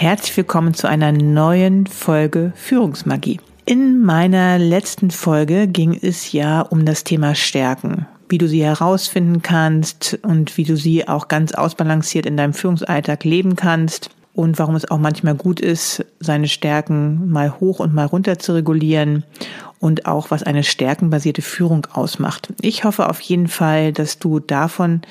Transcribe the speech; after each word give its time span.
Herzlich 0.00 0.34
willkommen 0.34 0.72
zu 0.72 0.88
einer 0.88 1.12
neuen 1.12 1.86
Folge 1.86 2.54
Führungsmagie. 2.56 3.38
In 3.66 4.02
meiner 4.02 4.58
letzten 4.58 5.10
Folge 5.10 5.68
ging 5.68 5.92
es 5.92 6.32
ja 6.32 6.62
um 6.62 6.86
das 6.86 7.04
Thema 7.04 7.34
Stärken, 7.34 8.06
wie 8.30 8.38
du 8.38 8.48
sie 8.48 8.64
herausfinden 8.64 9.42
kannst 9.42 10.18
und 10.22 10.56
wie 10.56 10.64
du 10.64 10.74
sie 10.74 11.06
auch 11.06 11.28
ganz 11.28 11.52
ausbalanciert 11.52 12.24
in 12.24 12.38
deinem 12.38 12.54
Führungsalltag 12.54 13.24
leben 13.24 13.56
kannst 13.56 14.08
und 14.40 14.58
warum 14.58 14.74
es 14.74 14.90
auch 14.90 14.96
manchmal 14.96 15.34
gut 15.34 15.60
ist, 15.60 16.02
seine 16.18 16.48
Stärken 16.48 17.28
mal 17.28 17.60
hoch 17.60 17.78
und 17.78 17.92
mal 17.92 18.06
runter 18.06 18.38
zu 18.38 18.54
regulieren 18.54 19.24
und 19.80 20.06
auch 20.06 20.30
was 20.30 20.42
eine 20.42 20.64
stärkenbasierte 20.64 21.42
Führung 21.42 21.86
ausmacht. 21.92 22.48
Ich 22.62 22.84
hoffe 22.84 23.10
auf 23.10 23.20
jeden 23.20 23.48
Fall, 23.48 23.92
dass 23.92 24.18
du 24.18 24.40
davon 24.40 25.02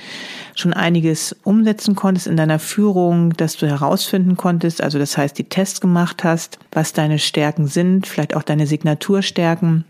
schon 0.55 0.73
einiges 0.73 1.35
umsetzen 1.43 1.93
konntest 1.93 2.25
in 2.25 2.37
deiner 2.37 2.57
Führung, 2.57 3.33
dass 3.33 3.55
du 3.55 3.67
herausfinden 3.67 4.35
konntest, 4.35 4.81
also 4.81 4.97
das 4.97 5.15
heißt, 5.15 5.37
die 5.37 5.43
Tests 5.43 5.79
gemacht 5.79 6.23
hast, 6.23 6.57
was 6.71 6.93
deine 6.93 7.19
Stärken 7.19 7.67
sind, 7.67 8.07
vielleicht 8.07 8.35
auch 8.35 8.43
deine 8.43 8.65
Signaturstärken 8.65 9.85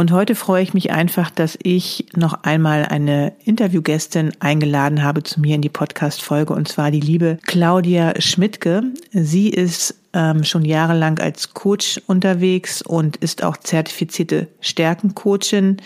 und 0.00 0.12
heute 0.12 0.34
freue 0.34 0.62
ich 0.62 0.72
mich 0.72 0.92
einfach, 0.92 1.30
dass 1.30 1.58
ich 1.62 2.06
noch 2.16 2.42
einmal 2.44 2.86
eine 2.86 3.34
Interviewgästin 3.44 4.32
eingeladen 4.40 5.02
habe 5.02 5.22
zu 5.22 5.42
mir 5.42 5.54
in 5.54 5.60
die 5.60 5.68
Podcast-Folge 5.68 6.54
und 6.54 6.68
zwar 6.68 6.90
die 6.90 7.00
liebe 7.00 7.36
Claudia 7.46 8.18
Schmidtke. 8.18 8.82
Sie 9.12 9.50
ist 9.50 9.94
ähm, 10.14 10.42
schon 10.42 10.64
jahrelang 10.64 11.18
als 11.18 11.52
Coach 11.52 12.00
unterwegs 12.06 12.80
und 12.80 13.18
ist 13.18 13.44
auch 13.44 13.58
zertifizierte 13.58 14.48
Stärkencoachin 14.62 15.76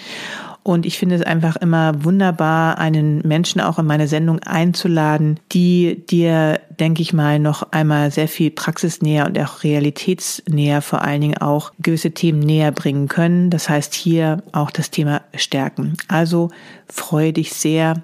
und 0.65 0.87
ich 0.87 0.99
finde 0.99 1.15
es 1.15 1.23
einfach 1.23 1.57
immer 1.57 2.05
wunderbar, 2.05 2.79
einen 2.79 3.19
Menschen 3.19 3.61
auch 3.61 3.79
in 3.79 3.85
meine 3.85 4.09
Sendung 4.09 4.39
einzuladen, 4.41 5.39
die 5.53 6.03
dir, 6.09 6.59
denke 6.81 7.03
ich 7.03 7.13
mal, 7.13 7.39
noch 7.39 7.71
einmal 7.73 8.11
sehr 8.11 8.29
viel 8.29 8.51
praxisnäher 8.51 9.27
und 9.27 9.39
auch 9.39 9.63
realitätsnäher 9.63 10.81
vor 10.81 11.03
allen 11.03 11.21
Dingen 11.21 11.37
auch 11.37 11.71
gewisse 11.81 12.13
Themen 12.13 12.41
näher 12.41 12.73
bringen 12.73 13.09
können. 13.09 13.51
Das 13.51 13.69
heißt 13.69 13.93
hier 13.93 14.43
auch 14.53 14.71
das 14.71 14.91
Thema 14.91 15.21
Stärken. 15.35 15.99
Also 16.09 16.49
freue 16.89 17.35
dich 17.35 17.53
sehr, 17.53 18.03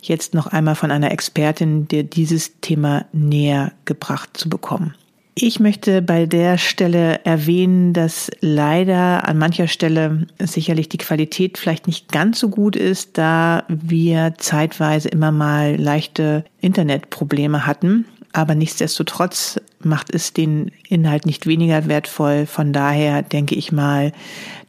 jetzt 0.00 0.32
noch 0.32 0.46
einmal 0.46 0.76
von 0.76 0.90
einer 0.90 1.12
Expertin, 1.12 1.88
dir 1.88 2.04
dieses 2.04 2.58
Thema 2.62 3.04
näher 3.12 3.72
gebracht 3.84 4.30
zu 4.32 4.48
bekommen. 4.48 4.94
Ich 5.40 5.60
möchte 5.60 6.02
bei 6.02 6.26
der 6.26 6.58
Stelle 6.58 7.24
erwähnen, 7.24 7.92
dass 7.92 8.28
leider 8.40 9.28
an 9.28 9.38
mancher 9.38 9.68
Stelle 9.68 10.26
sicherlich 10.40 10.88
die 10.88 10.98
Qualität 10.98 11.58
vielleicht 11.58 11.86
nicht 11.86 12.10
ganz 12.10 12.40
so 12.40 12.48
gut 12.48 12.74
ist, 12.74 13.16
da 13.18 13.62
wir 13.68 14.34
zeitweise 14.38 15.08
immer 15.08 15.30
mal 15.30 15.76
leichte 15.76 16.44
Internetprobleme 16.60 17.66
hatten. 17.66 18.04
Aber 18.32 18.56
nichtsdestotrotz 18.56 19.60
macht 19.78 20.12
es 20.12 20.32
den 20.32 20.72
Inhalt 20.88 21.24
nicht 21.24 21.46
weniger 21.46 21.86
wertvoll. 21.86 22.46
Von 22.46 22.72
daher 22.72 23.22
denke 23.22 23.54
ich 23.54 23.70
mal, 23.70 24.10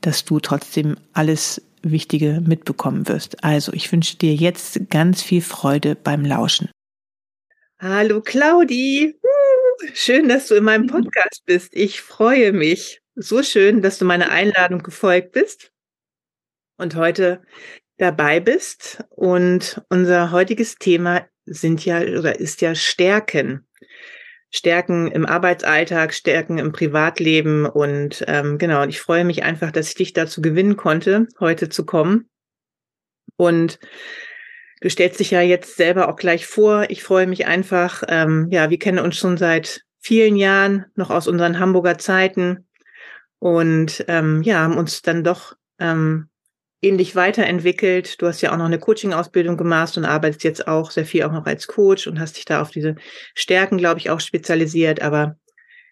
dass 0.02 0.24
du 0.24 0.40
trotzdem 0.40 0.98
alles 1.14 1.64
Wichtige 1.82 2.44
mitbekommen 2.46 3.08
wirst. 3.08 3.44
Also 3.44 3.74
ich 3.74 3.92
wünsche 3.92 4.18
dir 4.18 4.36
jetzt 4.36 4.80
ganz 4.92 5.24
viel 5.24 5.42
Freude 5.42 5.96
beim 5.96 6.24
Lauschen. 6.24 6.70
Hallo 7.80 8.22
Claudi. 8.22 9.16
Schön, 9.94 10.28
dass 10.28 10.48
du 10.48 10.56
in 10.56 10.64
meinem 10.64 10.88
Podcast 10.88 11.44
bist. 11.46 11.74
Ich 11.74 12.02
freue 12.02 12.52
mich. 12.52 13.02
So 13.16 13.44
schön, 13.44 13.82
dass 13.82 13.98
du 13.98 14.06
meiner 14.06 14.30
Einladung 14.30 14.84
gefolgt 14.84 15.32
bist 15.32 15.72
und 16.78 16.96
heute 16.96 17.42
dabei 17.98 18.40
bist. 18.40 19.04
Und 19.10 19.82
unser 19.90 20.32
heutiges 20.32 20.76
Thema 20.76 21.26
sind 21.46 21.86
ja 21.86 22.02
oder 22.02 22.40
ist 22.40 22.62
ja 22.62 22.76
Stärken. 22.76 23.68
Stärken 24.52 25.12
im 25.12 25.26
Arbeitsalltag, 25.26 26.14
Stärken 26.14 26.58
im 26.58 26.72
Privatleben. 26.72 27.66
Und 27.66 28.24
ähm, 28.28 28.58
genau, 28.58 28.84
und 28.84 28.90
ich 28.90 29.00
freue 29.00 29.24
mich 29.24 29.44
einfach, 29.44 29.72
dass 29.72 29.90
ich 29.90 29.96
dich 29.96 30.14
dazu 30.14 30.42
gewinnen 30.42 30.76
konnte, 30.76 31.28
heute 31.40 31.70
zu 31.70 31.86
kommen. 31.86 32.30
Und 33.38 33.80
Du 34.82 34.90
stellst 34.90 35.20
dich 35.20 35.32
ja 35.32 35.42
jetzt 35.42 35.76
selber 35.76 36.10
auch 36.10 36.16
gleich 36.16 36.46
vor. 36.46 36.86
Ich 36.90 37.04
freue 37.04 37.28
mich 37.28 37.46
einfach. 37.48 38.04
Ähm, 38.08 38.48
ja, 38.50 38.70
wir 38.70 38.80
kennen 38.80 39.00
uns 39.00 39.18
schon 39.18 39.38
seit 39.38 39.82
vielen 40.00 40.36
Jahren, 40.36 40.86
noch 40.96 41.10
aus 41.10 41.28
unseren 41.28 41.60
Hamburger 41.60 41.98
Zeiten. 41.98 42.68
Und 43.40 44.06
ähm, 44.08 44.42
ja, 44.44 44.60
haben 44.60 44.78
uns 44.78 45.02
dann 45.02 45.24
doch 45.24 45.56
ähm, 45.80 46.30
ähnlich 46.82 47.16
weiterentwickelt. 47.16 48.22
Du 48.22 48.28
hast 48.28 48.42
ja 48.42 48.54
auch 48.54 48.58
noch 48.58 48.66
eine 48.66 48.80
Coaching-Ausbildung 48.80 49.58
gemacht 49.58 49.98
und 49.98 50.06
arbeitest 50.06 50.44
jetzt 50.44 50.68
auch 50.68 50.92
sehr 50.92 51.06
viel 51.06 51.24
auch 51.24 51.32
noch 51.32 51.46
als 51.46 51.68
Coach 51.68 52.08
und 52.08 52.20
hast 52.20 52.38
dich 52.38 52.46
da 52.46 52.62
auf 52.62 52.72
diese 52.72 52.96
Stärken, 53.36 53.78
glaube 53.78 54.00
ich, 54.00 54.10
auch 54.10 54.20
spezialisiert. 54.20 55.02
Aber 55.02 55.36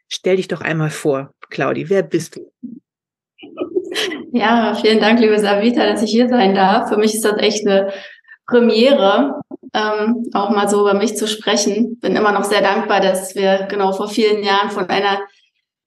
stell 0.08 0.38
dich 0.38 0.48
doch 0.48 0.62
einmal 0.62 0.90
vor, 0.90 1.34
Claudi, 1.50 1.90
wer 1.90 2.04
bist 2.04 2.38
du? 2.38 2.52
Ja, 4.32 4.78
vielen 4.80 5.00
Dank, 5.00 5.20
liebe 5.20 5.40
Savita, 5.40 5.86
dass 5.86 6.04
ich 6.04 6.12
hier 6.12 6.30
sein 6.30 6.54
darf. 6.54 6.90
Für 6.90 6.98
mich 6.98 7.16
ist 7.16 7.26
das 7.26 7.38
echt 7.40 7.66
eine 7.66 7.92
Premiere, 8.48 9.42
ähm, 9.74 10.30
auch 10.34 10.50
mal 10.50 10.70
so 10.70 10.82
über 10.82 10.94
mich 10.94 11.18
zu 11.18 11.28
sprechen. 11.28 12.00
Bin 12.00 12.16
immer 12.16 12.32
noch 12.32 12.46
sehr 12.46 12.62
dankbar, 12.62 13.02
dass 13.02 13.36
wir 13.36 13.68
genau 13.70 13.92
vor 13.92 14.08
vielen 14.08 14.44
Jahren 14.44 14.72
von 14.72 14.90
einer 14.90 15.20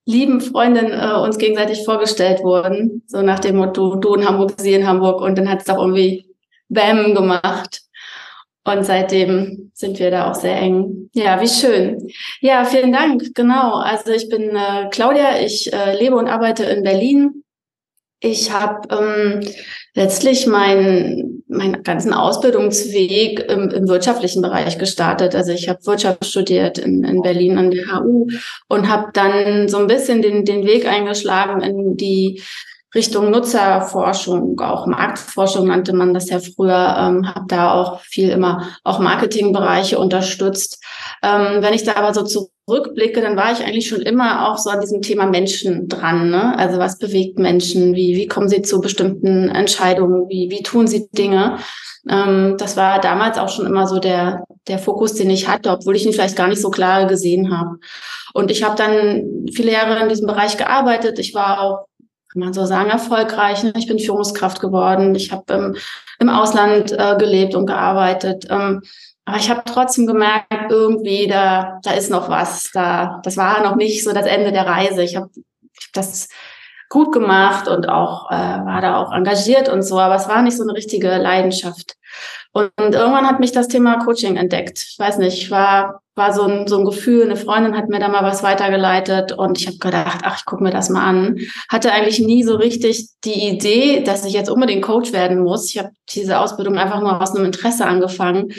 lieben 0.05 0.41
Freundin 0.41 0.93
äh, 0.93 1.15
uns 1.15 1.39
gegenseitig 1.39 1.85
vorgestellt 1.85 2.41
wurden. 2.43 3.03
So 3.07 3.23
nach 3.23 3.39
dem 3.39 3.57
Motto, 3.57 3.97
du 3.97 4.15
in 4.15 4.27
Hamburg, 4.27 4.55
sie 4.59 4.75
in 4.75 4.87
Hamburg. 4.87 5.21
Und 5.21 5.39
dann 5.39 5.49
hat 5.49 5.63
es 5.63 5.69
auch 5.69 5.79
irgendwie 5.79 6.27
Bäm 6.69 7.15
gemacht. 7.15 7.83
Und 8.65 8.85
seitdem 8.85 9.71
sind 9.75 9.99
wir 9.99 10.11
da 10.11 10.31
auch 10.31 10.35
sehr 10.35 10.57
eng. 10.57 11.09
Ja, 11.15 11.41
wie 11.41 11.49
schön. 11.49 12.09
Ja, 12.41 12.65
vielen 12.65 12.93
Dank. 12.93 13.35
Genau. 13.35 13.77
Also 13.77 14.13
ich 14.13 14.29
bin 14.29 14.55
äh, 14.55 14.89
Claudia. 14.91 15.41
Ich 15.41 15.73
äh, 15.73 15.97
lebe 15.99 16.17
und 16.17 16.29
arbeite 16.29 16.65
in 16.65 16.83
Berlin. 16.83 17.43
Ich 18.21 18.53
habe 18.53 18.87
ähm, 18.91 19.41
letztlich 19.95 20.47
meinen 20.47 21.41
meinen 21.51 21.83
ganzen 21.83 22.15
Ausbildungsweg 22.15 23.41
im, 23.51 23.71
im 23.71 23.89
wirtschaftlichen 23.89 24.41
Bereich 24.41 24.79
gestartet. 24.79 25.35
Also 25.35 25.53
ich 25.53 25.69
habe 25.69 25.85
Wirtschaft 25.85 26.25
studiert 26.25 26.79
in, 26.79 27.03
in 27.03 27.23
Berlin 27.23 27.59
an 27.59 27.71
der 27.73 27.87
HU 27.93 28.29
und 28.69 28.89
habe 28.89 29.11
dann 29.13 29.69
so 29.69 29.79
ein 29.79 29.89
bisschen 29.89 30.23
den, 30.23 30.45
den 30.45 30.65
Weg 30.65 30.87
eingeschlagen 30.87 31.61
in 31.61 31.97
die 31.97 32.41
Richtung 32.95 33.31
Nutzerforschung, 33.31 34.59
auch 34.61 34.87
Marktforschung 34.87 35.69
nannte 35.69 35.93
man 35.93 36.13
das 36.13 36.29
ja 36.29 36.41
früher, 36.41 36.97
ähm, 36.99 37.35
habe 37.35 37.47
da 37.47 37.73
auch 37.73 38.01
viel 38.01 38.31
immer 38.31 38.69
auch 38.83 38.99
Marketingbereiche 38.99 39.99
unterstützt. 39.99 40.83
Ähm, 41.23 41.63
wenn 41.63 41.75
ich 41.75 41.85
da 41.85 41.95
aber 41.95 42.13
so 42.13 42.25
zurückblicke, 42.25 43.21
dann 43.21 43.37
war 43.37 43.53
ich 43.53 43.65
eigentlich 43.65 43.89
schon 43.89 44.01
immer 44.01 44.49
auch 44.49 44.59
so 44.59 44.71
an 44.71 44.81
diesem 44.81 45.03
Thema 45.03 45.27
Menschen 45.27 45.89
dran. 45.89 46.31
Ne? 46.31 46.59
Also 46.59 46.79
was 46.79 46.99
bewegt 46.99 47.39
Menschen? 47.39 47.95
Wie, 47.95 48.17
wie 48.17 48.27
kommen 48.27 48.49
sie 48.49 48.63
zu 48.63 48.81
bestimmten 48.81 49.49
Entscheidungen? 49.49 50.29
Wie, 50.29 50.51
wie 50.51 50.63
tun 50.65 50.89
sie 50.89 51.09
Dinge? 51.13 51.59
Ähm, 52.09 52.57
das 52.59 52.77
war 52.77 53.01
damals 53.01 53.39
auch 53.39 53.51
schon 53.51 53.67
immer 53.67 53.87
so 53.87 54.01
der, 54.01 54.45
der 54.67 54.79
Fokus, 54.79 55.15
den 55.15 55.31
ich 55.31 55.47
hatte, 55.47 55.71
obwohl 55.71 55.95
ich 55.95 56.07
ihn 56.07 56.13
vielleicht 56.13 56.37
gar 56.37 56.49
nicht 56.49 56.63
so 56.63 56.71
klar 56.71 57.07
gesehen 57.07 57.57
habe. 57.57 57.79
Und 58.35 58.51
ich 58.51 58.63
habe 58.63 58.77
dann 58.77 59.47
viele 59.53 59.73
Jahre 59.73 60.01
in 60.01 60.09
diesem 60.09 60.27
Bereich 60.27 60.57
gearbeitet. 60.57 61.19
Ich 61.19 61.35
war 61.35 61.61
auch 61.61 61.87
kann 62.33 62.41
man 62.41 62.53
so 62.53 62.65
sagen, 62.65 62.91
erfolgreich. 62.91 63.65
Ich 63.77 63.87
bin 63.87 63.99
Führungskraft 63.99 64.61
geworden. 64.61 65.15
Ich 65.15 65.33
habe 65.33 65.45
ähm, 65.53 65.77
im 66.19 66.29
Ausland 66.29 66.93
äh, 66.93 67.17
gelebt 67.19 67.55
und 67.55 67.67
gearbeitet. 67.67 68.47
Ähm, 68.51 68.83
Aber 69.25 69.39
ich 69.39 69.51
habe 69.51 69.63
trotzdem 69.65 70.07
gemerkt, 70.07 70.47
irgendwie, 70.71 71.27
da, 71.27 71.79
da 71.83 71.93
ist 71.93 72.11
noch 72.11 72.29
was. 72.29 72.71
Da, 72.73 73.21
das 73.23 73.37
war 73.37 73.63
noch 73.63 73.77
nicht 73.77 74.03
so 74.05 74.13
das 74.13 74.27
Ende 74.27 74.53
der 74.53 74.67
Reise. 74.67 75.03
Ich 75.03 75.17
habe 75.17 75.27
hab 75.27 75.93
das 75.93 76.29
gut 76.89 77.13
gemacht 77.13 77.69
und 77.69 77.89
auch 77.89 78.31
äh, 78.31 78.35
war 78.35 78.81
da 78.81 78.97
auch 78.97 79.13
engagiert 79.13 79.69
und 79.69 79.83
so, 79.83 79.99
aber 79.99 80.17
es 80.17 80.29
war 80.29 80.43
nicht 80.43 80.57
so 80.57 80.65
eine 80.65 80.75
richtige 80.75 81.17
Leidenschaft. 81.19 81.97
Und, 82.53 82.73
und 82.77 82.95
irgendwann 82.95 83.29
hat 83.29 83.39
mich 83.39 83.53
das 83.53 83.69
Thema 83.69 84.05
Coaching 84.05 84.37
entdeckt. 84.37 84.79
Ich 84.91 84.99
weiß 84.99 85.19
nicht, 85.19 85.51
war 85.53 86.03
war 86.21 86.35
so 86.35 86.43
ein, 86.43 86.69
so 86.69 86.79
ein 86.79 86.85
Gefühl, 86.85 87.25
eine 87.25 87.37
Freundin 87.37 87.77
hat 87.77 87.89
mir 87.89 87.99
da 87.99 88.09
mal 88.09 88.23
was 88.23 88.43
weitergeleitet 88.43 89.33
und 89.33 89.59
ich 89.59 89.67
habe 89.67 89.79
gedacht, 89.79 90.21
ach, 90.23 90.37
ich 90.39 90.45
gucke 90.45 90.63
mir 90.63 90.71
das 90.71 90.91
mal 90.91 91.03
an. 91.03 91.39
Hatte 91.71 91.93
eigentlich 91.93 92.21
nie 92.21 92.45
so 92.45 92.57
richtig 92.57 93.09
die 93.25 93.49
Idee, 93.49 94.03
dass 94.05 94.27
ich 94.27 94.35
jetzt 94.35 94.51
unbedingt 94.51 94.83
Coach 94.83 95.13
werden 95.13 95.43
muss. 95.43 95.71
Ich 95.71 95.79
habe 95.79 95.91
diese 96.11 96.39
Ausbildung 96.39 96.77
einfach 96.77 97.01
nur 97.01 97.21
aus 97.21 97.35
einem 97.35 97.47
Interesse 97.47 97.87
angefangen. 97.87 98.53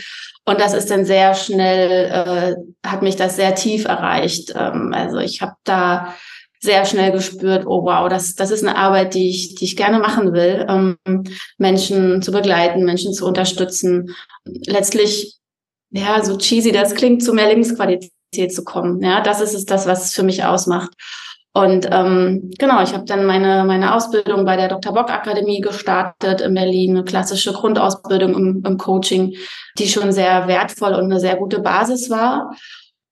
Und 0.44 0.60
das 0.60 0.74
ist 0.74 0.90
dann 0.90 1.06
sehr 1.06 1.36
schnell, 1.36 2.10
äh, 2.12 2.88
hat 2.88 3.04
mich 3.04 3.16
das 3.16 3.36
sehr 3.36 3.54
tief 3.54 3.86
erreicht. 3.86 4.54
Ähm, 4.58 4.92
also 4.94 5.20
ich 5.20 5.44
habe 5.44 5.54
da 5.64 6.16
sehr 6.60 6.86
schnell 6.86 7.12
gespürt, 7.12 7.66
oh 7.68 7.86
wow, 7.86 8.10
das, 8.10 8.34
das 8.36 8.50
ist 8.50 8.64
eine 8.64 8.76
Arbeit, 8.76 9.14
die 9.14 9.30
ich, 9.30 9.56
die 9.56 9.66
ich 9.66 9.78
gerne 9.78 10.00
machen 10.00 10.34
will, 10.34 10.66
ähm, 10.68 10.98
Menschen 11.60 12.24
zu 12.24 12.32
begleiten, 12.32 12.86
Menschen 12.86 13.14
zu 13.14 13.28
unterstützen. 13.28 14.16
Letztlich 14.46 15.41
ja, 15.92 16.24
so 16.24 16.38
cheesy 16.38 16.72
das 16.72 16.96
klingt, 16.96 17.24
zu 17.24 17.34
mehr 17.34 17.48
Lebensqualität 17.50 18.54
zu 18.54 18.64
kommen. 18.64 19.02
Ja, 19.04 19.22
das 19.22 19.42
ist 19.42 19.54
es 19.54 19.66
das, 19.66 19.88
was 19.88 20.06
es 20.06 20.14
für 20.14 20.24
mich 20.24 20.44
ausmacht. 20.44 20.92
Und 21.54 21.86
ähm, 21.92 22.50
genau, 22.58 22.82
ich 22.82 22.94
habe 22.94 23.04
dann 23.04 23.26
meine, 23.26 23.66
meine 23.66 23.94
Ausbildung 23.94 24.46
bei 24.46 24.56
der 24.56 24.70
Dr. 24.70 24.94
Bock 24.94 25.10
Akademie 25.12 25.60
gestartet 25.60 26.40
in 26.40 26.54
Berlin, 26.54 26.92
eine 26.92 27.04
klassische 27.04 27.52
Grundausbildung 27.52 28.34
im, 28.34 28.64
im 28.66 28.78
Coaching, 28.78 29.36
die 29.78 29.90
schon 29.90 30.14
sehr 30.14 30.48
wertvoll 30.48 30.94
und 30.94 31.06
eine 31.06 31.20
sehr 31.20 31.36
gute 31.36 31.60
Basis 31.60 32.10
war. 32.10 32.56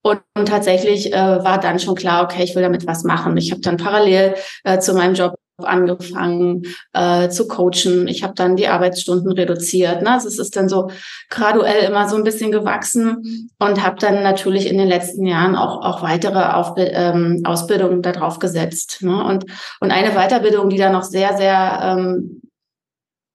Und, 0.02 0.22
und 0.34 0.48
tatsächlich 0.48 1.12
äh, 1.12 1.44
war 1.44 1.60
dann 1.60 1.78
schon 1.78 1.94
klar, 1.94 2.24
okay, 2.24 2.42
ich 2.42 2.54
will 2.54 2.62
damit 2.62 2.86
was 2.86 3.04
machen. 3.04 3.36
Ich 3.36 3.50
habe 3.50 3.60
dann 3.60 3.76
parallel 3.76 4.34
äh, 4.64 4.78
zu 4.78 4.94
meinem 4.94 5.14
Job 5.14 5.34
angefangen 5.64 6.62
äh, 6.92 7.28
zu 7.28 7.48
coachen. 7.48 8.08
Ich 8.08 8.22
habe 8.22 8.34
dann 8.34 8.56
die 8.56 8.68
Arbeitsstunden 8.68 9.32
reduziert. 9.32 10.02
Ne? 10.02 10.12
Also 10.12 10.28
es 10.28 10.38
ist 10.38 10.56
dann 10.56 10.68
so 10.68 10.90
graduell 11.28 11.84
immer 11.84 12.08
so 12.08 12.16
ein 12.16 12.24
bisschen 12.24 12.52
gewachsen 12.52 13.50
und 13.58 13.84
habe 13.84 13.96
dann 13.98 14.22
natürlich 14.22 14.66
in 14.66 14.78
den 14.78 14.88
letzten 14.88 15.26
Jahren 15.26 15.56
auch, 15.56 15.84
auch 15.84 16.02
weitere 16.02 16.42
Aufbild, 16.42 16.92
ähm, 16.94 17.42
Ausbildungen 17.44 18.02
darauf 18.02 18.38
gesetzt. 18.38 18.98
Ne? 19.02 19.24
Und, 19.24 19.46
und 19.80 19.90
eine 19.90 20.12
Weiterbildung, 20.12 20.68
die 20.70 20.78
da 20.78 20.90
noch 20.90 21.04
sehr, 21.04 21.36
sehr 21.36 21.80
ähm, 21.82 22.40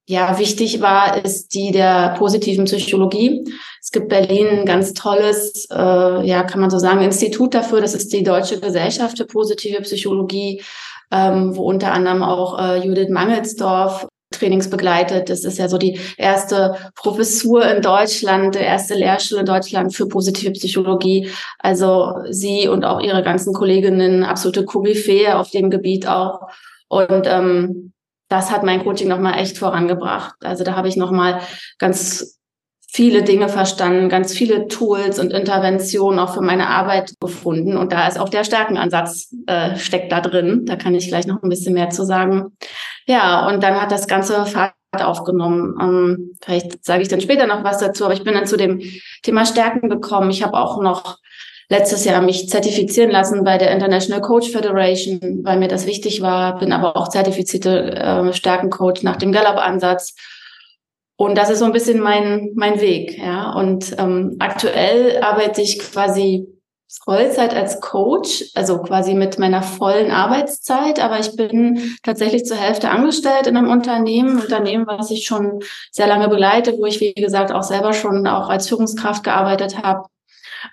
ja, 0.07 0.37
wichtig 0.37 0.81
war, 0.81 1.25
ist 1.25 1.55
die 1.55 1.71
der 1.71 2.15
positiven 2.17 2.65
Psychologie. 2.65 3.43
Es 3.81 3.91
gibt 3.91 4.09
Berlin 4.09 4.47
ein 4.47 4.65
ganz 4.65 4.93
tolles, 4.93 5.67
äh, 5.71 6.27
ja, 6.27 6.43
kann 6.43 6.61
man 6.61 6.69
so 6.69 6.77
sagen, 6.77 7.01
Institut 7.01 7.55
dafür. 7.55 7.81
Das 7.81 7.95
ist 7.95 8.13
die 8.13 8.23
Deutsche 8.23 8.59
Gesellschaft 8.59 9.17
für 9.17 9.25
positive 9.25 9.81
Psychologie 9.81 10.61
ähm, 11.11 11.55
wo 11.55 11.63
unter 11.63 11.91
anderem 11.91 12.23
auch 12.23 12.59
äh, 12.59 12.85
Judith 12.85 13.09
Mangelsdorf 13.09 14.07
Trainings 14.31 14.69
begleitet. 14.69 15.29
Das 15.29 15.43
ist 15.43 15.57
ja 15.57 15.67
so 15.67 15.77
die 15.77 15.99
erste 16.17 16.75
Professur 16.95 17.65
in 17.65 17.81
Deutschland, 17.81 18.55
der 18.55 18.65
erste 18.65 18.95
Lehrstuhl 18.95 19.39
in 19.39 19.45
Deutschland 19.45 19.95
für 19.95 20.07
positive 20.07 20.51
Psychologie. 20.51 21.29
Also 21.59 22.13
sie 22.29 22.67
und 22.67 22.85
auch 22.85 22.99
ihre 22.99 23.23
ganzen 23.23 23.53
Kolleginnen, 23.53 24.23
absolute 24.23 24.65
Koryphäe 24.65 25.37
auf 25.37 25.51
dem 25.51 25.69
Gebiet 25.69 26.07
auch. 26.07 26.41
Und 26.87 27.25
ähm, 27.25 27.93
das 28.27 28.51
hat 28.51 28.63
mein 28.63 28.83
Coaching 28.83 29.07
nochmal 29.07 29.39
echt 29.39 29.57
vorangebracht. 29.57 30.35
Also 30.41 30.63
da 30.63 30.75
habe 30.75 30.87
ich 30.87 30.97
nochmal 30.97 31.41
ganz 31.77 32.34
viele 32.91 33.23
Dinge 33.23 33.49
verstanden, 33.49 34.09
ganz 34.09 34.33
viele 34.33 34.67
Tools 34.67 35.19
und 35.19 35.33
Interventionen 35.33 36.19
auch 36.19 36.33
für 36.33 36.41
meine 36.41 36.67
Arbeit 36.67 37.13
gefunden. 37.19 37.77
Und 37.77 37.91
da 37.91 38.07
ist 38.07 38.19
auch 38.19 38.29
der 38.29 38.43
Stärkenansatz 38.43 39.33
äh, 39.47 39.75
steckt 39.75 40.11
da 40.11 40.21
drin. 40.21 40.65
Da 40.65 40.75
kann 40.75 40.95
ich 40.95 41.07
gleich 41.07 41.27
noch 41.27 41.43
ein 41.43 41.49
bisschen 41.49 41.73
mehr 41.73 41.89
zu 41.89 42.05
sagen. 42.05 42.55
Ja, 43.05 43.47
und 43.47 43.61
dann 43.63 43.81
hat 43.81 43.91
das 43.91 44.07
Ganze 44.07 44.45
Fahrt 44.45 44.73
aufgenommen. 44.93 45.75
Ähm, 45.81 46.31
vielleicht 46.41 46.85
sage 46.85 47.01
ich 47.01 47.09
dann 47.09 47.21
später 47.21 47.47
noch 47.47 47.63
was 47.63 47.79
dazu, 47.79 48.05
aber 48.05 48.13
ich 48.13 48.23
bin 48.23 48.33
dann 48.33 48.47
zu 48.47 48.57
dem 48.57 48.81
Thema 49.23 49.45
Stärken 49.45 49.89
gekommen. 49.89 50.29
Ich 50.29 50.43
habe 50.43 50.57
auch 50.57 50.81
noch 50.81 51.17
letztes 51.69 52.05
Jahr 52.05 52.21
mich 52.21 52.47
zertifizieren 52.47 53.11
lassen 53.11 53.43
bei 53.43 53.57
der 53.57 53.71
International 53.71 54.21
Coach 54.21 54.49
Federation, 54.51 55.41
weil 55.43 55.57
mir 55.57 55.67
das 55.67 55.85
wichtig 55.85 56.21
war, 56.21 56.59
bin 56.59 56.71
aber 56.71 56.95
auch 56.95 57.09
zertifizierte 57.09 57.95
äh, 57.95 58.33
Stärkencoach 58.33 59.03
nach 59.03 59.17
dem 59.17 59.31
Gallup-Ansatz 59.31 60.15
und 61.17 61.37
das 61.37 61.49
ist 61.49 61.59
so 61.59 61.65
ein 61.65 61.71
bisschen 61.71 61.99
mein, 61.99 62.51
mein 62.55 62.81
Weg, 62.81 63.17
ja. 63.17 63.53
Und 63.53 63.95
ähm, 63.97 64.35
aktuell 64.39 65.21
arbeite 65.21 65.61
ich 65.61 65.79
quasi 65.79 66.47
Vollzeit 67.03 67.53
als 67.53 67.81
Coach, 67.81 68.45
also 68.53 68.79
quasi 68.79 69.13
mit 69.15 69.39
meiner 69.39 69.63
vollen 69.63 70.11
Arbeitszeit, 70.11 70.99
aber 70.99 71.19
ich 71.19 71.35
bin 71.35 71.97
tatsächlich 72.03 72.45
zur 72.45 72.57
Hälfte 72.57 72.89
angestellt 72.89 73.47
in 73.47 73.57
einem 73.57 73.69
Unternehmen, 73.69 74.39
Unternehmen, 74.39 74.87
was 74.87 75.11
ich 75.11 75.25
schon 75.25 75.61
sehr 75.91 76.07
lange 76.07 76.29
begleite, 76.29 76.77
wo 76.77 76.85
ich, 76.85 76.99
wie 77.01 77.13
gesagt, 77.13 77.51
auch 77.51 77.63
selber 77.63 77.93
schon 77.93 78.27
auch 78.27 78.49
als 78.49 78.69
Führungskraft 78.69 79.23
gearbeitet 79.23 79.81
habe. 79.83 80.07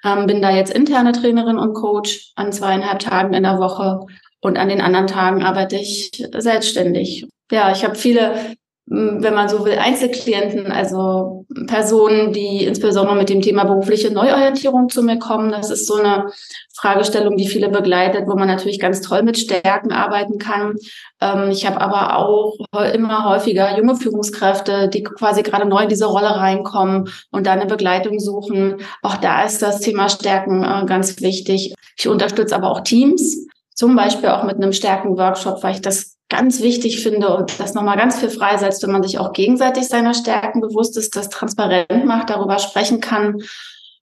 Ähm, 0.05 0.27
bin 0.27 0.43
da 0.43 0.51
jetzt 0.51 0.73
interne 0.73 1.13
Trainerin 1.13 1.59
und 1.59 1.75
Coach 1.75 2.33
an 2.35 2.53
zweieinhalb 2.53 2.99
Tagen 2.99 3.35
in 3.35 3.43
der 3.43 3.59
Woche 3.59 4.01
und 4.41 4.59
an 4.59 4.69
den 4.69 4.81
anderen 4.81 5.07
Tagen 5.07 5.43
arbeite 5.43 5.77
ich 5.77 6.11
selbstständig. 6.37 7.27
Ja, 7.51 7.73
ich 7.73 7.85
habe 7.85 7.95
viele 7.95 8.57
wenn 8.93 9.35
man 9.35 9.49
so 9.49 9.65
will, 9.65 9.79
Einzelklienten, 9.79 10.71
also 10.71 11.47
Personen, 11.67 12.33
die 12.35 12.65
insbesondere 12.65 13.17
mit 13.17 13.31
dem 13.31 13.41
Thema 13.41 13.65
berufliche 13.65 14.13
Neuorientierung 14.13 14.91
zu 14.91 15.03
mir 15.03 15.19
kommen. 15.19 15.51
Das 15.51 15.71
ist 15.71 15.87
so 15.87 15.95
eine 15.95 16.27
Fragestellung, 16.75 17.39
die 17.39 17.49
viele 17.49 17.71
begleitet, 17.71 18.27
wo 18.27 18.35
man 18.35 18.49
natürlich 18.49 18.79
ganz 18.79 19.01
toll 19.01 19.23
mit 19.23 19.39
Stärken 19.39 19.93
arbeiten 19.93 20.39
kann. 20.39 20.75
Ähm, 21.23 21.51
ich 21.51 21.67
habe 21.67 21.81
aber 21.81 22.19
auch 22.19 22.59
immer 22.93 23.25
häufiger 23.25 23.79
junge 23.79 23.97
Führungskräfte, 23.97 24.89
die 24.89 25.03
quasi 25.03 25.43
gerade 25.43 25.67
neu 25.67 25.85
in 25.85 25.89
diese 25.89 26.07
Rolle 26.07 26.37
reinkommen 26.37 27.09
und 27.31 27.47
da 27.47 27.53
eine 27.53 27.67
Begleitung 27.67 28.21
suchen. 28.21 28.77
Auch 29.01 29.17
da 29.17 29.45
ist 29.45 29.63
das 29.63 29.81
Thema 29.81 30.11
Stärken 30.11 30.63
äh, 30.65 30.85
ganz 30.85 31.23
wichtig. 31.23 31.75
Ich 31.97 32.09
unterstütze 32.09 32.55
aber 32.55 32.71
auch 32.71 32.81
Teams, 32.81 33.47
zum 33.75 33.97
Beispiel 33.97 34.29
auch 34.29 34.43
mit 34.43 34.57
einem 34.57 34.75
Stärken-Workshop, 34.75 35.63
weil 35.63 35.77
ich 35.77 35.81
das 35.81 36.12
ganz 36.33 36.63
wichtig 36.63 37.03
finde 37.03 37.37
und 37.37 37.61
das 37.61 37.75
nochmal 37.75 37.99
ganz 37.99 38.19
viel 38.19 38.31
freisetzt, 38.31 38.83
wenn 38.83 38.91
man 38.91 39.03
sich 39.03 39.19
auch 39.19 39.35
gegenseitig 39.35 39.87
seiner 39.87 40.15
Stärken 40.15 40.63
bewusst 40.63 40.97
ist, 40.97 41.15
das 41.15 41.29
transparent 41.29 42.07
macht, 42.07 42.31
darüber 42.31 42.59
sprechen 42.59 43.01
kann. 43.01 43.43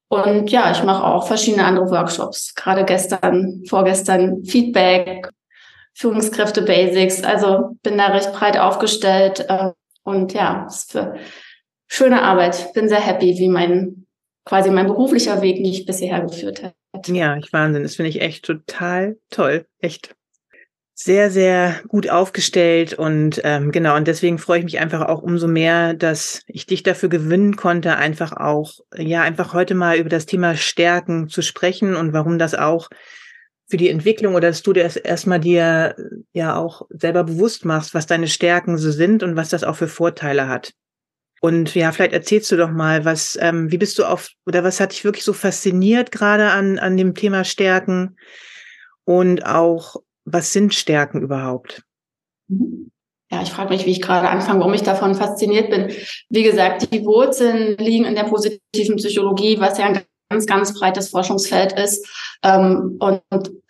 Und 0.09 0.51
ja, 0.51 0.71
ich 0.71 0.85
mache 0.85 1.05
auch 1.05 1.27
verschiedene 1.27 1.65
andere 1.65 1.91
Workshops. 1.91 2.55
Gerade 2.55 2.85
gestern, 2.85 3.65
vorgestern 3.69 4.45
Feedback, 4.45 5.29
Führungskräfte 5.93 6.63
Basics. 6.63 7.25
Also 7.25 7.77
bin 7.83 7.99
da 7.99 8.07
recht 8.07 8.33
breit 8.33 8.59
aufgestellt. 8.59 9.45
Äh, 9.49 9.73
und 10.05 10.33
ja, 10.33 10.67
ist 10.69 10.93
für 10.93 11.17
schöne 11.89 12.23
Arbeit. 12.23 12.73
Bin 12.75 12.89
sehr 12.89 13.01
happy, 13.01 13.39
wie 13.39 13.49
mein 13.49 14.07
quasi 14.45 14.71
mein 14.71 14.87
beruflicher 14.87 15.43
Weg 15.43 15.61
mich 15.61 15.85
bisher 15.85 16.21
geführt 16.21 16.63
hat. 16.63 17.09
Ja, 17.09 17.37
ich 17.37 17.53
Wahnsinn. 17.53 17.83
Das 17.83 17.97
finde 17.97 18.11
ich 18.11 18.21
echt 18.21 18.45
total 18.45 19.17
toll. 19.31 19.67
Echt 19.81 20.15
sehr, 20.95 21.31
sehr 21.31 21.81
gut 21.89 22.11
aufgestellt 22.11 22.93
und 22.93 23.41
ähm, 23.45 23.73
genau, 23.73 23.97
und 23.97 24.07
deswegen 24.07 24.39
freue 24.39 24.59
ich 24.59 24.65
mich 24.65 24.79
einfach 24.79 25.09
auch 25.09 25.23
umso 25.23 25.49
mehr, 25.49 25.95
dass 25.95 26.43
ich 26.47 26.67
dich 26.67 26.83
dafür 26.83 27.09
gewinnen 27.09 27.57
konnte, 27.57 27.97
einfach 27.97 28.33
auch, 28.33 28.81
ja, 28.95 29.23
einfach 29.23 29.55
heute 29.55 29.75
mal 29.75 29.97
über 29.97 30.11
das 30.11 30.27
Thema 30.27 30.57
Stärken 30.57 31.29
zu 31.29 31.41
sprechen 31.41 31.97
und 31.97 32.13
warum 32.13 32.39
das 32.39 32.55
auch 32.55 32.91
für 33.71 33.77
die 33.77 33.89
Entwicklung 33.89 34.35
oder 34.35 34.49
dass 34.49 34.63
du 34.63 34.73
das 34.73 34.97
erstmal 34.97 35.41
dir 35.41 35.95
ja 36.33 36.57
auch 36.57 36.83
selber 36.91 37.25
bewusst 37.25 37.65
machst, 37.65 37.95
was 37.95 38.07
deine 38.07 38.27
Stärken 38.27 38.77
so 38.77 38.91
sind 38.91 39.23
und 39.23 39.37
was 39.37 39.49
das 39.49 39.65
auch 39.65 39.77
für 39.77 39.89
Vorteile 39.89 40.49
hat. 40.49 40.73
Und 41.41 41.75
ja, 41.75 41.91
vielleicht 41.93 42.13
erzählst 42.13 42.53
du 42.53 42.57
doch 42.57 42.71
mal, 42.71 43.05
was, 43.07 43.39
ähm, 43.41 43.73
wie 43.73 43.79
bist 43.79 43.99
du 43.99 44.05
auf, 44.05 44.29
oder 44.45 44.63
was 44.63 44.79
hat 44.79 44.93
dich 44.93 45.05
wirklich 45.05 45.25
so 45.25 45.33
fasziniert 45.33 46.13
gerade 46.13 46.51
an, 46.51 46.79
an 46.79 46.97
dem 46.99 47.15
Thema 47.15 47.45
Stärken? 47.45 48.17
Und 49.05 49.47
auch, 49.47 49.97
was 50.33 50.53
sind 50.53 50.75
Stärken 50.75 51.23
überhaupt? 51.23 51.83
Ja, 53.31 53.43
ich 53.43 53.51
frage 53.51 53.71
mich, 53.71 53.87
wie 53.87 53.93
ich 53.93 54.03
gerade 54.03 54.29
anfange, 54.29 54.61
warum 54.61 54.75
ich 54.75 54.83
davon 54.83 55.15
fasziniert 55.15 55.71
bin. 55.71 55.93
Wie 56.31 56.43
gesagt, 56.43 56.93
die 56.93 57.05
Wurzeln 57.05 57.77
liegen 57.79 58.05
in 58.05 58.17
der 58.17 58.25
positiven 58.25 58.97
Psychologie, 58.97 59.61
was 59.61 59.79
ja 59.79 59.87
ein 59.87 60.03
ganz, 60.31 60.47
ganz 60.47 60.79
breites 60.79 61.11
Forschungsfeld 61.11 61.73
ist. 61.73 62.09
Ähm, 62.43 62.97
und 62.99 63.23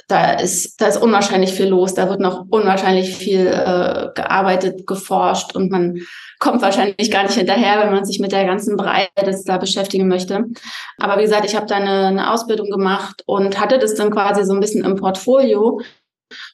da 0.09 0.33
ist, 0.33 0.81
da 0.81 0.87
ist 0.87 0.97
unwahrscheinlich 0.97 1.53
viel 1.53 1.69
los. 1.69 1.95
Da 1.95 2.09
wird 2.09 2.21
noch 2.21 2.47
unwahrscheinlich 2.51 3.15
viel 3.15 3.47
äh, 3.47 4.09
gearbeitet, 4.15 4.87
geforscht 4.87 5.55
und 5.55 5.71
man 5.71 6.01
kommt 6.39 6.63
wahrscheinlich 6.63 7.11
gar 7.11 7.23
nicht 7.23 7.35
hinterher, 7.35 7.81
wenn 7.81 7.93
man 7.93 8.05
sich 8.05 8.19
mit 8.19 8.33
der 8.33 8.45
ganzen 8.45 8.77
Breite 8.77 9.41
da 9.45 9.59
beschäftigen 9.59 10.09
möchte. 10.09 10.47
Aber 10.99 11.19
wie 11.19 11.23
gesagt, 11.23 11.45
ich 11.45 11.55
habe 11.55 11.67
da 11.67 11.77
eine, 11.77 12.07
eine 12.07 12.33
Ausbildung 12.33 12.71
gemacht 12.71 13.23
und 13.27 13.61
hatte 13.61 13.79
das 13.79 13.95
dann 13.95 14.11
quasi 14.11 14.45
so 14.45 14.55
ein 14.55 14.61
bisschen 14.61 14.85
im 14.85 14.97
Portfolio 14.97 15.81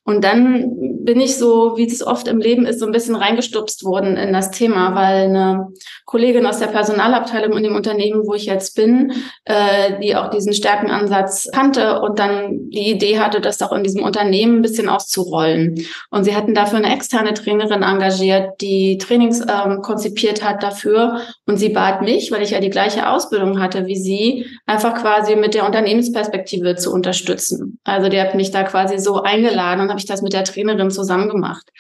und 0.05 0.25
dann 0.25 1.05
bin 1.05 1.21
ich 1.21 1.37
so, 1.37 1.77
wie 1.77 1.87
es 1.87 2.05
oft 2.05 2.29
im 2.29 2.39
Leben 2.39 2.67
ist, 2.67 2.81
so 2.81 2.87
ein 2.87 2.93
bisschen 2.93 3.15
reingestupst 3.15 3.85
worden 3.85 4.17
in 4.17 4.33
das 4.33 4.51
Thema, 4.51 4.95
weil 4.95 5.29
eine 5.29 5.69
Kollegin 6.05 6.47
aus 6.47 6.59
der 6.59 6.67
Personalabteilung 6.67 7.57
in 7.57 7.63
dem 7.63 7.77
Unternehmen, 7.77 8.27
wo 8.27 8.35
ich 8.35 8.47
jetzt 8.47 8.77
bin, 8.77 9.13
äh, 9.45 10.01
die 10.03 10.17
auch 10.17 10.31
diesen 10.31 10.53
Stärkenansatz 10.53 11.49
kannte 11.53 12.01
und 12.01 12.19
dann 12.19 12.71
die 12.71 12.91
Idee 12.91 13.19
hatte, 13.19 13.41
das 13.41 13.63
auch 13.63 13.73
in 13.73 13.85
diesem 13.85 14.03
Unternehmen 14.03 14.59
ein 14.59 14.63
bisschen 14.63 14.89
auszurollen. 14.89 15.85
Und 16.11 16.25
sie 16.25 16.35
hatten 16.35 16.55
dafür 16.55 16.79
eine 16.79 16.95
externe 16.95 17.35
Trainerin 17.35 17.83
engagiert, 17.83 18.61
die 18.61 18.99
Trainings 18.99 19.41
ähm, 19.41 19.83
konzipiert 19.83 20.45
hat 20.45 20.63
dafür. 20.63 21.21
Und 21.47 21.59
sie 21.59 21.69
bat 21.69 22.03
mich, 22.03 22.33
weil 22.33 22.43
ich 22.43 22.51
ja 22.51 22.61
die 22.61 22.71
gleiche 22.71 23.09
Ausbildung 23.09 23.61
hatte 23.61 23.87
wie 23.87 23.97
sie, 23.97 24.47
einfach 24.67 25.01
quasi 25.01 25.37
mit 25.37 25.55
der 25.55 25.65
Unternehmensperspektive 25.65 26.75
zu 26.75 26.93
unterstützen. 26.93 27.79
Also 27.85 28.09
die 28.09 28.21
hat 28.21 28.35
mich 28.35 28.51
da 28.51 28.65
quasi 28.65 28.99
so 28.99 29.23
eingeladen 29.23 29.81
und 29.81 29.89
habe 29.89 30.01
ich 30.01 30.07
das 30.07 30.23
mit 30.23 30.33
der 30.33 30.45
Trainerin 30.45 30.91
zusammen 30.91 31.29
gemacht. 31.29 31.71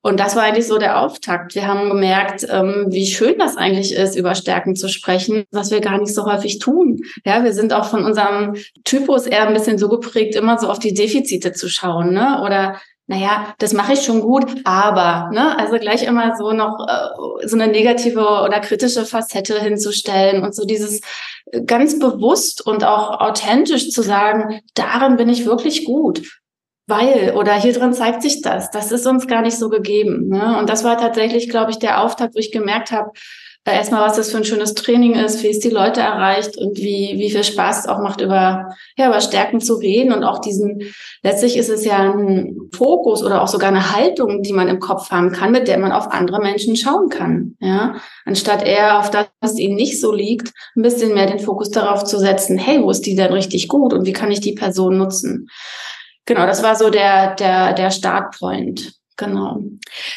Und 0.00 0.20
das 0.20 0.36
war 0.36 0.44
eigentlich 0.44 0.68
so 0.68 0.78
der 0.78 1.00
Auftakt. 1.00 1.56
Wir 1.56 1.66
haben 1.66 1.88
gemerkt, 1.88 2.46
ähm, 2.48 2.86
wie 2.90 3.06
schön 3.06 3.38
das 3.38 3.56
eigentlich 3.56 3.92
ist, 3.92 4.14
über 4.14 4.36
Stärken 4.36 4.76
zu 4.76 4.88
sprechen, 4.88 5.46
was 5.50 5.72
wir 5.72 5.80
gar 5.80 5.98
nicht 5.98 6.14
so 6.14 6.26
häufig 6.26 6.60
tun. 6.60 7.00
Ja, 7.24 7.42
wir 7.42 7.52
sind 7.52 7.72
auch 7.72 7.86
von 7.86 8.04
unserem 8.04 8.54
Typus 8.84 9.26
eher 9.26 9.48
ein 9.48 9.54
bisschen 9.54 9.78
so 9.78 9.88
geprägt, 9.88 10.36
immer 10.36 10.58
so 10.58 10.68
auf 10.68 10.78
die 10.78 10.94
Defizite 10.94 11.52
zu 11.52 11.68
schauen, 11.68 12.12
ne? 12.12 12.40
Oder 12.44 12.80
naja, 13.06 13.54
das 13.58 13.72
mache 13.72 13.92
ich 13.92 14.02
schon 14.02 14.20
gut, 14.20 14.62
aber, 14.64 15.30
ne, 15.32 15.56
also 15.58 15.78
gleich 15.78 16.02
immer 16.02 16.36
so 16.36 16.52
noch 16.52 16.86
äh, 16.88 17.46
so 17.46 17.56
eine 17.56 17.68
negative 17.68 18.20
oder 18.20 18.60
kritische 18.60 19.06
Facette 19.06 19.60
hinzustellen 19.60 20.42
und 20.42 20.54
so 20.54 20.64
dieses 20.64 21.00
ganz 21.66 21.98
bewusst 21.98 22.66
und 22.66 22.84
auch 22.84 23.20
authentisch 23.20 23.90
zu 23.90 24.02
sagen, 24.02 24.60
darin 24.74 25.16
bin 25.16 25.28
ich 25.28 25.46
wirklich 25.46 25.84
gut 25.84 26.22
weil 26.86 27.32
oder 27.36 27.54
hier 27.54 27.72
drin 27.72 27.92
zeigt 27.92 28.22
sich 28.22 28.42
das. 28.42 28.70
Das 28.70 28.92
ist 28.92 29.06
uns 29.06 29.26
gar 29.26 29.42
nicht 29.42 29.58
so 29.58 29.68
gegeben. 29.68 30.28
Ne? 30.28 30.56
Und 30.58 30.70
das 30.70 30.84
war 30.84 30.96
tatsächlich, 30.96 31.48
glaube 31.48 31.72
ich, 31.72 31.78
der 31.78 32.00
Auftakt, 32.00 32.34
wo 32.34 32.38
ich 32.38 32.52
gemerkt 32.52 32.92
habe, 32.92 33.10
äh, 33.10 33.20
erstmal, 33.72 34.06
was 34.06 34.16
das 34.16 34.30
für 34.30 34.36
ein 34.36 34.44
schönes 34.44 34.74
Training 34.74 35.14
ist, 35.14 35.42
wie 35.42 35.48
es 35.48 35.58
die 35.58 35.70
Leute 35.70 36.00
erreicht 36.00 36.56
und 36.56 36.78
wie, 36.78 37.14
wie 37.16 37.30
viel 37.30 37.44
Spaß 37.44 37.80
es 37.80 37.86
auch 37.86 37.98
macht, 37.98 38.20
über, 38.20 38.74
ja, 38.96 39.08
über 39.08 39.20
Stärken 39.20 39.60
zu 39.60 39.74
reden 39.74 40.12
und 40.12 40.24
auch 40.24 40.38
diesen, 40.38 40.82
letztlich 41.22 41.56
ist 41.56 41.68
es 41.68 41.84
ja 41.84 41.98
ein 41.98 42.56
Fokus 42.74 43.22
oder 43.22 43.42
auch 43.42 43.48
sogar 43.48 43.68
eine 43.68 43.94
Haltung, 43.94 44.42
die 44.42 44.52
man 44.52 44.68
im 44.68 44.80
Kopf 44.80 45.10
haben 45.10 45.32
kann, 45.32 45.52
mit 45.52 45.68
der 45.68 45.78
man 45.78 45.92
auf 45.92 46.12
andere 46.12 46.40
Menschen 46.40 46.76
schauen 46.76 47.08
kann, 47.08 47.56
ja. 47.60 47.96
Anstatt 48.24 48.64
eher 48.64 48.98
auf 48.98 49.10
das, 49.10 49.26
was 49.40 49.58
ihnen 49.58 49.76
nicht 49.76 50.00
so 50.00 50.12
liegt, 50.12 50.52
ein 50.76 50.82
bisschen 50.82 51.14
mehr 51.14 51.26
den 51.26 51.40
Fokus 51.40 51.70
darauf 51.70 52.04
zu 52.04 52.18
setzen, 52.18 52.58
hey, 52.58 52.82
wo 52.82 52.90
ist 52.90 53.06
die 53.06 53.16
denn 53.16 53.32
richtig 53.32 53.68
gut 53.68 53.92
und 53.92 54.06
wie 54.06 54.12
kann 54.12 54.30
ich 54.30 54.40
die 54.40 54.54
Person 54.54 54.98
nutzen? 54.98 55.48
Genau, 56.26 56.44
das 56.44 56.62
war 56.62 56.74
so 56.74 56.90
der, 56.90 57.36
der, 57.36 57.72
der 57.72 57.90
Startpoint. 57.90 58.95
Genau. 59.16 59.62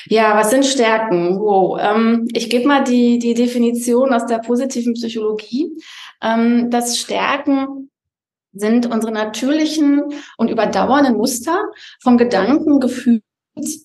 Ja, 0.05 0.35
was 0.35 0.49
sind 0.49 0.65
Stärken? 0.65 1.39
Wow. 1.39 1.79
Ähm, 1.81 2.27
ich 2.33 2.49
gebe 2.49 2.67
mal 2.67 2.83
die, 2.83 3.17
die 3.17 3.33
Definition 3.33 4.13
aus 4.13 4.25
der 4.25 4.39
positiven 4.39 4.93
Psychologie. 4.93 5.71
Ähm, 6.21 6.69
dass 6.69 6.97
Stärken 6.97 7.89
sind 8.51 8.87
unsere 8.91 9.13
natürlichen 9.13 10.03
und 10.37 10.49
überdauernden 10.49 11.15
Muster 11.15 11.63
von 12.01 12.17
Gedanken, 12.17 12.79
Gefühls- 12.79 13.21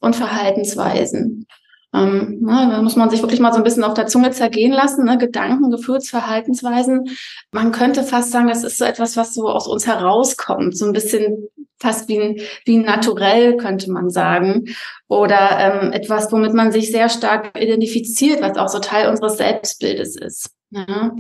und 0.01 0.17
Verhaltensweisen. 0.17 1.47
Ähm, 1.95 2.39
na, 2.41 2.69
da 2.69 2.83
muss 2.83 2.97
man 2.97 3.09
sich 3.09 3.23
wirklich 3.23 3.39
mal 3.39 3.53
so 3.53 3.59
ein 3.59 3.63
bisschen 3.63 3.85
auf 3.85 3.95
der 3.95 4.09
Zunge 4.09 4.33
zergehen 4.33 4.73
lassen. 4.73 5.05
Ne? 5.05 5.17
Gedanken, 5.17 5.71
Gefühlsverhaltensweisen. 5.71 7.05
Man 7.53 7.71
könnte 7.71 8.03
fast 8.03 8.33
sagen, 8.33 8.49
das 8.49 8.65
ist 8.65 8.79
so 8.79 8.85
etwas, 8.85 9.17
was 9.17 9.33
so 9.33 9.49
aus 9.49 9.69
uns 9.69 9.87
herauskommt. 9.87 10.77
So 10.77 10.87
ein 10.87 10.93
bisschen 10.93 11.49
fast 11.81 12.09
wie 12.09 12.21
ein, 12.21 12.41
wie 12.65 12.79
ein 12.79 12.83
Naturell, 12.83 13.57
könnte 13.57 13.91
man 13.91 14.11
sagen. 14.11 14.75
Oder 15.09 15.59
ähm, 15.59 15.93
etwas, 15.93 16.31
womit 16.33 16.55
man 16.55 16.73
sich 16.73 16.91
sehr 16.91 17.09
stark 17.09 17.59
identifiziert, 17.59 18.41
was 18.43 18.57
auch 18.57 18.69
so 18.69 18.79
Teil 18.79 19.09
unseres 19.09 19.37
Selbstbildes 19.37 20.17
ist. 20.17 20.51
Ja. 20.71 21.15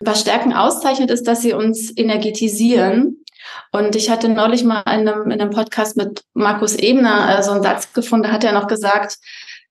Was 0.00 0.20
Stärken 0.20 0.52
auszeichnet, 0.52 1.10
ist, 1.10 1.26
dass 1.26 1.42
sie 1.42 1.52
uns 1.52 1.96
energetisieren. 1.96 3.24
Und 3.72 3.96
ich 3.96 4.10
hatte 4.10 4.28
neulich 4.28 4.64
mal 4.64 4.82
in 4.82 5.08
einem, 5.08 5.30
in 5.30 5.40
einem 5.40 5.50
Podcast 5.50 5.96
mit 5.96 6.22
Markus 6.34 6.76
Ebner 6.76 7.38
äh, 7.38 7.42
so 7.42 7.52
einen 7.52 7.62
Satz 7.62 7.92
gefunden, 7.92 8.24
da 8.24 8.32
hat 8.32 8.44
er 8.44 8.52
noch 8.52 8.66
gesagt, 8.66 9.16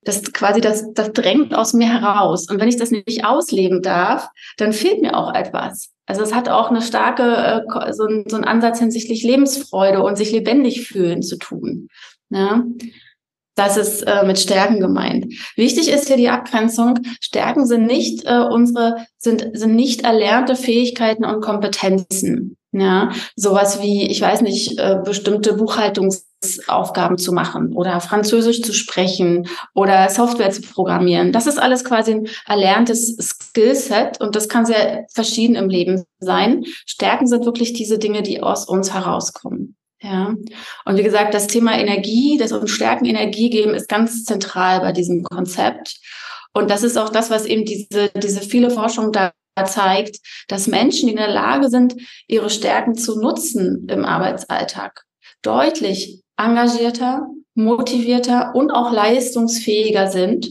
das 0.02 0.32
quasi, 0.32 0.60
das, 0.60 0.92
das 0.94 1.12
drängt 1.12 1.54
aus 1.54 1.72
mir 1.72 1.88
heraus. 1.88 2.48
Und 2.48 2.60
wenn 2.60 2.68
ich 2.68 2.76
das 2.76 2.90
nicht 2.90 3.24
ausleben 3.24 3.82
darf, 3.82 4.28
dann 4.56 4.72
fehlt 4.72 5.02
mir 5.02 5.16
auch 5.16 5.34
etwas. 5.34 5.90
Also 6.06 6.22
es 6.22 6.34
hat 6.34 6.48
auch 6.48 6.70
eine 6.70 6.82
starke, 6.82 7.22
äh, 7.22 7.92
so, 7.92 8.04
ein, 8.04 8.24
so 8.28 8.36
ein 8.36 8.44
Ansatz 8.44 8.78
hinsichtlich 8.78 9.22
Lebensfreude 9.22 10.02
und 10.02 10.16
sich 10.16 10.32
lebendig 10.32 10.86
fühlen 10.86 11.22
zu 11.22 11.36
tun. 11.36 11.88
Ja? 12.30 12.64
Das 13.54 13.76
ist 13.76 14.02
äh, 14.02 14.24
mit 14.24 14.38
Stärken 14.38 14.80
gemeint. 14.80 15.34
Wichtig 15.54 15.90
ist 15.90 16.06
hier 16.06 16.16
die 16.16 16.30
Abgrenzung. 16.30 17.00
Stärken 17.20 17.66
sind 17.66 17.86
nicht 17.86 18.24
äh, 18.24 18.38
unsere, 18.38 19.04
sind, 19.18 19.50
sind 19.52 19.74
nicht 19.74 20.02
erlernte 20.02 20.56
Fähigkeiten 20.56 21.24
und 21.24 21.42
Kompetenzen. 21.42 22.56
Ja, 22.72 23.10
sowas 23.34 23.82
wie, 23.82 24.06
ich 24.06 24.20
weiß 24.20 24.42
nicht, 24.42 24.78
äh, 24.78 24.98
bestimmte 25.04 25.58
Buchhaltungsaufgaben 26.40 27.18
zu 27.18 27.32
machen 27.32 27.72
oder 27.74 28.00
Französisch 28.00 28.62
zu 28.62 28.72
sprechen 28.72 29.48
oder 29.74 30.08
Software 30.08 30.50
zu 30.50 30.62
programmieren. 30.62 31.32
Das 31.32 31.46
ist 31.46 31.58
alles 31.58 31.84
quasi 31.84 32.12
ein 32.12 32.28
erlerntes 32.46 33.16
Skillset 33.18 34.20
und 34.20 34.36
das 34.36 34.48
kann 34.48 34.66
sehr 34.66 35.06
verschieden 35.12 35.54
im 35.54 35.68
Leben 35.68 36.04
sein. 36.18 36.64
Stärken 36.86 37.26
sind 37.26 37.44
wirklich 37.44 37.72
diese 37.72 37.98
Dinge, 37.98 38.22
die 38.22 38.42
aus 38.42 38.66
uns 38.66 38.92
herauskommen. 38.92 39.76
Ja. 40.02 40.34
Und 40.86 40.96
wie 40.96 41.02
gesagt, 41.02 41.34
das 41.34 41.46
Thema 41.46 41.78
Energie, 41.78 42.38
das 42.38 42.52
uns 42.52 42.70
Stärken 42.70 43.04
Energie 43.04 43.50
geben, 43.50 43.74
ist 43.74 43.88
ganz 43.88 44.24
zentral 44.24 44.80
bei 44.80 44.92
diesem 44.92 45.22
Konzept. 45.22 45.98
Und 46.54 46.70
das 46.70 46.82
ist 46.82 46.96
auch 46.96 47.10
das, 47.10 47.30
was 47.30 47.44
eben 47.44 47.64
diese, 47.64 48.10
diese 48.16 48.40
viele 48.40 48.70
Forschung 48.70 49.12
da 49.12 49.32
zeigt, 49.66 50.20
dass 50.48 50.68
Menschen, 50.68 51.10
in 51.10 51.16
der 51.16 51.28
Lage 51.28 51.68
sind, 51.68 51.96
ihre 52.26 52.48
Stärken 52.48 52.94
zu 52.94 53.20
nutzen 53.20 53.86
im 53.90 54.06
Arbeitsalltag, 54.06 55.04
deutlich 55.42 56.22
engagierter, 56.44 57.28
motivierter 57.54 58.54
und 58.54 58.70
auch 58.70 58.92
leistungsfähiger 58.92 60.08
sind, 60.08 60.48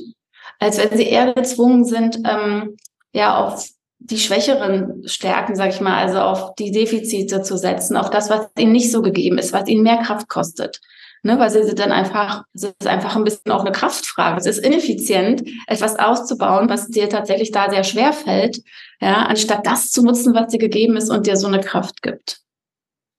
als 0.59 0.77
wenn 0.77 0.97
sie 0.97 1.07
eher 1.07 1.33
gezwungen 1.33 1.85
sind, 1.85 2.19
ähm, 2.25 2.77
ja, 3.13 3.43
auf 3.43 3.67
die 3.99 4.17
schwächeren 4.17 5.07
Stärken, 5.07 5.55
sag 5.55 5.69
ich 5.69 5.81
mal, 5.81 5.97
also 5.97 6.19
auf 6.19 6.55
die 6.55 6.71
Defizite 6.71 7.41
zu 7.41 7.57
setzen, 7.57 7.97
auf 7.97 8.09
das, 8.09 8.29
was 8.29 8.47
ihnen 8.57 8.71
nicht 8.71 8.91
so 8.91 9.01
gegeben 9.01 9.37
ist, 9.37 9.53
was 9.53 9.67
ihnen 9.67 9.83
mehr 9.83 9.97
Kraft 9.97 10.29
kostet. 10.29 10.79
Ne, 11.21 11.37
weil 11.37 11.49
sie 11.49 11.75
dann 11.75 11.91
einfach, 11.91 12.43
es 12.53 12.63
ist 12.63 12.87
einfach 12.87 13.17
ein 13.17 13.25
bisschen 13.25 13.51
auch 13.51 13.65
eine 13.65 13.73
Kraftfrage. 13.73 14.39
Es 14.39 14.45
ist 14.45 14.59
ineffizient, 14.59 15.43
etwas 15.67 15.99
auszubauen, 15.99 16.69
was 16.69 16.87
dir 16.87 17.09
tatsächlich 17.09 17.51
da 17.51 17.69
sehr 17.69 17.83
schwer 17.83 18.13
fällt, 18.13 18.61
ja, 19.01 19.23
anstatt 19.23 19.67
das 19.67 19.91
zu 19.91 20.01
nutzen, 20.01 20.33
was 20.33 20.47
dir 20.47 20.59
gegeben 20.59 20.95
ist 20.95 21.09
und 21.09 21.27
dir 21.27 21.35
so 21.35 21.47
eine 21.47 21.59
Kraft 21.59 22.01
gibt. 22.01 22.39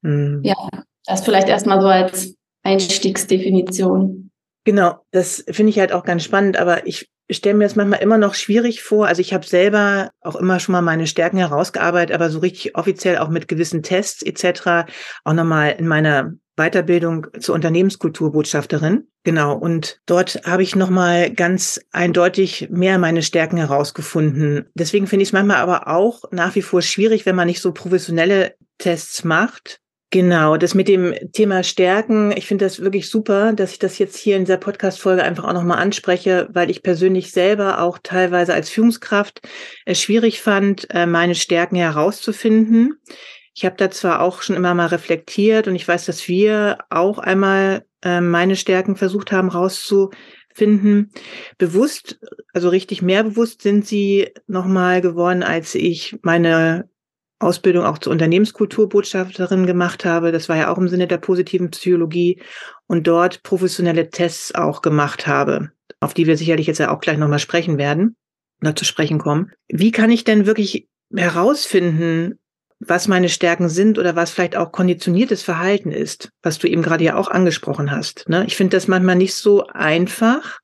Mhm. 0.01 0.41
Ja, 0.43 0.57
das 1.05 1.21
vielleicht 1.21 1.51
erstmal 1.51 1.83
so 1.83 1.89
als 1.89 2.35
Einstiegsdefinition. 2.63 4.31
Genau, 4.65 4.99
das 5.11 5.45
finde 5.51 5.71
ich 5.71 5.79
halt 5.79 5.93
auch 5.93 6.05
ganz 6.05 6.23
spannend, 6.23 6.59
aber 6.59 6.87
ich 6.87 7.11
stelle 7.31 7.57
mir 7.57 7.65
das 7.65 7.77
manchmal 7.77 8.03
immer 8.03 8.19
noch 8.19 8.35
schwierig 8.35 8.83
vor. 8.83 9.07
Also 9.07 9.21
ich 9.21 9.33
habe 9.33 9.47
selber 9.47 10.11
auch 10.21 10.37
immer 10.37 10.61
schon 10.61 10.73
mal 10.73 10.83
meine 10.83 11.07
Stärken 11.07 11.39
herausgearbeitet, 11.39 12.15
aber 12.15 12.31
so 12.31 12.41
richtig 12.41 12.77
offiziell 12.77 13.19
auch 13.19 13.29
mit 13.29 13.49
gewissen 13.49 13.83
Tests 13.83 14.23
etc. 14.23 14.91
auch 15.25 15.33
nochmal 15.33 15.77
in 15.79 15.87
meiner 15.87 16.35
Weiterbildung 16.57 17.29
zur 17.39 17.55
Unternehmenskulturbotschafterin. 17.55 19.09
Genau. 19.23 19.57
Und 19.57 20.01
dort 20.07 20.41
habe 20.45 20.63
ich 20.63 20.77
nochmal 20.77 21.31
ganz 21.33 21.81
eindeutig 21.93 22.69
mehr 22.71 22.99
meine 22.99 23.23
Stärken 23.23 23.57
herausgefunden. 23.57 24.69
Deswegen 24.75 25.07
finde 25.07 25.23
ich 25.23 25.31
es 25.31 25.33
manchmal 25.33 25.59
aber 25.59 25.89
auch 25.89 26.25
nach 26.33 26.55
wie 26.55 26.63
vor 26.63 26.83
schwierig, 26.83 27.25
wenn 27.27 27.37
man 27.37 27.47
nicht 27.47 27.63
so 27.63 27.73
professionelle 27.73 28.55
Tests 28.79 29.25
macht. 29.25 29.80
Genau, 30.13 30.57
das 30.57 30.75
mit 30.75 30.89
dem 30.89 31.15
Thema 31.33 31.63
Stärken, 31.63 32.33
ich 32.37 32.47
finde 32.47 32.65
das 32.65 32.81
wirklich 32.81 33.09
super, 33.09 33.53
dass 33.53 33.71
ich 33.71 33.79
das 33.79 33.99
jetzt 33.99 34.17
hier 34.17 34.35
in 34.35 34.45
dieser 34.45 34.57
Podcast-Folge 34.57 35.23
einfach 35.23 35.45
auch 35.45 35.53
nochmal 35.53 35.79
anspreche, 35.79 36.49
weil 36.51 36.69
ich 36.69 36.83
persönlich 36.83 37.31
selber 37.31 37.81
auch 37.81 37.97
teilweise 38.03 38.53
als 38.53 38.71
Führungskraft 38.71 39.41
es 39.87 40.01
schwierig 40.03 40.43
fand, 40.43 40.93
äh, 40.93 41.07
meine 41.07 41.37
Stärken 41.37 41.77
herauszufinden. 41.77 42.99
Ich 43.55 43.65
habe 43.65 43.77
da 43.77 43.89
zwar 43.89 44.21
auch 44.21 44.43
schon 44.43 44.57
immer 44.57 44.75
mal 44.75 44.87
reflektiert 44.87 45.69
und 45.69 45.77
ich 45.77 45.87
weiß, 45.87 46.07
dass 46.07 46.27
wir 46.27 46.79
auch 46.91 47.19
einmal 47.19 47.85
äh, 48.03 48.21
meine 48.21 48.57
Stärken 48.57 48.97
versucht 48.97 49.31
haben 49.31 49.49
rauszufinden. 49.49 51.13
Bewusst, 51.57 52.19
also 52.53 52.69
richtig 52.69 53.01
mehr 53.01 53.23
bewusst 53.23 53.63
sind 53.63 53.87
sie 53.87 54.31
nochmal 54.49 55.03
geworden, 55.03 55.45
als 55.45 55.77
ich 55.77 56.19
meine 56.23 56.90
Ausbildung 57.41 57.85
auch 57.85 57.99
zur 57.99 58.13
Unternehmenskulturbotschafterin 58.13 59.67
gemacht 59.67 60.05
habe. 60.05 60.31
Das 60.31 60.49
war 60.49 60.57
ja 60.57 60.73
auch 60.73 60.79
im 60.79 60.89
Sinne 60.89 61.09
der 61.09 61.19
positiven 61.19 61.71
Psychologie 61.71 62.41
und 62.87 63.07
dort 63.07 63.43
professionelle 63.43 64.11
Tests 64.11 64.55
auch 64.55 64.83
gemacht 64.83 65.27
habe, 65.27 65.73
auf 66.01 66.15
die 66.15 66.27
wir 66.27 66.37
sicherlich 66.37 66.67
jetzt 66.67 66.79
ja 66.79 66.95
auch 66.95 67.01
gleich 67.01 67.19
nochmal 67.19 67.39
sprechen 67.39 67.79
werden 67.79 68.17
oder 68.61 68.77
zu 68.77 68.85
sprechen 68.85 69.19
kommen. 69.19 69.53
Wie 69.69 69.91
kann 69.91 70.11
ich 70.11 70.25
denn 70.25 70.47
wirklich 70.47 70.87
herausfinden, 71.15 72.39
was 72.79 73.09
meine 73.09 73.29
Stärken 73.29 73.69
sind 73.69 73.99
oder 73.99 74.17
was 74.17 74.31
vielleicht 74.31 74.57
auch 74.57 74.73
konditioniertes 74.73 75.43
Verhalten 75.43 75.93
ist, 75.93 76.31
was 76.43 76.59
du 76.59 76.67
eben 76.67 76.83
gerade 76.83 77.05
ja 77.05 77.17
auch 77.17 77.29
angesprochen 77.29 77.91
hast. 77.91 78.29
Ne? 78.29 78.45
Ich 78.47 78.57
finde 78.57 78.77
das 78.77 78.89
manchmal 78.89 79.17
nicht 79.17 79.35
so 79.35 79.67
einfach. 79.67 80.61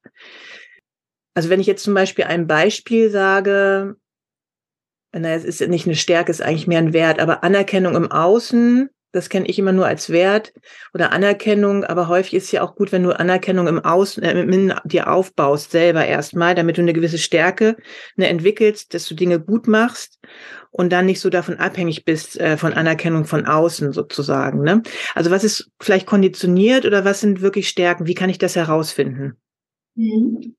Also 1.34 1.50
wenn 1.50 1.60
ich 1.60 1.66
jetzt 1.66 1.84
zum 1.84 1.92
Beispiel 1.92 2.24
ein 2.24 2.46
Beispiel 2.46 3.10
sage, 3.10 3.96
naja, 5.18 5.36
es 5.36 5.44
ist 5.44 5.68
nicht 5.68 5.86
eine 5.86 5.96
Stärke, 5.96 6.30
es 6.30 6.40
ist 6.40 6.46
eigentlich 6.46 6.66
mehr 6.66 6.78
ein 6.78 6.92
Wert, 6.92 7.20
aber 7.20 7.44
Anerkennung 7.44 7.94
im 7.94 8.10
Außen 8.10 8.90
das 9.16 9.30
kenne 9.30 9.48
ich 9.48 9.58
immer 9.58 9.72
nur 9.72 9.86
als 9.86 10.10
Wert 10.10 10.52
oder 10.92 11.12
Anerkennung, 11.12 11.84
aber 11.84 12.08
häufig 12.08 12.34
ist 12.34 12.52
ja 12.52 12.62
auch 12.62 12.74
gut, 12.74 12.92
wenn 12.92 13.02
du 13.02 13.18
Anerkennung 13.18 13.66
im 13.66 13.82
Außen 13.82 14.22
äh, 14.22 14.38
in 14.42 14.74
dir 14.84 15.10
aufbaust 15.10 15.70
selber 15.70 16.04
erstmal, 16.04 16.54
damit 16.54 16.76
du 16.76 16.82
eine 16.82 16.92
gewisse 16.92 17.18
Stärke 17.18 17.76
ne, 18.16 18.28
entwickelst, 18.28 18.92
dass 18.92 19.08
du 19.08 19.14
Dinge 19.14 19.40
gut 19.40 19.66
machst 19.68 20.18
und 20.70 20.92
dann 20.92 21.06
nicht 21.06 21.20
so 21.20 21.30
davon 21.30 21.56
abhängig 21.56 22.04
bist 22.04 22.38
äh, 22.38 22.58
von 22.58 22.74
Anerkennung 22.74 23.24
von 23.24 23.46
außen 23.46 23.92
sozusagen. 23.92 24.62
Ne? 24.62 24.82
Also 25.14 25.30
was 25.30 25.44
ist 25.44 25.70
vielleicht 25.80 26.06
konditioniert 26.06 26.84
oder 26.84 27.06
was 27.06 27.20
sind 27.20 27.40
wirklich 27.40 27.68
Stärken? 27.68 28.06
Wie 28.06 28.14
kann 28.14 28.28
ich 28.28 28.38
das 28.38 28.54
herausfinden? 28.54 29.38
Mhm. 29.94 30.56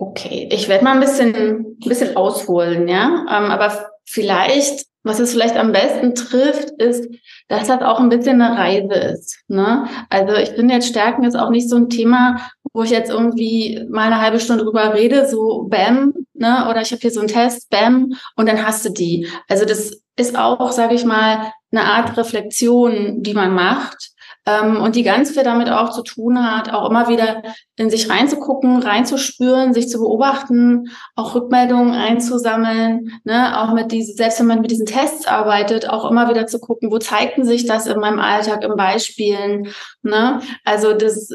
Okay, 0.00 0.48
ich 0.50 0.68
werde 0.68 0.84
mal 0.84 0.94
ein 0.94 1.00
bisschen, 1.00 1.34
ein 1.34 1.78
bisschen 1.78 2.16
ausholen, 2.16 2.88
ja. 2.88 3.26
Ähm, 3.28 3.50
aber 3.50 3.90
vielleicht 4.06 4.86
was 5.02 5.18
es 5.18 5.32
vielleicht 5.32 5.56
am 5.56 5.72
besten 5.72 6.14
trifft, 6.14 6.70
ist, 6.72 7.08
dass 7.48 7.68
das 7.68 7.80
auch 7.80 8.00
ein 8.00 8.10
bisschen 8.10 8.42
eine 8.42 8.58
Reise 8.58 8.92
ist. 8.92 9.38
Ne? 9.48 9.86
Also 10.10 10.34
ich 10.34 10.50
finde 10.50 10.74
jetzt 10.74 10.88
Stärken 10.88 11.24
ist 11.24 11.36
auch 11.36 11.50
nicht 11.50 11.70
so 11.70 11.76
ein 11.76 11.88
Thema, 11.88 12.50
wo 12.72 12.82
ich 12.82 12.90
jetzt 12.90 13.10
irgendwie 13.10 13.82
mal 13.88 14.06
eine 14.06 14.20
halbe 14.20 14.40
Stunde 14.40 14.64
drüber 14.64 14.94
rede, 14.94 15.26
so 15.26 15.66
bam, 15.68 16.12
ne? 16.34 16.68
Oder 16.70 16.82
ich 16.82 16.92
habe 16.92 17.00
hier 17.00 17.10
so 17.10 17.20
einen 17.20 17.28
Test, 17.28 17.70
bam, 17.70 18.12
und 18.36 18.48
dann 18.48 18.64
hast 18.64 18.84
du 18.84 18.90
die. 18.90 19.26
Also 19.48 19.64
das 19.64 20.02
ist 20.16 20.38
auch, 20.38 20.70
sage 20.70 20.94
ich 20.94 21.04
mal, 21.04 21.50
eine 21.72 21.84
Art 21.84 22.16
Reflexion, 22.16 23.22
die 23.22 23.34
man 23.34 23.54
macht 23.54 24.10
ähm, 24.46 24.76
und 24.80 24.96
die 24.96 25.02
ganz 25.02 25.30
viel 25.30 25.42
damit 25.42 25.70
auch 25.70 25.90
zu 25.90 26.02
tun 26.02 26.42
hat, 26.42 26.72
auch 26.72 26.88
immer 26.88 27.08
wieder 27.08 27.42
in 27.76 27.90
sich 27.90 28.08
reinzugucken, 28.08 28.82
reinzuspüren, 28.82 29.74
sich 29.74 29.88
zu 29.88 29.98
beobachten, 29.98 30.88
auch 31.14 31.34
Rückmeldungen 31.34 31.94
einzusammeln, 31.94 33.20
ne, 33.24 33.60
auch 33.60 33.72
mit 33.72 33.92
diesen, 33.92 34.16
selbst 34.16 34.40
wenn 34.40 34.46
man 34.46 34.60
mit 34.60 34.70
diesen 34.70 34.86
Tests 34.86 35.26
arbeitet, 35.26 35.88
auch 35.88 36.10
immer 36.10 36.28
wieder 36.28 36.46
zu 36.46 36.58
gucken, 36.58 36.90
wo 36.90 36.98
zeigten 36.98 37.44
sich 37.44 37.66
das 37.66 37.86
in 37.86 38.00
meinem 38.00 38.18
Alltag, 38.18 38.64
in 38.64 38.76
Beispielen, 38.76 39.68
ne, 40.02 40.40
also 40.64 40.94
das, 40.94 41.30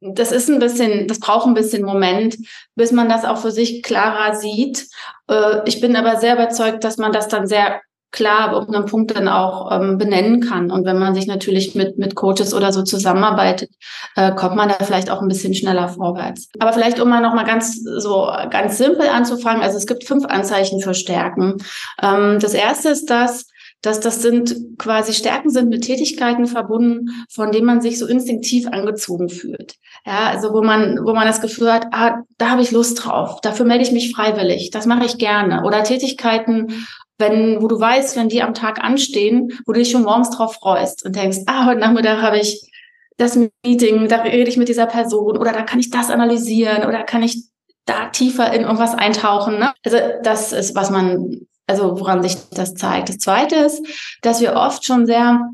das 0.00 0.32
ist 0.32 0.48
ein 0.48 0.58
bisschen, 0.58 1.08
das 1.08 1.18
braucht 1.18 1.46
ein 1.46 1.54
bisschen 1.54 1.84
Moment, 1.84 2.36
bis 2.74 2.92
man 2.92 3.08
das 3.08 3.24
auch 3.24 3.38
für 3.38 3.50
sich 3.50 3.82
klarer 3.82 4.34
sieht. 4.34 4.86
Äh, 5.28 5.60
ich 5.66 5.80
bin 5.80 5.96
aber 5.96 6.16
sehr 6.16 6.34
überzeugt, 6.34 6.84
dass 6.84 6.98
man 6.98 7.12
das 7.12 7.28
dann 7.28 7.46
sehr 7.46 7.80
klar 8.14 8.56
auf 8.56 8.68
einem 8.68 8.86
Punkt 8.86 9.14
dann 9.14 9.28
auch 9.28 9.70
ähm, 9.72 9.98
benennen 9.98 10.40
kann. 10.40 10.70
Und 10.70 10.86
wenn 10.86 10.98
man 10.98 11.14
sich 11.14 11.26
natürlich 11.26 11.74
mit, 11.74 11.98
mit 11.98 12.14
Coaches 12.14 12.54
oder 12.54 12.72
so 12.72 12.82
zusammenarbeitet, 12.82 13.70
äh, 14.14 14.32
kommt 14.32 14.56
man 14.56 14.68
da 14.68 14.76
vielleicht 14.76 15.10
auch 15.10 15.20
ein 15.20 15.28
bisschen 15.28 15.52
schneller 15.52 15.88
vorwärts. 15.88 16.48
Aber 16.60 16.72
vielleicht, 16.72 17.00
um 17.00 17.08
mal 17.08 17.20
nochmal 17.20 17.44
ganz 17.44 17.82
so 17.82 18.30
ganz 18.50 18.78
simpel 18.78 19.08
anzufangen, 19.08 19.62
also 19.62 19.76
es 19.76 19.86
gibt 19.86 20.04
fünf 20.04 20.24
Anzeichen 20.26 20.80
für 20.80 20.94
Stärken. 20.94 21.56
Ähm, 22.00 22.38
das 22.40 22.54
erste 22.54 22.88
ist 22.90 23.10
das, 23.10 23.46
dass 23.82 24.00
das 24.00 24.22
sind 24.22 24.78
quasi 24.78 25.12
Stärken 25.12 25.50
sind 25.50 25.68
mit 25.68 25.84
Tätigkeiten 25.84 26.46
verbunden, 26.46 27.26
von 27.28 27.52
denen 27.52 27.66
man 27.66 27.80
sich 27.82 27.98
so 27.98 28.06
instinktiv 28.06 28.66
angezogen 28.68 29.28
fühlt. 29.28 29.74
Ja, 30.06 30.28
also 30.30 30.52
wo 30.54 30.62
man, 30.62 31.00
wo 31.04 31.12
man 31.12 31.26
das 31.26 31.40
Gefühl 31.40 31.72
hat, 31.72 31.88
ah, 31.90 32.22
da 32.38 32.50
habe 32.50 32.62
ich 32.62 32.70
Lust 32.70 33.04
drauf, 33.04 33.40
dafür 33.42 33.66
melde 33.66 33.84
ich 33.84 33.92
mich 33.92 34.14
freiwillig, 34.14 34.70
das 34.70 34.86
mache 34.86 35.04
ich 35.04 35.18
gerne. 35.18 35.64
Oder 35.64 35.84
Tätigkeiten, 35.84 36.86
wenn, 37.18 37.62
wo 37.62 37.68
du 37.68 37.78
weißt, 37.78 38.16
wenn 38.16 38.28
die 38.28 38.42
am 38.42 38.54
Tag 38.54 38.82
anstehen, 38.82 39.52
wo 39.66 39.72
du 39.72 39.80
dich 39.80 39.90
schon 39.90 40.02
morgens 40.02 40.30
drauf 40.30 40.54
freust 40.54 41.04
und 41.04 41.16
denkst, 41.16 41.38
ah, 41.46 41.66
heute 41.66 41.80
Nachmittag 41.80 42.22
habe 42.22 42.38
ich 42.38 42.70
das 43.16 43.38
Meeting, 43.64 44.08
da 44.08 44.22
rede 44.22 44.50
ich 44.50 44.56
mit 44.56 44.68
dieser 44.68 44.86
Person 44.86 45.36
oder 45.36 45.52
da 45.52 45.62
kann 45.62 45.78
ich 45.78 45.90
das 45.90 46.10
analysieren 46.10 46.84
oder 46.84 47.04
kann 47.04 47.22
ich 47.22 47.44
da 47.86 48.08
tiefer 48.08 48.52
in 48.52 48.62
irgendwas 48.62 48.94
eintauchen. 48.94 49.58
Ne? 49.58 49.72
Also 49.84 49.98
das 50.22 50.52
ist, 50.52 50.74
was 50.74 50.90
man, 50.90 51.46
also 51.66 52.00
woran 52.00 52.22
sich 52.22 52.36
das 52.50 52.74
zeigt. 52.74 53.08
Das 53.08 53.18
Zweite 53.18 53.56
ist, 53.56 53.86
dass 54.22 54.40
wir 54.40 54.54
oft 54.54 54.84
schon 54.84 55.06
sehr 55.06 55.48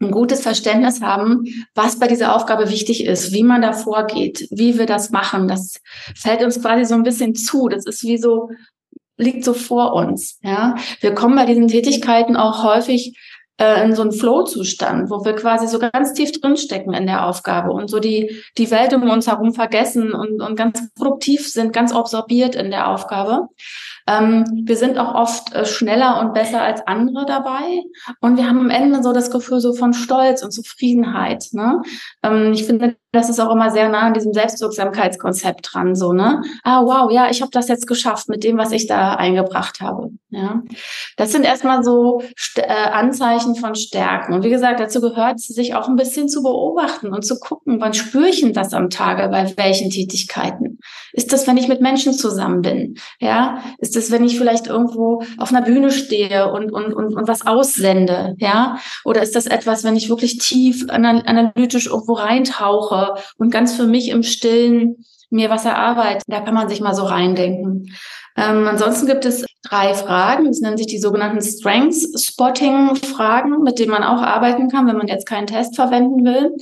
ein 0.00 0.10
gutes 0.12 0.42
Verständnis 0.42 1.00
haben, 1.00 1.44
was 1.74 1.98
bei 1.98 2.06
dieser 2.06 2.36
Aufgabe 2.36 2.70
wichtig 2.70 3.04
ist, 3.04 3.32
wie 3.32 3.42
man 3.42 3.62
da 3.62 3.72
vorgeht, 3.72 4.46
wie 4.50 4.78
wir 4.78 4.86
das 4.86 5.10
machen. 5.10 5.48
Das 5.48 5.80
fällt 6.14 6.42
uns 6.42 6.60
quasi 6.60 6.84
so 6.84 6.94
ein 6.94 7.02
bisschen 7.02 7.34
zu. 7.34 7.68
Das 7.68 7.84
ist 7.84 8.04
wie 8.04 8.18
so 8.18 8.50
liegt 9.18 9.44
so 9.44 9.52
vor 9.52 9.92
uns. 9.92 10.38
Ja, 10.42 10.76
wir 11.00 11.14
kommen 11.14 11.36
bei 11.36 11.44
diesen 11.44 11.68
Tätigkeiten 11.68 12.36
auch 12.36 12.64
häufig 12.64 13.18
äh, 13.58 13.84
in 13.84 13.94
so 13.94 14.02
einen 14.02 14.12
Flow-Zustand, 14.12 15.10
wo 15.10 15.24
wir 15.24 15.34
quasi 15.34 15.66
so 15.66 15.78
ganz 15.78 16.14
tief 16.14 16.32
drinstecken 16.32 16.94
in 16.94 17.06
der 17.06 17.26
Aufgabe 17.26 17.72
und 17.72 17.90
so 17.90 17.98
die 17.98 18.42
die 18.56 18.70
Welt 18.70 18.94
um 18.94 19.08
uns 19.10 19.26
herum 19.26 19.52
vergessen 19.52 20.12
und 20.12 20.40
und 20.40 20.56
ganz 20.56 20.92
produktiv 20.94 21.48
sind, 21.48 21.72
ganz 21.72 21.92
absorbiert 21.92 22.54
in 22.54 22.70
der 22.70 22.88
Aufgabe. 22.88 23.48
Ähm, 24.08 24.44
wir 24.64 24.76
sind 24.76 24.96
auch 24.96 25.14
oft 25.14 25.54
äh, 25.54 25.66
schneller 25.66 26.20
und 26.20 26.32
besser 26.32 26.62
als 26.62 26.86
andere 26.86 27.26
dabei. 27.26 27.82
Und 28.20 28.38
wir 28.38 28.48
haben 28.48 28.58
am 28.58 28.70
Ende 28.70 29.02
so 29.02 29.12
das 29.12 29.30
Gefühl 29.30 29.60
so 29.60 29.74
von 29.74 29.92
Stolz 29.92 30.42
und 30.42 30.50
Zufriedenheit. 30.50 31.48
Ne? 31.52 31.82
Ähm, 32.22 32.52
ich 32.52 32.64
finde, 32.64 32.96
das 33.12 33.28
ist 33.28 33.38
auch 33.38 33.52
immer 33.52 33.70
sehr 33.70 33.88
nah 33.88 34.00
an 34.00 34.14
diesem 34.14 34.32
Selbstwirksamkeitskonzept 34.32 35.70
dran. 35.72 35.94
So, 35.94 36.12
ne? 36.12 36.42
Ah, 36.62 36.82
wow, 36.82 37.10
ja, 37.10 37.30
ich 37.30 37.42
habe 37.42 37.50
das 37.50 37.68
jetzt 37.68 37.86
geschafft 37.86 38.28
mit 38.28 38.44
dem, 38.44 38.56
was 38.56 38.72
ich 38.72 38.86
da 38.86 39.14
eingebracht 39.14 39.80
habe. 39.80 40.10
Ja, 40.30 40.62
das 41.16 41.32
sind 41.32 41.44
erstmal 41.44 41.82
so 41.84 42.22
St 42.38 42.58
äh, 42.58 42.66
Anzeichen 42.66 43.56
von 43.56 43.74
Stärken. 43.74 44.32
Und 44.34 44.42
wie 44.42 44.50
gesagt, 44.50 44.80
dazu 44.80 45.00
gehört, 45.00 45.40
sich 45.40 45.74
auch 45.74 45.88
ein 45.88 45.96
bisschen 45.96 46.28
zu 46.28 46.42
beobachten 46.42 47.12
und 47.12 47.24
zu 47.24 47.38
gucken, 47.38 47.80
wann 47.80 47.94
spüre 47.94 48.28
ich 48.28 48.40
denn 48.40 48.52
das 48.52 48.72
am 48.72 48.90
Tage 48.90 49.28
bei 49.28 49.52
welchen 49.56 49.90
Tätigkeiten? 49.90 50.77
Ist 51.12 51.32
das, 51.32 51.46
wenn 51.46 51.56
ich 51.56 51.68
mit 51.68 51.80
Menschen 51.80 52.12
zusammen 52.12 52.62
bin? 52.62 52.96
Ja, 53.20 53.62
ist 53.78 53.96
das, 53.96 54.10
wenn 54.10 54.24
ich 54.24 54.38
vielleicht 54.38 54.66
irgendwo 54.66 55.22
auf 55.38 55.50
einer 55.50 55.62
Bühne 55.62 55.90
stehe 55.90 56.50
und, 56.52 56.72
und, 56.72 56.92
und, 56.92 57.14
und 57.14 57.28
was 57.28 57.46
aussende? 57.46 58.34
Ja, 58.38 58.78
oder 59.04 59.22
ist 59.22 59.34
das 59.34 59.46
etwas, 59.46 59.84
wenn 59.84 59.96
ich 59.96 60.08
wirklich 60.08 60.38
tief 60.38 60.86
analytisch 60.88 61.86
irgendwo 61.86 62.14
reintauche 62.14 63.14
und 63.36 63.50
ganz 63.50 63.74
für 63.74 63.86
mich 63.86 64.08
im 64.08 64.22
Stillen 64.22 65.04
mir 65.30 65.50
was 65.50 65.64
erarbeite? 65.64 66.22
Da 66.26 66.40
kann 66.40 66.54
man 66.54 66.68
sich 66.68 66.80
mal 66.80 66.94
so 66.94 67.04
reindenken. 67.04 67.94
Ähm, 68.36 68.66
ansonsten 68.66 69.06
gibt 69.06 69.24
es 69.24 69.44
drei 69.62 69.94
Fragen. 69.94 70.46
Das 70.46 70.60
nennen 70.60 70.76
sich 70.76 70.86
die 70.86 70.98
sogenannten 70.98 71.42
Strengths 71.42 72.24
Spotting 72.24 72.96
Fragen, 72.96 73.62
mit 73.62 73.78
denen 73.78 73.90
man 73.90 74.04
auch 74.04 74.22
arbeiten 74.22 74.68
kann, 74.68 74.86
wenn 74.86 74.96
man 74.96 75.08
jetzt 75.08 75.26
keinen 75.26 75.46
Test 75.46 75.76
verwenden 75.76 76.24
will. 76.24 76.56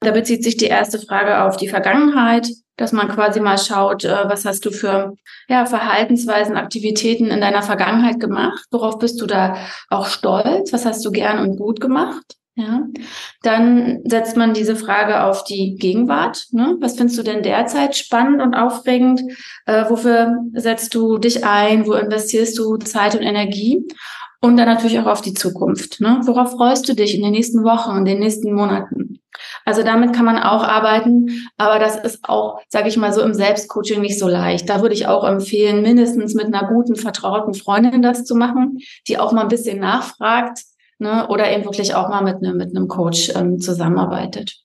Da 0.00 0.10
bezieht 0.12 0.44
sich 0.44 0.56
die 0.56 0.66
erste 0.66 0.98
Frage 0.98 1.42
auf 1.42 1.56
die 1.56 1.68
Vergangenheit, 1.68 2.48
dass 2.76 2.92
man 2.92 3.08
quasi 3.08 3.40
mal 3.40 3.58
schaut, 3.58 4.04
äh, 4.04 4.28
was 4.28 4.44
hast 4.44 4.64
du 4.64 4.70
für 4.70 5.14
ja, 5.48 5.66
Verhaltensweisen, 5.66 6.56
Aktivitäten 6.56 7.26
in 7.26 7.40
deiner 7.40 7.62
Vergangenheit 7.62 8.20
gemacht? 8.20 8.64
Worauf 8.70 8.98
bist 8.98 9.20
du 9.20 9.26
da 9.26 9.56
auch 9.88 10.06
stolz? 10.06 10.72
Was 10.72 10.84
hast 10.84 11.04
du 11.04 11.10
gern 11.10 11.38
und 11.38 11.56
gut 11.56 11.80
gemacht? 11.80 12.36
Ja, 12.58 12.86
dann 13.42 14.00
setzt 14.06 14.38
man 14.38 14.54
diese 14.54 14.76
Frage 14.76 15.24
auf 15.24 15.44
die 15.44 15.74
Gegenwart. 15.74 16.46
Ne? 16.52 16.76
Was 16.80 16.96
findest 16.96 17.18
du 17.18 17.22
denn 17.22 17.42
derzeit 17.42 17.94
spannend 17.94 18.40
und 18.40 18.54
aufregend? 18.54 19.20
Äh, 19.66 19.84
wofür 19.90 20.38
setzt 20.54 20.94
du 20.94 21.18
dich 21.18 21.44
ein? 21.44 21.86
Wo 21.86 21.92
investierst 21.92 22.56
du 22.56 22.78
Zeit 22.78 23.14
und 23.14 23.20
Energie? 23.20 23.86
Und 24.40 24.56
dann 24.56 24.68
natürlich 24.68 24.98
auch 24.98 25.06
auf 25.06 25.20
die 25.20 25.34
Zukunft. 25.34 26.00
Ne? 26.00 26.20
Worauf 26.24 26.52
freust 26.52 26.88
du 26.88 26.94
dich 26.94 27.14
in 27.14 27.22
den 27.22 27.32
nächsten 27.32 27.62
Wochen, 27.62 27.98
in 27.98 28.04
den 28.06 28.20
nächsten 28.20 28.54
Monaten? 28.54 29.20
Also 29.66 29.82
damit 29.82 30.14
kann 30.14 30.24
man 30.24 30.38
auch 30.38 30.62
arbeiten, 30.62 31.48
aber 31.58 31.78
das 31.78 31.96
ist 31.96 32.20
auch, 32.22 32.60
sage 32.68 32.88
ich 32.88 32.96
mal 32.96 33.12
so, 33.12 33.20
im 33.20 33.34
Selbstcoaching 33.34 34.00
nicht 34.00 34.18
so 34.18 34.28
leicht. 34.28 34.70
Da 34.70 34.80
würde 34.80 34.94
ich 34.94 35.08
auch 35.08 35.24
empfehlen, 35.24 35.82
mindestens 35.82 36.34
mit 36.34 36.46
einer 36.46 36.68
guten, 36.68 36.96
vertrauten 36.96 37.52
Freundin 37.52 38.00
das 38.00 38.24
zu 38.24 38.34
machen, 38.34 38.78
die 39.08 39.18
auch 39.18 39.32
mal 39.32 39.42
ein 39.42 39.48
bisschen 39.48 39.78
nachfragt 39.78 40.60
ne, 40.98 41.26
oder 41.28 41.50
eben 41.52 41.64
wirklich 41.64 41.94
auch 41.94 42.08
mal 42.08 42.22
mit 42.22 42.36
einem, 42.36 42.56
mit 42.56 42.76
einem 42.76 42.88
Coach 42.88 43.32
ähm, 43.34 43.60
zusammenarbeitet. 43.60 44.56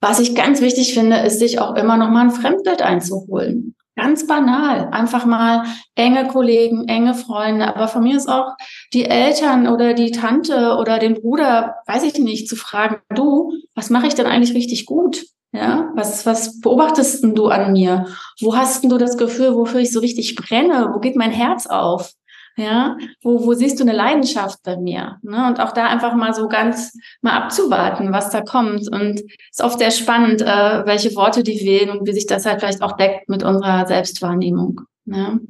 Was 0.00 0.18
ich 0.18 0.34
ganz 0.34 0.60
wichtig 0.60 0.94
finde, 0.94 1.18
ist, 1.18 1.38
sich 1.38 1.60
auch 1.60 1.76
immer 1.76 1.96
noch 1.96 2.10
mal 2.10 2.22
ein 2.22 2.30
Fremdbild 2.32 2.82
einzuholen. 2.82 3.76
Ganz 3.94 4.26
banal. 4.26 4.88
Einfach 4.90 5.26
mal 5.26 5.64
enge 5.94 6.26
Kollegen, 6.26 6.88
enge 6.88 7.14
Freunde, 7.14 7.68
aber 7.68 7.88
von 7.88 8.02
mir 8.02 8.16
ist 8.16 8.28
auch 8.28 8.56
die 8.94 9.04
Eltern 9.04 9.68
oder 9.68 9.92
die 9.92 10.10
Tante 10.10 10.76
oder 10.80 10.98
den 10.98 11.14
Bruder, 11.14 11.76
weiß 11.86 12.02
ich 12.04 12.18
nicht, 12.18 12.48
zu 12.48 12.56
fragen, 12.56 12.96
du, 13.14 13.52
was 13.74 13.90
mache 13.90 14.06
ich 14.06 14.14
denn 14.14 14.26
eigentlich 14.26 14.54
richtig 14.54 14.86
gut? 14.86 15.24
Ja, 15.54 15.90
was, 15.94 16.24
was 16.24 16.60
beobachtest 16.60 17.22
du 17.22 17.48
an 17.48 17.72
mir? 17.72 18.06
Wo 18.40 18.56
hast 18.56 18.84
du 18.84 18.96
das 18.96 19.18
Gefühl, 19.18 19.54
wofür 19.54 19.80
ich 19.80 19.92
so 19.92 20.00
richtig 20.00 20.34
brenne? 20.34 20.90
Wo 20.94 20.98
geht 20.98 21.14
mein 21.14 21.30
Herz 21.30 21.66
auf? 21.66 22.12
Ja, 22.56 22.96
wo, 23.22 23.46
wo 23.46 23.54
siehst 23.54 23.80
du 23.80 23.84
eine 23.84 23.92
Leidenschaft 23.92 24.62
bei 24.62 24.76
mir? 24.76 25.18
Ne? 25.22 25.46
Und 25.46 25.58
auch 25.60 25.72
da 25.72 25.86
einfach 25.86 26.14
mal 26.14 26.34
so 26.34 26.48
ganz 26.48 26.92
mal 27.22 27.32
abzuwarten, 27.32 28.12
was 28.12 28.30
da 28.30 28.42
kommt. 28.42 28.90
Und 28.92 29.20
es 29.20 29.58
ist 29.58 29.62
oft 29.62 29.78
sehr 29.78 29.90
spannend, 29.90 30.42
äh, 30.42 30.84
welche 30.84 31.14
Worte 31.14 31.42
die 31.42 31.64
wählen 31.64 31.90
und 31.90 32.06
wie 32.06 32.12
sich 32.12 32.26
das 32.26 32.44
halt 32.44 32.60
vielleicht 32.60 32.82
auch 32.82 32.96
deckt 32.96 33.28
mit 33.28 33.42
unserer 33.42 33.86
Selbstwahrnehmung. 33.86 34.82
Ne? 35.04 35.40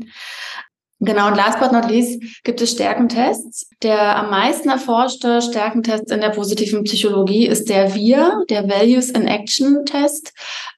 Genau, 1.05 1.27
und 1.27 1.37
last 1.37 1.59
but 1.59 1.73
not 1.73 1.91
least 1.91 2.23
gibt 2.45 2.61
es 2.61 2.71
Stärkentests. 2.71 3.69
Der 3.83 4.17
am 4.17 4.31
meisten 4.31 4.69
erforschte 4.69 5.43
Stärkentest 5.43 6.13
in 6.13 6.21
der 6.21 6.29
positiven 6.29 6.85
Psychologie 6.85 7.49
ist 7.49 7.69
der 7.69 7.93
VIA, 7.93 8.45
der 8.49 8.69
Values 8.69 9.11
in 9.11 9.27
Action 9.27 9.85
Test. 9.85 10.33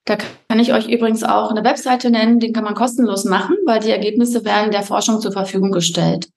Da 0.07 0.17
kann 0.17 0.59
ich 0.59 0.73
euch 0.73 0.89
übrigens 0.89 1.25
auch 1.25 1.51
eine 1.51 1.63
Webseite 1.63 2.11
nennen, 2.11 2.41
den 2.41 2.55
kann 2.55 2.65
man 2.65 2.75
kostenlos 2.75 3.27
machen, 3.27 3.55
weil 3.67 3.81
die 3.81 3.91
Ergebnisse 3.91 4.47
werden 4.47 4.71
der 4.71 4.83
Forschung 4.83 5.21
zur 5.21 5.33
Verfügung 5.33 5.73
gestellt. 5.73 6.31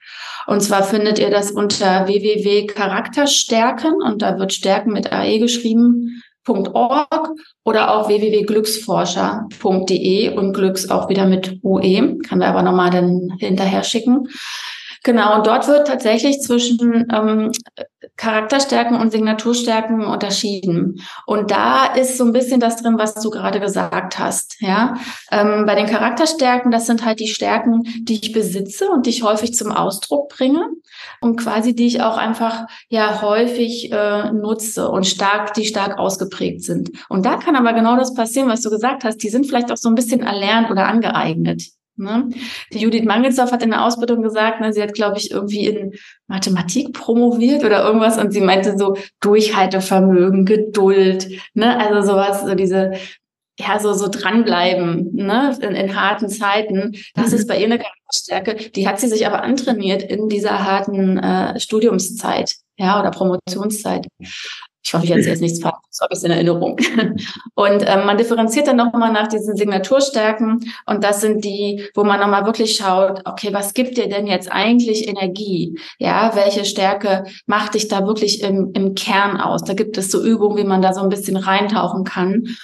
Und 0.48 0.62
zwar 0.62 0.84
findet 0.84 1.18
ihr 1.18 1.30
das 1.30 1.52
unter 1.52 2.08
www.charakterstärken 2.08 3.94
und 4.06 4.22
da 4.22 4.38
wird 4.38 4.52
Stärken 4.52 4.92
mit 4.92 5.14
AE 5.14 5.40
geschrieben 5.40 6.22
glücks.org 6.48 7.30
oder 7.64 7.94
auch 7.94 8.08
www.glücksforscher.de 8.08 10.36
und 10.36 10.54
Glücks 10.54 10.90
auch 10.90 11.10
wieder 11.10 11.26
mit 11.26 11.60
UE. 11.64 12.20
Kann 12.20 12.40
wir 12.40 12.48
aber 12.48 12.62
nochmal 12.62 12.92
dann 12.92 13.34
hinterher 13.40 13.84
schicken. 13.84 14.30
Genau, 15.08 15.38
und 15.38 15.48
dort 15.48 15.70
wird 15.70 15.88
tatsächlich 15.88 16.42
zwischen 16.42 17.08
ähm, 17.14 17.54
Charakterstärken 18.18 19.00
und 19.00 19.14
Signaturstärken 19.14 20.04
unterschieden. 20.04 21.02
Und 21.26 21.50
da 21.50 21.86
ist 21.86 22.18
so 22.18 22.26
ein 22.26 22.34
bisschen 22.34 22.60
das 22.60 22.82
drin, 22.82 22.98
was 22.98 23.14
du 23.14 23.30
gerade 23.30 23.62
gesagt 23.62 24.20
hast. 24.20 24.60
Ja, 24.60 24.96
ähm, 25.32 25.64
bei 25.66 25.76
den 25.76 25.86
Charakterstärken, 25.86 26.72
das 26.72 26.88
sind 26.88 27.06
halt 27.06 27.22
die 27.22 27.30
Stärken, 27.30 27.84
die 28.02 28.16
ich 28.16 28.34
besitze 28.34 28.90
und 28.90 29.06
die 29.06 29.12
ich 29.12 29.24
häufig 29.24 29.54
zum 29.54 29.72
Ausdruck 29.72 30.28
bringe 30.28 30.68
und 31.22 31.38
quasi 31.38 31.74
die 31.74 31.88
ich 31.88 32.02
auch 32.02 32.18
einfach 32.18 32.66
ja 32.90 33.22
häufig 33.22 33.90
äh, 33.94 34.34
nutze 34.34 34.90
und 34.90 35.08
stark, 35.08 35.54
die 35.54 35.64
stark 35.64 36.00
ausgeprägt 36.00 36.66
sind. 36.66 36.92
Und 37.08 37.26
da 37.26 37.38
kann 37.38 37.56
aber 37.56 37.72
genau 37.72 37.96
das 37.96 38.14
passieren, 38.14 38.50
was 38.50 38.62
du 38.62 38.70
gesagt 38.70 39.06
hast. 39.06 39.24
Die 39.24 39.30
sind 39.30 39.46
vielleicht 39.46 39.72
auch 39.72 39.78
so 39.78 39.88
ein 39.88 39.96
bisschen 39.96 40.20
erlernt 40.20 40.70
oder 40.70 40.86
angeeignet. 40.86 41.77
Ne? 41.98 42.30
Die 42.72 42.80
Judith 42.80 43.06
Mangelsdorf 43.06 43.52
hat 43.52 43.64
in 43.64 43.72
der 43.72 43.84
Ausbildung 43.84 44.22
gesagt, 44.22 44.62
ne, 44.62 44.72
sie 44.72 44.82
hat, 44.82 44.94
glaube 44.94 45.18
ich, 45.18 45.32
irgendwie 45.32 45.66
in 45.66 45.94
Mathematik 46.28 46.94
promoviert 46.94 47.64
oder 47.64 47.84
irgendwas 47.84 48.18
und 48.18 48.32
sie 48.32 48.42
meinte 48.42 48.78
so 48.78 48.96
Durchhaltevermögen, 49.22 50.46
Geduld, 50.46 51.28
ne? 51.54 51.80
also 51.80 52.12
sowas, 52.12 52.42
so 52.46 52.54
diese, 52.54 52.94
ja, 53.60 53.80
so, 53.80 53.94
so 53.94 54.10
dranbleiben 54.10 55.10
ne? 55.14 55.58
in, 55.62 55.74
in 55.76 56.00
harten 56.00 56.30
Zeiten. 56.30 56.96
Das 57.16 57.32
mhm. 57.32 57.38
ist 57.38 57.48
bei 57.48 57.58
ihr 57.58 57.66
eine 57.66 57.80
Charakterstärke. 57.80 58.72
Die 58.72 58.88
hat 58.88 59.00
sie 59.00 59.08
sich 59.08 59.26
aber 59.26 59.42
antrainiert 59.42 60.04
in 60.04 60.30
dieser 60.30 60.64
harten 60.64 61.18
äh, 61.18 61.60
Studiumszeit 61.60 62.56
ja, 62.78 63.00
oder 63.00 63.12
Promotionszeit. 63.12 64.08
Ich 64.88 64.94
hoffe, 64.94 65.04
ich 65.04 65.12
erzähle 65.12 65.32
jetzt 65.32 65.42
nichts 65.42 65.60
Falsches, 65.60 66.00
habe 66.02 66.14
ich 66.14 66.24
in 66.24 66.32
Erinnerung. 66.32 66.78
Und 67.56 67.84
ähm, 67.86 68.06
man 68.06 68.18
differenziert 68.18 68.68
dann 68.68 68.78
nochmal 68.78 69.12
nach 69.12 69.28
diesen 69.28 69.58
Signaturstärken. 69.58 70.72
Und 70.86 71.04
das 71.04 71.20
sind 71.20 71.44
die, 71.44 71.84
wo 71.94 72.06
man 72.06 72.22
nochmal 72.22 72.46
wirklich 72.46 72.78
schaut, 72.78 73.20
okay, 73.26 73.50
was 73.52 73.74
gibt 73.74 73.98
dir 73.98 74.08
denn 74.08 74.28
jetzt 74.28 74.50
eigentlich 74.50 75.10
Energie? 75.10 75.78
Ja, 76.00 76.32
welche 76.36 76.64
Stärke 76.64 77.26
macht 77.48 77.74
dich 77.74 77.90
da 77.90 78.08
wirklich 78.08 78.42
im, 78.42 78.72
im 78.76 78.96
Kern 78.96 79.42
aus? 79.42 79.66
Da 79.66 79.74
gibt 79.74 79.98
es 79.98 80.10
so 80.10 80.24
Übungen, 80.24 80.56
wie 80.56 80.64
man 80.64 80.82
da 80.82 80.94
so 80.94 81.02
ein 81.02 81.10
bisschen 81.10 81.36
reintauchen 81.36 82.06
kann. 82.06 82.56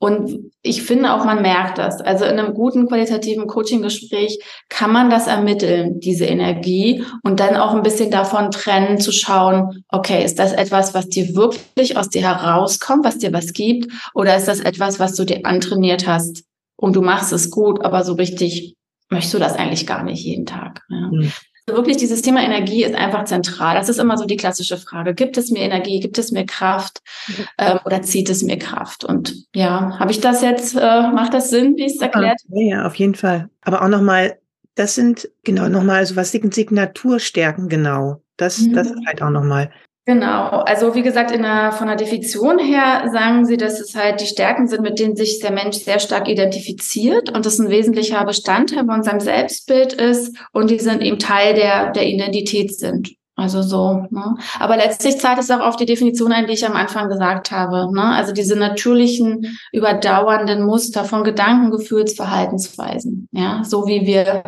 Und 0.00 0.52
ich 0.62 0.82
finde 0.82 1.12
auch, 1.12 1.24
man 1.24 1.42
merkt 1.42 1.78
das. 1.78 2.00
Also 2.00 2.24
in 2.24 2.38
einem 2.38 2.54
guten 2.54 2.86
qualitativen 2.86 3.48
Coaching-Gespräch 3.48 4.38
kann 4.68 4.92
man 4.92 5.10
das 5.10 5.26
ermitteln, 5.26 5.98
diese 5.98 6.24
Energie, 6.24 7.04
und 7.24 7.40
dann 7.40 7.56
auch 7.56 7.74
ein 7.74 7.82
bisschen 7.82 8.10
davon 8.10 8.50
trennen, 8.52 8.98
zu 8.98 9.10
schauen, 9.10 9.84
okay, 9.88 10.24
ist 10.24 10.38
das 10.38 10.52
etwas, 10.52 10.94
was 10.94 11.08
dir 11.08 11.34
wirklich 11.34 11.96
aus 11.96 12.08
dir 12.08 12.22
herauskommt, 12.22 13.04
was 13.04 13.18
dir 13.18 13.32
was 13.32 13.52
gibt, 13.52 13.92
oder 14.14 14.36
ist 14.36 14.46
das 14.46 14.60
etwas, 14.60 15.00
was 15.00 15.14
du 15.14 15.24
dir 15.24 15.40
antrainiert 15.44 16.06
hast 16.06 16.44
und 16.76 16.94
du 16.94 17.02
machst 17.02 17.32
es 17.32 17.50
gut, 17.50 17.84
aber 17.84 18.04
so 18.04 18.12
richtig 18.12 18.76
möchtest 19.10 19.34
du 19.34 19.38
das 19.38 19.56
eigentlich 19.56 19.86
gar 19.86 20.04
nicht 20.04 20.22
jeden 20.22 20.46
Tag. 20.46 20.82
Ja. 20.90 21.08
Mhm 21.10 21.32
wirklich 21.68 21.96
dieses 21.96 22.22
Thema 22.22 22.42
Energie 22.42 22.84
ist 22.84 22.94
einfach 22.94 23.24
zentral. 23.24 23.74
Das 23.74 23.88
ist 23.88 23.98
immer 23.98 24.16
so 24.16 24.24
die 24.24 24.36
klassische 24.36 24.76
Frage. 24.76 25.14
Gibt 25.14 25.36
es 25.36 25.50
mir 25.50 25.60
Energie? 25.60 26.00
Gibt 26.00 26.18
es 26.18 26.32
mir 26.32 26.46
Kraft? 26.46 27.00
Mhm. 27.26 27.34
Ähm, 27.58 27.78
oder 27.84 28.02
zieht 28.02 28.30
es 28.30 28.42
mir 28.42 28.58
Kraft? 28.58 29.04
Und 29.04 29.46
ja, 29.54 29.98
habe 29.98 30.10
ich 30.10 30.20
das 30.20 30.42
jetzt, 30.42 30.76
äh, 30.76 31.10
macht 31.10 31.34
das 31.34 31.50
Sinn, 31.50 31.76
wie 31.76 31.86
ich 31.86 31.94
es 31.94 32.00
erklärt 32.00 32.40
Ja, 32.48 32.76
ja, 32.76 32.86
auf 32.86 32.94
jeden 32.96 33.14
Fall. 33.14 33.48
Aber 33.62 33.82
auch 33.82 33.88
nochmal, 33.88 34.38
das 34.74 34.94
sind, 34.94 35.28
genau, 35.44 35.68
nochmal, 35.68 35.96
also 35.98 36.16
was 36.16 36.30
sind 36.30 36.54
Signaturstärken 36.54 37.68
genau? 37.68 38.22
Das, 38.36 38.60
mhm. 38.60 38.74
das 38.74 38.92
halt 39.06 39.22
auch 39.22 39.30
nochmal. 39.30 39.70
Genau, 40.08 40.48
also 40.60 40.94
wie 40.94 41.02
gesagt, 41.02 41.32
in 41.32 41.42
der, 41.42 41.70
von 41.70 41.86
der 41.86 41.96
Definition 41.96 42.58
her 42.58 43.10
sagen 43.12 43.44
Sie, 43.44 43.58
dass 43.58 43.78
es 43.78 43.94
halt 43.94 44.22
die 44.22 44.26
Stärken 44.26 44.66
sind, 44.66 44.80
mit 44.80 44.98
denen 44.98 45.16
sich 45.16 45.38
der 45.40 45.52
Mensch 45.52 45.76
sehr 45.76 45.98
stark 45.98 46.28
identifiziert 46.28 47.28
und 47.28 47.44
das 47.44 47.58
ein 47.58 47.68
wesentlicher 47.68 48.24
Bestandteil 48.24 48.86
von 48.86 49.02
seinem 49.02 49.20
Selbstbild 49.20 49.92
ist 49.92 50.34
und 50.54 50.70
die 50.70 50.78
sind 50.78 51.02
eben 51.02 51.18
Teil 51.18 51.52
der, 51.52 51.90
der 51.90 52.06
Identität 52.06 52.74
sind. 52.74 53.16
Also 53.36 53.60
so. 53.60 54.06
Ne? 54.08 54.34
Aber 54.58 54.78
letztlich 54.78 55.18
zahlt 55.18 55.40
es 55.40 55.50
auch 55.50 55.60
auf 55.60 55.76
die 55.76 55.84
Definition 55.84 56.32
ein, 56.32 56.46
die 56.46 56.54
ich 56.54 56.64
am 56.64 56.72
Anfang 56.72 57.10
gesagt 57.10 57.50
habe. 57.50 57.94
Ne? 57.94 58.02
Also 58.02 58.32
diese 58.32 58.56
natürlichen, 58.56 59.58
überdauernden 59.72 60.64
Muster 60.64 61.04
von 61.04 61.22
Gedanken, 61.22 61.70
Gefühls, 61.70 62.14
Verhaltensweisen. 62.14 63.28
Ja, 63.32 63.62
so 63.62 63.86
wie 63.86 64.06
wir 64.06 64.42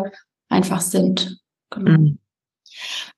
einfach 0.48 0.80
sind. 0.80 1.38
Genau. 1.68 1.98
Mhm. 1.98 2.19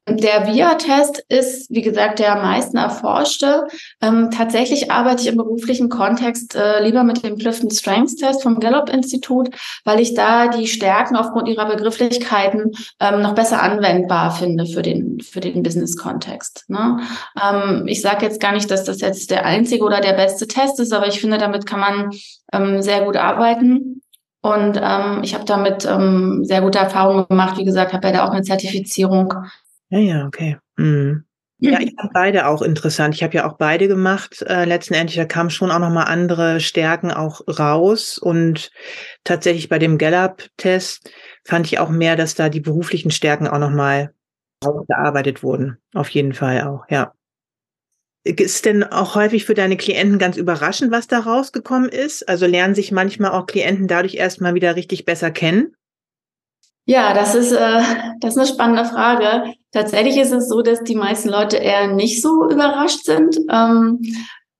Der 0.08 0.48
VIA-Test 0.48 1.24
ist, 1.28 1.70
wie 1.70 1.80
gesagt, 1.80 2.18
der 2.18 2.34
am 2.34 2.42
meisten 2.42 2.76
erforschte. 2.76 3.68
Ähm, 4.00 4.30
tatsächlich 4.32 4.90
arbeite 4.90 5.22
ich 5.22 5.28
im 5.28 5.36
beruflichen 5.36 5.88
Kontext 5.88 6.56
äh, 6.56 6.82
lieber 6.82 7.04
mit 7.04 7.24
dem 7.24 7.38
Clifton 7.38 7.70
Strengths 7.70 8.16
Test 8.16 8.42
vom 8.42 8.58
Gallup-Institut, 8.58 9.50
weil 9.84 10.00
ich 10.00 10.14
da 10.14 10.48
die 10.48 10.66
Stärken 10.66 11.14
aufgrund 11.14 11.46
ihrer 11.48 11.66
Begrifflichkeiten 11.66 12.72
ähm, 12.98 13.22
noch 13.22 13.36
besser 13.36 13.62
anwendbar 13.62 14.32
finde 14.32 14.66
für 14.66 14.82
den, 14.82 15.20
für 15.20 15.38
den 15.38 15.62
Business-Kontext. 15.62 16.64
Ne? 16.68 16.98
Ähm, 17.40 17.86
ich 17.86 18.02
sage 18.02 18.26
jetzt 18.26 18.40
gar 18.40 18.52
nicht, 18.52 18.72
dass 18.72 18.82
das 18.82 19.00
jetzt 19.00 19.30
der 19.30 19.46
einzige 19.46 19.84
oder 19.84 20.00
der 20.00 20.14
beste 20.14 20.48
Test 20.48 20.80
ist, 20.80 20.92
aber 20.92 21.06
ich 21.06 21.20
finde, 21.20 21.38
damit 21.38 21.64
kann 21.64 21.80
man 21.80 22.10
ähm, 22.52 22.82
sehr 22.82 23.04
gut 23.04 23.16
arbeiten. 23.16 24.02
Und 24.42 24.80
ähm, 24.82 25.20
ich 25.22 25.34
habe 25.34 25.44
damit 25.44 25.86
ähm, 25.86 26.44
sehr 26.44 26.60
gute 26.60 26.78
Erfahrungen 26.78 27.26
gemacht. 27.28 27.58
Wie 27.58 27.64
gesagt, 27.64 27.92
habe 27.92 28.08
ja 28.08 28.12
da 28.12 28.24
auch 28.26 28.32
eine 28.32 28.42
Zertifizierung 28.42 29.32
ja, 29.92 29.98
ja, 29.98 30.26
okay. 30.26 30.56
Mhm. 30.78 31.26
Ja, 31.58 31.78
ich 31.78 31.92
fand 31.94 32.14
beide 32.14 32.46
auch 32.46 32.62
interessant. 32.62 33.14
Ich 33.14 33.22
habe 33.22 33.34
ja 33.34 33.48
auch 33.48 33.58
beide 33.58 33.88
gemacht. 33.88 34.42
Äh, 34.48 34.64
letztendlich, 34.64 35.16
da 35.16 35.26
kamen 35.26 35.50
schon 35.50 35.70
auch 35.70 35.78
nochmal 35.78 36.06
andere 36.06 36.60
Stärken 36.60 37.10
auch 37.10 37.42
raus. 37.46 38.16
Und 38.16 38.70
tatsächlich 39.22 39.68
bei 39.68 39.78
dem 39.78 39.98
Gallup-Test 39.98 41.10
fand 41.44 41.66
ich 41.66 41.78
auch 41.78 41.90
mehr, 41.90 42.16
dass 42.16 42.34
da 42.34 42.48
die 42.48 42.60
beruflichen 42.60 43.10
Stärken 43.10 43.46
auch 43.46 43.58
nochmal 43.58 44.14
gearbeitet 44.88 45.42
wurden. 45.42 45.76
Auf 45.92 46.08
jeden 46.08 46.32
Fall 46.32 46.62
auch, 46.62 46.84
ja. 46.88 47.12
Ist 48.24 48.64
denn 48.64 48.84
auch 48.84 49.14
häufig 49.16 49.44
für 49.44 49.54
deine 49.54 49.76
Klienten 49.76 50.18
ganz 50.18 50.36
überraschend, 50.36 50.92
was 50.92 51.08
da 51.08 51.20
rausgekommen 51.20 51.88
ist? 51.88 52.28
Also 52.28 52.46
lernen 52.46 52.74
sich 52.74 52.92
manchmal 52.92 53.32
auch 53.32 53.46
Klienten 53.46 53.88
dadurch 53.88 54.14
erstmal 54.14 54.54
wieder 54.54 54.76
richtig 54.76 55.04
besser 55.04 55.30
kennen? 55.30 55.74
Ja, 56.84 57.14
das 57.14 57.34
ist, 57.34 57.52
äh, 57.52 57.82
das 58.20 58.34
ist 58.34 58.38
eine 58.38 58.46
spannende 58.46 58.84
Frage. 58.84 59.52
Tatsächlich 59.72 60.16
ist 60.18 60.32
es 60.32 60.48
so, 60.48 60.62
dass 60.62 60.82
die 60.84 60.94
meisten 60.94 61.28
Leute 61.28 61.56
eher 61.56 61.88
nicht 61.88 62.22
so 62.22 62.48
überrascht 62.48 63.04
sind. 63.04 63.38
Ähm, 63.50 64.00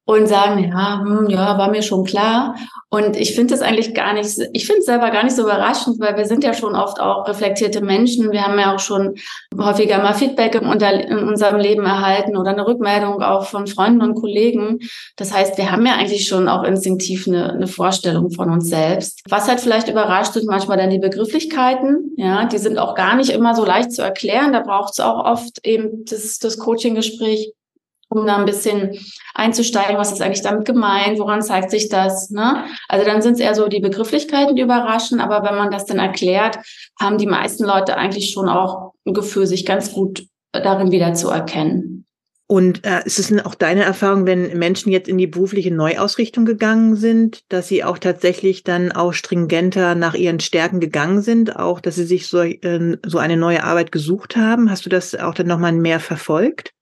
und 0.05 0.27
sagen, 0.27 0.65
ja, 0.65 1.01
hm, 1.01 1.29
ja, 1.29 1.59
war 1.59 1.71
mir 1.71 1.83
schon 1.83 2.05
klar. 2.05 2.57
Und 2.95 3.17
ich 3.17 3.35
finde 3.35 3.55
es 3.55 3.63
eigentlich 3.63 3.95
gar 3.95 4.13
nicht, 4.13 4.39
ich 4.53 4.67
finde 4.67 4.81
es 4.81 4.85
selber 4.85 5.11
gar 5.11 5.25
nicht 5.25 5.35
so 5.35 5.45
überraschend, 5.45 5.99
weil 5.99 6.15
wir 6.19 6.27
sind 6.27 6.45
ja 6.45 6.53
schon 6.53 6.77
oft 6.77 7.01
auch 7.01 7.27
reflektierte 7.27 7.81
Menschen. 7.81 8.33
Wir 8.33 8.43
haben 8.43 8.59
ja 8.59 8.75
auch 8.75 8.81
schon 8.81 9.15
häufiger 9.59 10.03
mal 10.03 10.13
Feedback 10.13 10.55
in, 10.57 10.65
in 10.65 11.19
unserem 11.27 11.59
Leben 11.59 11.87
erhalten 11.87 12.37
oder 12.37 12.51
eine 12.51 12.67
Rückmeldung 12.67 13.23
auch 13.23 13.47
von 13.47 13.67
Freunden 13.67 14.03
und 14.03 14.17
Kollegen. 14.17 14.81
Das 15.17 15.33
heißt, 15.33 15.57
wir 15.57 15.73
haben 15.73 15.87
ja 15.87 15.95
eigentlich 15.95 16.29
schon 16.29 16.51
auch 16.51 16.65
instinktiv 16.65 17.27
eine, 17.27 17.55
eine 17.55 17.67
Vorstellung 17.67 18.31
von 18.31 18.51
uns 18.51 18.69
selbst. 18.69 19.23
Was 19.27 19.49
halt 19.49 19.61
vielleicht 19.61 19.89
überrascht, 19.89 20.35
sind 20.35 20.47
manchmal 20.47 20.77
dann 20.77 20.91
die 20.91 20.99
Begrifflichkeiten. 20.99 22.13
Ja, 22.19 22.45
die 22.45 22.59
sind 22.59 22.77
auch 22.77 22.95
gar 22.95 23.17
nicht 23.17 23.31
immer 23.31 23.55
so 23.55 23.65
leicht 23.65 23.93
zu 23.93 24.03
erklären. 24.03 24.53
Da 24.53 24.61
braucht 24.61 24.93
es 24.93 25.01
auch 25.01 25.25
oft 25.25 25.67
eben 25.67 26.05
das, 26.05 26.39
das 26.41 26.59
Coaching-Gespräch 26.59 27.55
um 28.17 28.27
da 28.27 28.37
ein 28.37 28.45
bisschen 28.45 28.99
einzusteigen, 29.35 29.97
was 29.97 30.13
ist 30.13 30.23
eigentlich 30.23 30.43
damit 30.43 30.65
gemeint, 30.65 31.19
woran 31.19 31.43
zeigt 31.43 31.71
sich 31.71 31.89
das. 31.89 32.31
Ne? 32.31 32.65
Also 32.89 33.05
dann 33.05 33.23
sind 33.23 33.35
es 33.35 33.41
eher 33.41 33.55
so 33.55 33.69
die 33.69 33.81
Begrifflichkeiten, 33.81 34.57
die 34.57 34.63
überraschen, 34.63 35.21
aber 35.21 35.43
wenn 35.43 35.57
man 35.57 35.71
das 35.71 35.87
dann 35.87 35.99
erklärt, 35.99 36.59
haben 37.01 37.19
die 37.19 37.27
meisten 37.27 37.65
Leute 37.65 37.97
eigentlich 37.97 38.31
schon 38.31 38.49
auch 38.49 38.93
ein 39.07 39.15
Gefühl, 39.15 39.47
sich 39.47 39.67
ganz 39.67 39.93
gut 39.93 40.27
darin 40.53 40.91
wiederzuerkennen. 40.91 42.07
Und 42.53 42.85
äh, 42.85 43.01
ist 43.07 43.19
es 43.19 43.33
auch 43.47 43.55
deine 43.55 43.83
Erfahrung, 43.83 44.27
wenn 44.27 44.59
Menschen 44.59 44.93
jetzt 44.93 45.09
in 45.09 45.17
die 45.17 45.27
berufliche 45.27 45.73
Neuausrichtung 45.73 46.45
gegangen 46.45 46.97
sind, 46.97 47.41
dass 47.49 47.69
sie 47.69 47.83
auch 47.83 47.97
tatsächlich 47.97 48.63
dann 48.63 48.93
auch 48.93 49.15
stringenter 49.15 49.95
nach 49.95 50.13
ihren 50.13 50.39
Stärken 50.39 50.79
gegangen 50.79 51.23
sind, 51.23 51.57
auch 51.57 51.81
dass 51.81 51.95
sie 51.95 52.05
sich 52.05 52.27
so, 52.27 52.43
äh, 52.43 52.99
so 53.07 53.17
eine 53.17 53.39
neue 53.39 53.65
Arbeit 53.65 53.91
gesucht 53.91 54.37
haben? 54.37 54.71
Hast 54.71 54.85
du 54.85 54.91
das 54.91 55.15
auch 55.15 55.33
dann 55.33 55.47
nochmal 55.47 55.73
mehr 55.73 55.99
verfolgt? 55.99 56.75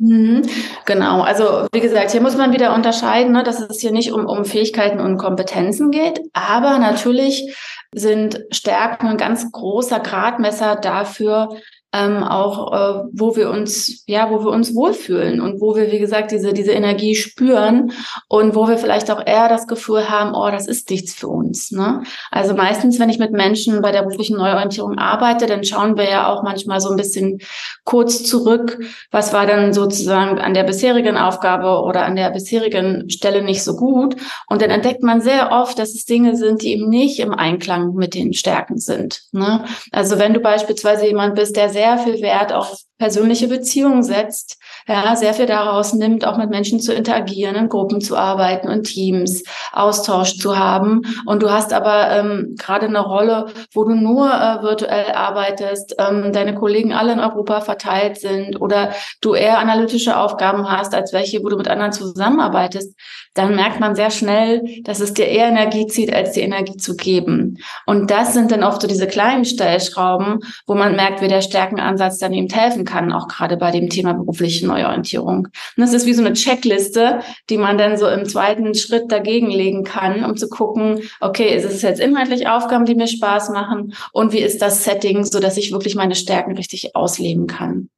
Mhm, 0.00 0.42
genau, 0.86 1.22
also 1.22 1.66
wie 1.72 1.80
gesagt, 1.80 2.12
hier 2.12 2.20
muss 2.20 2.36
man 2.36 2.52
wieder 2.52 2.72
unterscheiden, 2.72 3.32
ne, 3.32 3.42
dass 3.42 3.58
es 3.60 3.80
hier 3.80 3.90
nicht 3.90 4.12
um, 4.12 4.26
um 4.26 4.44
Fähigkeiten 4.44 5.00
und 5.00 5.18
Kompetenzen 5.18 5.90
geht, 5.90 6.20
aber 6.32 6.78
natürlich 6.78 7.56
sind 7.92 8.44
Stärken 8.52 9.08
ein 9.08 9.16
ganz 9.16 9.50
großer 9.50 9.98
Gradmesser 9.98 10.76
dafür, 10.76 11.48
ähm, 11.94 12.22
auch 12.22 12.72
äh, 12.72 13.08
wo 13.12 13.34
wir 13.34 13.48
uns 13.48 14.04
ja 14.06 14.30
wo 14.30 14.44
wir 14.44 14.50
uns 14.50 14.74
wohlfühlen 14.74 15.40
und 15.40 15.60
wo 15.62 15.74
wir 15.74 15.90
wie 15.90 15.98
gesagt 15.98 16.32
diese 16.32 16.52
diese 16.52 16.72
Energie 16.72 17.14
spüren 17.14 17.92
und 18.28 18.54
wo 18.54 18.68
wir 18.68 18.76
vielleicht 18.76 19.10
auch 19.10 19.24
eher 19.24 19.48
das 19.48 19.66
Gefühl 19.66 20.10
haben 20.10 20.34
oh 20.34 20.50
das 20.50 20.68
ist 20.68 20.90
nichts 20.90 21.14
für 21.14 21.28
uns 21.28 21.70
ne? 21.70 22.02
Also 22.30 22.54
meistens 22.54 23.00
wenn 23.00 23.08
ich 23.08 23.18
mit 23.18 23.32
Menschen 23.32 23.80
bei 23.80 23.90
der 23.90 24.02
beruflichen 24.02 24.36
Neuorientierung 24.36 24.98
arbeite 24.98 25.46
dann 25.46 25.64
schauen 25.64 25.96
wir 25.96 26.04
ja 26.04 26.30
auch 26.30 26.42
manchmal 26.42 26.82
so 26.82 26.90
ein 26.90 26.96
bisschen 26.96 27.38
kurz 27.84 28.22
zurück 28.22 28.84
was 29.10 29.32
war 29.32 29.46
dann 29.46 29.72
sozusagen 29.72 30.38
an 30.38 30.52
der 30.52 30.64
bisherigen 30.64 31.16
Aufgabe 31.16 31.82
oder 31.82 32.04
an 32.04 32.16
der 32.16 32.30
bisherigen 32.30 33.08
Stelle 33.08 33.42
nicht 33.42 33.62
so 33.62 33.76
gut. 33.76 34.16
Und 34.48 34.60
dann 34.60 34.70
entdeckt 34.70 35.02
man 35.02 35.22
sehr 35.22 35.52
oft 35.52 35.78
dass 35.78 35.94
es 35.94 36.04
Dinge 36.04 36.36
sind 36.36 36.60
die 36.60 36.72
eben 36.72 36.90
nicht 36.90 37.18
im 37.18 37.32
Einklang 37.32 37.94
mit 37.94 38.12
den 38.12 38.34
Stärken 38.34 38.76
sind 38.76 39.22
ne? 39.32 39.64
Also 39.90 40.18
wenn 40.18 40.34
du 40.34 40.40
beispielsweise 40.40 41.06
jemand 41.06 41.34
bist 41.34 41.56
der 41.56 41.70
sehr 41.78 41.78
viel 41.96 42.20
Wert 42.20 42.52
auf 42.52 42.74
persönliche 42.98 43.48
Beziehungen 43.48 44.02
setzt, 44.02 44.58
ja, 44.86 45.14
sehr 45.16 45.34
viel 45.34 45.46
daraus 45.46 45.92
nimmt, 45.92 46.26
auch 46.26 46.36
mit 46.36 46.50
Menschen 46.50 46.80
zu 46.80 46.92
interagieren, 46.92 47.54
in 47.54 47.68
Gruppen 47.68 48.00
zu 48.00 48.16
arbeiten 48.16 48.68
und 48.68 48.84
Teams, 48.84 49.44
Austausch 49.72 50.38
zu 50.38 50.58
haben. 50.58 51.02
Und 51.26 51.42
du 51.42 51.50
hast 51.50 51.72
aber 51.72 52.10
ähm, 52.10 52.56
gerade 52.58 52.86
eine 52.86 53.00
Rolle, 53.00 53.46
wo 53.72 53.84
du 53.84 53.94
nur 53.94 54.26
äh, 54.28 54.62
virtuell 54.62 55.12
arbeitest, 55.12 55.94
ähm, 55.98 56.32
deine 56.32 56.54
Kollegen 56.54 56.92
alle 56.92 57.12
in 57.12 57.20
Europa 57.20 57.60
verteilt 57.60 58.18
sind 58.18 58.60
oder 58.60 58.90
du 59.20 59.34
eher 59.34 59.58
analytische 59.58 60.16
Aufgaben 60.16 60.68
hast, 60.68 60.94
als 60.94 61.12
welche, 61.12 61.42
wo 61.44 61.48
du 61.48 61.56
mit 61.56 61.68
anderen 61.68 61.92
zusammenarbeitest, 61.92 62.94
dann 63.34 63.54
merkt 63.54 63.78
man 63.78 63.94
sehr 63.94 64.10
schnell, 64.10 64.64
dass 64.82 64.98
es 64.98 65.14
dir 65.14 65.26
eher 65.26 65.46
Energie 65.46 65.86
zieht, 65.86 66.12
als 66.12 66.32
die 66.32 66.40
Energie 66.40 66.76
zu 66.76 66.96
geben. 66.96 67.58
Und 67.86 68.10
das 68.10 68.32
sind 68.32 68.50
dann 68.50 68.64
oft 68.64 68.82
so 68.82 68.88
diese 68.88 69.06
kleinen 69.06 69.44
Stellschrauben, 69.44 70.40
wo 70.66 70.74
man 70.74 70.96
merkt, 70.96 71.20
wie 71.20 71.28
der 71.28 71.42
Stärkenansatz 71.42 72.18
dann 72.18 72.32
eben 72.32 72.52
helfen 72.52 72.84
kann, 72.88 73.12
auch 73.12 73.28
gerade 73.28 73.56
bei 73.56 73.70
dem 73.70 73.88
Thema 73.88 74.14
berufliche 74.14 74.66
Neuorientierung. 74.66 75.46
Und 75.46 75.52
das 75.76 75.92
ist 75.92 76.06
wie 76.06 76.14
so 76.14 76.24
eine 76.24 76.32
Checkliste, 76.32 77.20
die 77.50 77.58
man 77.58 77.78
dann 77.78 77.98
so 77.98 78.08
im 78.08 78.24
zweiten 78.24 78.74
Schritt 78.74 79.12
dagegen 79.12 79.50
legen 79.50 79.84
kann, 79.84 80.24
um 80.24 80.36
zu 80.36 80.48
gucken, 80.48 81.02
okay, 81.20 81.54
ist 81.54 81.64
es 81.64 81.82
jetzt 81.82 82.00
inhaltlich 82.00 82.48
Aufgaben, 82.48 82.84
die 82.84 82.94
mir 82.94 83.06
Spaß 83.06 83.50
machen 83.50 83.94
und 84.12 84.32
wie 84.32 84.40
ist 84.40 84.62
das 84.62 84.84
Setting, 84.84 85.24
so 85.24 85.38
dass 85.38 85.56
ich 85.56 85.70
wirklich 85.70 85.94
meine 85.94 86.14
Stärken 86.14 86.56
richtig 86.56 86.96
ausleben 86.96 87.46
kann. 87.46 87.90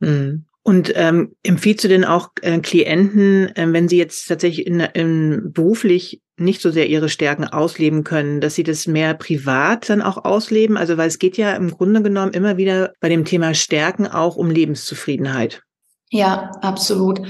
Mhm. 0.00 0.46
Und 0.66 0.92
ähm, 0.96 1.36
empfiehlst 1.44 1.84
du 1.84 1.88
denn 1.88 2.04
auch 2.04 2.30
äh, 2.42 2.58
Klienten, 2.58 3.54
äh, 3.54 3.72
wenn 3.72 3.86
sie 3.86 3.98
jetzt 3.98 4.26
tatsächlich 4.26 4.66
in, 4.66 4.80
in 4.80 5.52
beruflich 5.52 6.20
nicht 6.38 6.60
so 6.60 6.72
sehr 6.72 6.88
ihre 6.88 7.08
Stärken 7.08 7.44
ausleben 7.44 8.02
können, 8.02 8.40
dass 8.40 8.56
sie 8.56 8.64
das 8.64 8.88
mehr 8.88 9.14
privat 9.14 9.88
dann 9.88 10.02
auch 10.02 10.24
ausleben? 10.24 10.76
Also 10.76 10.96
weil 10.96 11.06
es 11.06 11.20
geht 11.20 11.36
ja 11.36 11.52
im 11.52 11.70
Grunde 11.70 12.02
genommen 12.02 12.32
immer 12.32 12.56
wieder 12.56 12.92
bei 12.98 13.08
dem 13.08 13.24
Thema 13.24 13.54
Stärken 13.54 14.08
auch 14.08 14.34
um 14.34 14.50
Lebenszufriedenheit. 14.50 15.62
Ja, 16.10 16.52
absolut. 16.62 17.20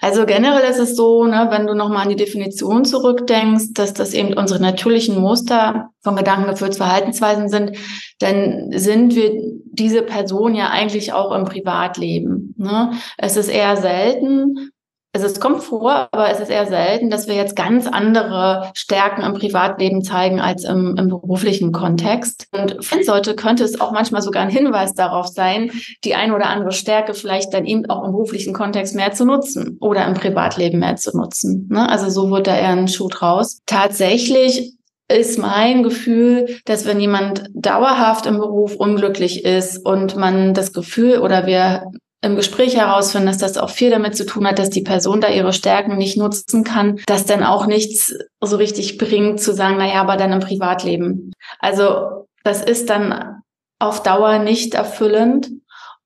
Also 0.00 0.26
generell 0.26 0.68
ist 0.68 0.80
es 0.80 0.96
so, 0.96 1.24
ne, 1.24 1.46
wenn 1.50 1.68
du 1.68 1.74
nochmal 1.74 2.02
an 2.02 2.08
die 2.08 2.16
Definition 2.16 2.84
zurückdenkst, 2.84 3.74
dass 3.74 3.94
das 3.94 4.12
eben 4.12 4.34
unsere 4.34 4.60
natürlichen 4.60 5.20
Muster 5.20 5.90
von 6.02 6.16
gedankengeführten 6.16 6.76
Verhaltensweisen 6.76 7.48
sind, 7.48 7.76
dann 8.18 8.72
sind 8.72 9.14
wir 9.14 9.40
diese 9.66 10.02
Person 10.02 10.56
ja 10.56 10.70
eigentlich 10.70 11.12
auch 11.12 11.30
im 11.32 11.44
Privatleben. 11.44 12.54
Ne? 12.58 12.92
Es 13.18 13.36
ist 13.36 13.48
eher 13.48 13.76
selten, 13.76 14.70
also 15.14 15.26
es 15.26 15.38
kommt 15.38 15.62
vor, 15.62 16.08
aber 16.10 16.30
es 16.30 16.40
ist 16.40 16.50
eher 16.50 16.66
selten, 16.66 17.08
dass 17.08 17.28
wir 17.28 17.36
jetzt 17.36 17.54
ganz 17.54 17.86
andere 17.86 18.72
Stärken 18.74 19.22
im 19.22 19.34
Privatleben 19.34 20.02
zeigen 20.02 20.40
als 20.40 20.64
im, 20.64 20.96
im 20.98 21.08
beruflichen 21.08 21.70
Kontext. 21.70 22.48
Und 22.50 22.76
wenn 22.90 23.04
sollte, 23.04 23.36
könnte 23.36 23.62
es 23.62 23.80
auch 23.80 23.92
manchmal 23.92 24.22
sogar 24.22 24.42
ein 24.42 24.50
Hinweis 24.50 24.94
darauf 24.94 25.28
sein, 25.28 25.70
die 26.02 26.16
eine 26.16 26.34
oder 26.34 26.46
andere 26.46 26.72
Stärke 26.72 27.14
vielleicht 27.14 27.54
dann 27.54 27.64
eben 27.64 27.88
auch 27.88 28.04
im 28.04 28.10
beruflichen 28.10 28.52
Kontext 28.52 28.96
mehr 28.96 29.12
zu 29.12 29.24
nutzen 29.24 29.78
oder 29.80 30.04
im 30.04 30.14
Privatleben 30.14 30.80
mehr 30.80 30.96
zu 30.96 31.16
nutzen. 31.16 31.68
Ne? 31.70 31.88
Also 31.88 32.10
so 32.10 32.30
wird 32.30 32.48
da 32.48 32.56
eher 32.56 32.70
ein 32.70 32.88
Schuh 32.88 33.08
draus. 33.08 33.60
Tatsächlich 33.66 34.74
ist 35.08 35.38
mein 35.38 35.84
Gefühl, 35.84 36.58
dass 36.64 36.86
wenn 36.86 36.98
jemand 36.98 37.44
dauerhaft 37.54 38.26
im 38.26 38.38
Beruf 38.38 38.74
unglücklich 38.74 39.44
ist 39.44 39.84
und 39.86 40.16
man 40.16 40.54
das 40.54 40.72
Gefühl 40.72 41.18
oder 41.18 41.46
wir 41.46 41.84
im 42.24 42.36
Gespräch 42.36 42.76
herausfinden, 42.76 43.26
dass 43.26 43.38
das 43.38 43.58
auch 43.58 43.70
viel 43.70 43.90
damit 43.90 44.16
zu 44.16 44.24
tun 44.24 44.46
hat, 44.46 44.58
dass 44.58 44.70
die 44.70 44.82
Person 44.82 45.20
da 45.20 45.28
ihre 45.28 45.52
Stärken 45.52 45.96
nicht 45.96 46.16
nutzen 46.16 46.64
kann, 46.64 47.00
das 47.06 47.26
dann 47.26 47.42
auch 47.42 47.66
nichts 47.66 48.16
so 48.40 48.56
richtig 48.56 48.96
bringt, 48.96 49.40
zu 49.40 49.52
sagen, 49.52 49.76
naja, 49.76 50.00
aber 50.00 50.16
dann 50.16 50.32
im 50.32 50.40
Privatleben. 50.40 51.32
Also 51.58 52.26
das 52.42 52.62
ist 52.62 52.88
dann 52.88 53.42
auf 53.78 54.02
Dauer 54.02 54.38
nicht 54.38 54.74
erfüllend. 54.74 55.50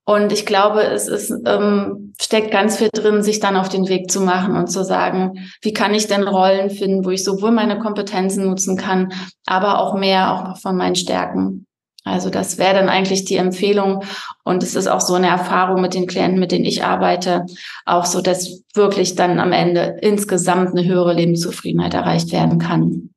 Und 0.04 0.32
ich 0.32 0.46
glaube, 0.46 0.82
es 0.82 1.06
ist, 1.06 1.30
ähm, 1.44 2.14
steckt 2.20 2.50
ganz 2.50 2.78
viel 2.78 2.88
drin, 2.90 3.22
sich 3.22 3.40
dann 3.40 3.56
auf 3.56 3.68
den 3.68 3.88
Weg 3.88 4.10
zu 4.10 4.22
machen 4.22 4.56
und 4.56 4.68
zu 4.68 4.82
sagen, 4.82 5.50
wie 5.60 5.74
kann 5.74 5.92
ich 5.92 6.06
denn 6.06 6.26
Rollen 6.26 6.70
finden, 6.70 7.04
wo 7.04 7.10
ich 7.10 7.22
sowohl 7.22 7.50
meine 7.50 7.78
Kompetenzen 7.78 8.46
nutzen 8.46 8.78
kann, 8.78 9.12
aber 9.46 9.78
auch 9.78 9.94
mehr 9.94 10.32
auch 10.32 10.56
von 10.56 10.76
meinen 10.76 10.96
Stärken. 10.96 11.66
Also 12.08 12.30
das 12.30 12.58
wäre 12.58 12.74
dann 12.74 12.88
eigentlich 12.88 13.24
die 13.24 13.36
Empfehlung. 13.36 14.04
Und 14.44 14.62
es 14.62 14.74
ist 14.74 14.86
auch 14.86 15.00
so 15.00 15.14
eine 15.14 15.28
Erfahrung 15.28 15.80
mit 15.80 15.94
den 15.94 16.06
Klienten, 16.06 16.40
mit 16.40 16.52
denen 16.52 16.64
ich 16.64 16.84
arbeite, 16.84 17.46
auch 17.84 18.04
so, 18.04 18.20
dass 18.20 18.62
wirklich 18.74 19.14
dann 19.14 19.38
am 19.38 19.52
Ende 19.52 19.98
insgesamt 20.00 20.70
eine 20.70 20.84
höhere 20.86 21.14
Lebenszufriedenheit 21.14 21.94
erreicht 21.94 22.32
werden 22.32 22.58
kann. 22.58 23.10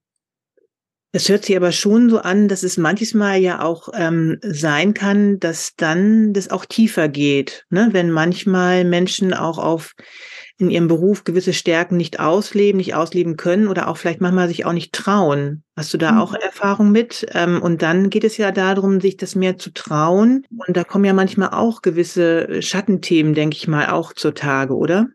Es 1.13 1.27
hört 1.27 1.43
sich 1.43 1.57
aber 1.57 1.73
schon 1.73 2.09
so 2.09 2.19
an, 2.19 2.47
dass 2.47 2.63
es 2.63 2.77
manches 2.77 3.13
Mal 3.13 3.37
ja 3.37 3.61
auch 3.61 3.89
ähm, 3.93 4.37
sein 4.43 4.93
kann, 4.93 5.39
dass 5.39 5.75
dann 5.75 6.31
das 6.31 6.49
auch 6.49 6.63
tiefer 6.63 7.09
geht, 7.09 7.65
ne? 7.69 7.89
wenn 7.91 8.11
manchmal 8.11 8.85
Menschen 8.85 9.33
auch 9.33 9.57
auf 9.57 9.91
in 10.57 10.69
ihrem 10.69 10.87
Beruf 10.87 11.23
gewisse 11.23 11.53
Stärken 11.53 11.97
nicht 11.97 12.19
ausleben, 12.19 12.77
nicht 12.77 12.95
ausleben 12.95 13.37
können 13.37 13.67
oder 13.67 13.87
auch 13.87 13.97
vielleicht 13.97 14.21
manchmal 14.21 14.47
sich 14.47 14.65
auch 14.65 14.73
nicht 14.73 14.93
trauen. 14.93 15.63
Hast 15.75 15.93
du 15.93 15.97
da 15.97 16.13
mhm. 16.13 16.17
auch 16.19 16.33
Erfahrung 16.33 16.91
mit? 16.91 17.25
Ähm, 17.33 17.61
und 17.61 17.81
dann 17.81 18.09
geht 18.09 18.23
es 18.23 18.37
ja 18.37 18.51
darum, 18.51 19.01
sich 19.01 19.17
das 19.17 19.35
mehr 19.35 19.57
zu 19.57 19.73
trauen. 19.73 20.45
Und 20.67 20.77
da 20.77 20.83
kommen 20.83 21.05
ja 21.05 21.13
manchmal 21.13 21.49
auch 21.49 21.81
gewisse 21.81 22.61
Schattenthemen, 22.61 23.33
denke 23.33 23.57
ich 23.57 23.67
mal, 23.67 23.89
auch 23.89 24.13
zutage, 24.13 24.75
oder? 24.75 25.07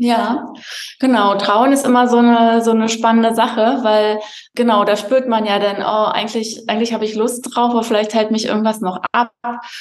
Ja, 0.00 0.52
genau. 1.00 1.34
Trauen 1.34 1.72
ist 1.72 1.84
immer 1.84 2.06
so 2.06 2.18
eine 2.18 2.62
so 2.62 2.70
eine 2.70 2.88
spannende 2.88 3.34
Sache, 3.34 3.80
weil 3.82 4.20
genau 4.54 4.84
da 4.84 4.96
spürt 4.96 5.26
man 5.26 5.44
ja 5.44 5.58
dann, 5.58 5.78
oh, 5.82 6.08
eigentlich 6.12 6.68
eigentlich 6.68 6.92
habe 6.92 7.04
ich 7.04 7.16
Lust 7.16 7.48
drauf, 7.52 7.72
aber 7.72 7.82
vielleicht 7.82 8.14
hält 8.14 8.30
mich 8.30 8.46
irgendwas 8.46 8.80
noch 8.80 9.00
ab. 9.10 9.32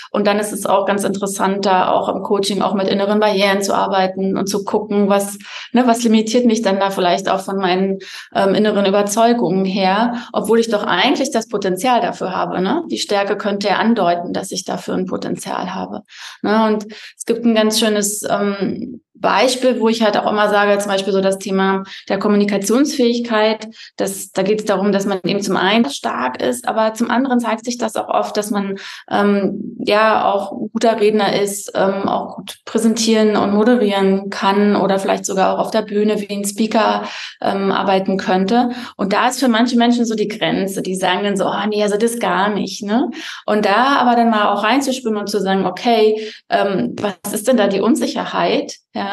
Und 0.09 0.25
dann 0.25 0.39
ist 0.39 0.53
es 0.53 0.65
auch 0.65 0.87
ganz 0.87 1.03
interessant, 1.03 1.67
da 1.67 1.91
auch 1.91 2.09
im 2.09 2.23
Coaching 2.23 2.63
auch 2.63 2.73
mit 2.73 2.87
inneren 2.87 3.19
Barrieren 3.19 3.61
zu 3.61 3.75
arbeiten 3.75 4.37
und 4.37 4.47
zu 4.47 4.63
gucken, 4.65 5.07
was 5.07 5.37
ne, 5.71 5.85
was 5.85 6.03
limitiert 6.03 6.47
mich 6.47 6.63
dann 6.63 6.79
da 6.79 6.89
vielleicht 6.89 7.29
auch 7.29 7.41
von 7.41 7.57
meinen 7.57 7.99
ähm, 8.33 8.55
inneren 8.55 8.87
Überzeugungen 8.87 9.65
her, 9.65 10.15
obwohl 10.33 10.59
ich 10.59 10.69
doch 10.69 10.83
eigentlich 10.83 11.29
das 11.29 11.47
Potenzial 11.47 12.01
dafür 12.01 12.35
habe. 12.35 12.59
Ne? 12.61 12.83
Die 12.89 12.97
Stärke 12.97 13.37
könnte 13.37 13.67
ja 13.67 13.75
andeuten, 13.75 14.33
dass 14.33 14.51
ich 14.51 14.65
dafür 14.65 14.95
ein 14.95 15.05
Potenzial 15.05 15.75
habe. 15.75 16.01
Ne? 16.41 16.65
Und 16.65 16.87
es 17.15 17.25
gibt 17.25 17.45
ein 17.45 17.53
ganz 17.53 17.79
schönes 17.79 18.23
ähm, 18.27 19.01
Beispiel, 19.19 19.79
wo 19.79 19.89
ich 19.89 20.01
halt 20.01 20.17
auch 20.17 20.29
immer 20.31 20.49
sage, 20.49 20.77
zum 20.79 20.91
Beispiel 20.91 21.13
so 21.13 21.21
das 21.21 21.37
Thema 21.37 21.83
der 22.09 22.19
Kommunikationsfähigkeit, 22.19 23.67
dass, 23.95 24.31
da 24.31 24.43
geht 24.43 24.59
es 24.59 24.65
darum, 24.65 24.91
dass 24.91 25.05
man 25.05 25.19
eben 25.23 25.41
zum 25.41 25.57
einen 25.57 25.89
stark 25.89 26.41
ist, 26.41 26.67
aber 26.67 26.93
zum 26.93 27.09
anderen 27.09 27.39
zeigt 27.39 27.65
sich 27.65 27.77
das 27.77 27.95
auch 27.95 28.09
oft, 28.09 28.37
dass 28.37 28.51
man 28.51 28.77
ähm, 29.09 29.77
ja 29.79 30.31
auch 30.31 30.51
guter 30.73 30.99
Redner 30.99 31.39
ist, 31.41 31.71
ähm, 31.75 32.07
auch 32.07 32.35
gut 32.35 32.57
präsentieren 32.65 33.35
und 33.35 33.53
moderieren 33.53 34.29
kann 34.29 34.75
oder 34.75 34.99
vielleicht 34.99 35.25
sogar 35.25 35.53
auch 35.53 35.59
auf 35.59 35.71
der 35.71 35.81
Bühne 35.81 36.19
wie 36.21 36.33
ein 36.33 36.45
Speaker 36.45 37.03
ähm, 37.41 37.71
arbeiten 37.71 38.17
könnte. 38.17 38.69
Und 38.95 39.13
da 39.13 39.27
ist 39.27 39.39
für 39.39 39.47
manche 39.47 39.77
Menschen 39.77 40.05
so 40.05 40.15
die 40.15 40.27
Grenze, 40.27 40.81
die 40.81 40.95
sagen 40.95 41.23
dann 41.23 41.37
so, 41.37 41.45
oh 41.45 41.67
nee, 41.67 41.83
also 41.83 41.97
das 41.97 42.19
gar 42.19 42.49
nicht. 42.49 42.83
Ne? 42.83 43.09
Und 43.45 43.65
da 43.65 43.97
aber 43.97 44.15
dann 44.15 44.29
mal 44.29 44.53
auch 44.53 44.63
reinzuspüren 44.63 45.17
und 45.17 45.29
zu 45.29 45.39
sagen, 45.39 45.65
okay, 45.65 46.31
ähm, 46.49 46.95
was 46.99 47.33
ist 47.33 47.47
denn 47.47 47.57
da 47.57 47.67
die 47.67 47.81
Unsicherheit? 47.81 48.75
Ja, 48.93 49.06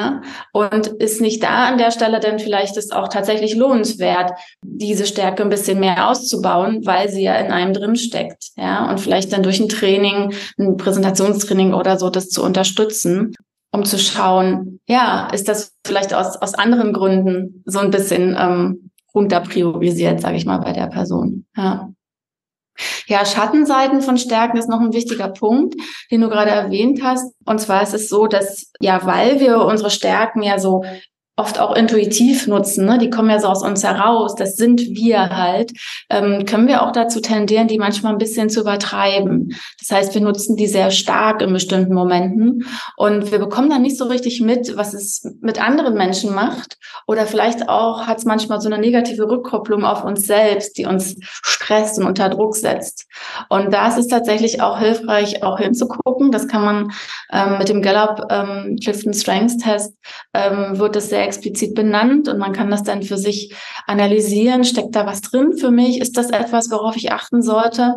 und 0.53 0.87
ist 0.87 1.21
nicht 1.21 1.43
da 1.43 1.67
an 1.67 1.79
der 1.79 1.91
Stelle 1.91 2.21
denn 2.21 2.39
vielleicht 2.39 2.77
ist 2.77 2.95
auch 2.95 3.09
tatsächlich 3.09 3.55
lohnenswert, 3.55 4.33
diese 4.63 5.07
Stärke 5.07 5.43
ein 5.43 5.49
bisschen 5.49 5.81
mehr 5.81 6.09
auszubauen, 6.09 6.85
weil 6.85 7.09
sie 7.09 7.23
ja 7.23 7.37
in 7.37 7.53
einem 7.53 7.73
drin 7.73 7.97
steckt. 7.97 8.51
Ja, 8.57 8.89
und 8.91 9.01
vielleicht 9.01 9.33
dann 9.33 9.43
durch 9.43 9.61
ein 9.61 9.69
Training, 9.69 10.33
ein 10.59 10.77
Präsentationstraining 10.77 11.75
oder 11.75 11.99
so 11.99 12.11
das 12.11 12.29
zu 12.29 12.43
unterstützen, 12.43 13.35
um 13.73 13.85
zu 13.85 13.99
schauen, 13.99 14.81
ja, 14.89 15.29
ist 15.33 15.49
das 15.49 15.73
vielleicht 15.87 16.15
aus, 16.15 16.37
aus 16.37 16.55
anderen 16.55 16.93
Gründen 16.93 17.63
so 17.67 17.81
ein 17.81 17.91
bisschen 17.91 18.37
ähm, 18.39 18.91
runter 19.15 19.41
priorisiert, 19.41 20.21
sage 20.21 20.37
ich 20.37 20.47
mal, 20.47 20.59
bei 20.59 20.73
der 20.73 20.87
Person. 20.87 21.47
Ja. 21.57 21.91
Ja, 23.07 23.25
Schattenseiten 23.25 24.01
von 24.01 24.19
Stärken 24.19 24.57
ist 24.57 24.69
noch 24.69 24.81
ein 24.81 24.93
wichtiger 24.93 25.29
Punkt, 25.29 25.75
den 26.11 26.21
du 26.21 26.29
gerade 26.29 26.51
erwähnt 26.51 27.03
hast. 27.03 27.35
Und 27.45 27.61
zwar 27.61 27.83
ist 27.83 27.95
es 27.95 28.09
so, 28.09 28.27
dass 28.27 28.73
ja, 28.81 29.05
weil 29.05 29.41
wir 29.41 29.59
unsere 29.59 29.91
Stärken 29.91 30.43
ja 30.43 30.59
so 30.59 30.85
oft 31.37 31.59
auch 31.59 31.75
intuitiv 31.75 32.47
nutzen, 32.47 32.85
ne? 32.85 32.99
die 32.99 33.11
kommen 33.11 33.29
ja 33.29 33.41
so 33.41 33.49
aus 33.49 33.63
uns 33.63 33.83
heraus, 33.83 34.37
das 34.37 34.55
sind 34.55 34.81
wir 34.81 35.37
halt, 35.37 35.73
ähm, 36.09 36.45
können 36.47 36.69
wir 36.69 36.83
auch 36.83 36.93
dazu 36.93 37.21
tendieren, 37.21 37.67
die 37.67 37.79
manchmal 37.79 38.13
ein 38.13 38.19
bisschen 38.19 38.51
zu 38.51 38.61
übertreiben. 38.61 39.57
Das 39.81 39.91
heißt, 39.91 40.15
wir 40.15 40.21
nutzen 40.21 40.57
die 40.57 40.69
sehr 40.69 40.93
stark 40.93 41.43
in 41.43 41.53
bestimmten 41.53 41.93
Momenten 41.93 42.67
und 42.97 43.33
wir 43.33 43.41
bekommen 43.41 43.69
dann 43.69 43.83
nicht 43.83 43.99
so 43.99 44.05
richtig 44.05 44.41
mit, 44.41 44.77
was 44.77 44.95
es 44.95 45.29
mit 45.41 45.61
anderen 45.61 45.95
Menschen 45.95 46.33
macht 46.35 46.77
oder 47.09 47.27
vielleicht 47.27 47.69
auch 47.69 48.07
hat 48.07 48.19
es 48.19 48.25
manchmal 48.25 48.61
so 48.61 48.69
eine 48.69 48.79
negative 48.79 49.29
Rückkopplung 49.29 49.85
auf 49.85 50.05
uns 50.05 50.27
selbst, 50.27 50.79
die 50.79 50.87
uns 50.87 51.17
stresst 51.21 51.99
und 51.99 52.07
unter 52.07 52.29
Druck 52.29 52.55
setzt. 52.55 53.07
Und 53.49 53.73
da 53.73 53.89
ist 53.89 53.99
es 53.99 54.07
tatsächlich 54.07 54.63
auch 54.63 54.79
hilfreich, 54.79 55.43
auch 55.43 55.59
hinzugucken. 55.59 56.31
Das 56.31 56.47
kann 56.47 56.65
man 56.65 56.93
ähm, 57.33 57.59
mit 57.59 57.69
dem 57.69 57.83
Gallup 57.83 58.21
ähm, 58.31 58.77
Clifton 58.83 59.15
Strengths 59.15 59.57
Test 59.57 59.95
ähm, 60.33 60.79
wird 60.79 60.95
es 60.97 61.09
sehr 61.09 61.24
explizit 61.25 61.75
benannt 61.75 62.29
und 62.29 62.39
man 62.39 62.53
kann 62.53 62.71
das 62.71 62.83
dann 62.83 63.03
für 63.03 63.17
sich 63.17 63.55
analysieren. 63.87 64.65
Steckt 64.65 64.95
da 64.95 65.07
was 65.07 65.21
drin 65.21 65.57
für 65.57 65.71
mich? 65.71 66.01
Ist 66.01 66.17
das 66.17 66.31
etwas, 66.31 66.71
worauf 66.71 66.97
ich 66.97 67.13
achten 67.13 67.43
sollte? 67.43 67.95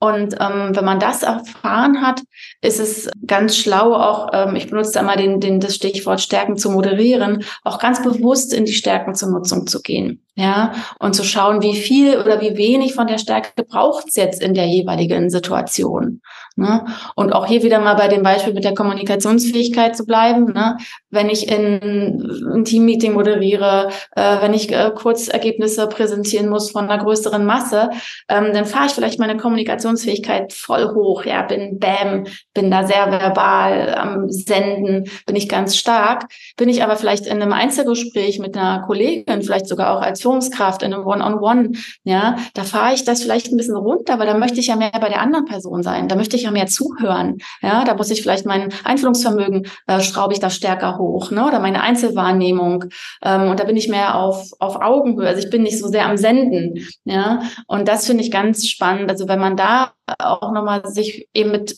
Und 0.00 0.34
ähm, 0.40 0.74
wenn 0.74 0.84
man 0.84 1.00
das 1.00 1.22
erfahren 1.22 2.02
hat, 2.02 2.22
ist 2.60 2.80
es 2.80 3.08
ganz 3.26 3.56
schlau, 3.56 3.94
auch, 3.94 4.30
ähm, 4.32 4.56
ich 4.56 4.68
benutze 4.68 4.92
da 4.92 5.02
mal 5.02 5.16
den, 5.16 5.40
den, 5.40 5.60
das 5.60 5.74
Stichwort 5.74 6.20
Stärken 6.20 6.56
zu 6.56 6.70
moderieren, 6.70 7.44
auch 7.62 7.78
ganz 7.78 8.02
bewusst 8.02 8.52
in 8.52 8.64
die 8.64 8.72
Stärken 8.72 9.14
zur 9.14 9.30
Nutzung 9.30 9.66
zu 9.66 9.80
gehen. 9.80 10.22
Ja, 10.38 10.74
und 10.98 11.14
zu 11.14 11.24
schauen, 11.24 11.62
wie 11.62 11.74
viel 11.74 12.18
oder 12.18 12.42
wie 12.42 12.58
wenig 12.58 12.94
von 12.94 13.06
der 13.06 13.16
Stärke 13.16 13.64
braucht 13.64 14.08
es 14.08 14.16
jetzt 14.16 14.42
in 14.42 14.52
der 14.52 14.66
jeweiligen 14.66 15.30
Situation. 15.30 16.15
Ne? 16.56 16.86
Und 17.14 17.34
auch 17.34 17.44
hier 17.44 17.62
wieder 17.62 17.80
mal 17.80 17.94
bei 17.94 18.08
dem 18.08 18.22
Beispiel 18.22 18.54
mit 18.54 18.64
der 18.64 18.74
Kommunikationsfähigkeit 18.74 19.94
zu 19.94 20.06
bleiben. 20.06 20.52
Ne? 20.54 20.78
Wenn 21.10 21.28
ich 21.28 21.50
in 21.50 22.54
ein 22.54 22.64
Teammeeting 22.64 23.12
moderiere, 23.12 23.90
äh, 24.12 24.40
wenn 24.40 24.54
ich 24.54 24.72
äh, 24.72 24.90
Kurzergebnisse 24.94 25.86
präsentieren 25.86 26.48
muss 26.48 26.70
von 26.70 26.88
einer 26.88 27.02
größeren 27.02 27.44
Masse, 27.44 27.90
ähm, 28.30 28.54
dann 28.54 28.64
fahre 28.64 28.86
ich 28.86 28.92
vielleicht 28.92 29.18
meine 29.18 29.36
Kommunikationsfähigkeit 29.36 30.54
voll 30.54 30.94
hoch. 30.94 31.26
Ja, 31.26 31.42
bin 31.42 31.78
bam, 31.78 32.24
bin 32.54 32.70
da 32.70 32.86
sehr 32.86 33.10
verbal 33.10 33.94
am 33.94 34.30
Senden, 34.30 35.10
bin 35.26 35.36
ich 35.36 35.50
ganz 35.50 35.76
stark. 35.76 36.24
Bin 36.56 36.70
ich 36.70 36.82
aber 36.82 36.96
vielleicht 36.96 37.26
in 37.26 37.42
einem 37.42 37.52
Einzelgespräch 37.52 38.38
mit 38.38 38.56
einer 38.56 38.82
Kollegin, 38.86 39.42
vielleicht 39.42 39.68
sogar 39.68 39.94
auch 39.94 40.00
als 40.00 40.22
Führungskraft 40.22 40.82
in 40.82 40.94
einem 40.94 41.04
One-on-One, 41.04 41.60
-on 41.60 41.72
-One, 41.72 41.78
ja, 42.04 42.36
da 42.54 42.64
fahre 42.64 42.94
ich 42.94 43.04
das 43.04 43.22
vielleicht 43.22 43.52
ein 43.52 43.58
bisschen 43.58 43.76
runter, 43.76 44.18
weil 44.18 44.26
da 44.26 44.38
möchte 44.38 44.58
ich 44.58 44.68
ja 44.68 44.76
mehr 44.76 44.90
bei 44.92 45.10
der 45.10 45.20
anderen 45.20 45.44
Person 45.44 45.82
sein. 45.82 46.08
Da 46.08 46.16
möchte 46.16 46.36
ich 46.36 46.45
ja 46.46 46.50
mehr 46.52 46.66
zuhören. 46.66 47.38
Ja, 47.62 47.84
da 47.84 47.94
muss 47.94 48.10
ich 48.10 48.22
vielleicht 48.22 48.46
mein 48.46 48.72
Einfühlungsvermögen 48.84 49.66
äh, 49.86 50.00
schraube 50.00 50.32
ich 50.32 50.40
da 50.40 50.50
stärker 50.50 50.98
hoch, 50.98 51.30
ne? 51.30 51.46
Oder 51.46 51.60
meine 51.60 51.82
Einzelwahrnehmung. 51.82 52.84
Ähm, 53.22 53.50
und 53.50 53.60
da 53.60 53.64
bin 53.64 53.76
ich 53.76 53.88
mehr 53.88 54.14
auf, 54.16 54.50
auf 54.58 54.76
Augenhöhe. 54.76 55.28
Also 55.28 55.42
ich 55.42 55.50
bin 55.50 55.62
nicht 55.62 55.78
so 55.78 55.88
sehr 55.88 56.06
am 56.06 56.16
Senden. 56.16 56.86
Ja. 57.04 57.42
Und 57.66 57.88
das 57.88 58.06
finde 58.06 58.22
ich 58.22 58.30
ganz 58.30 58.66
spannend. 58.66 59.10
Also 59.10 59.28
wenn 59.28 59.40
man 59.40 59.56
da 59.56 59.92
auch 60.18 60.52
nochmal 60.52 60.86
sich 60.86 61.28
eben 61.34 61.50
mit 61.50 61.76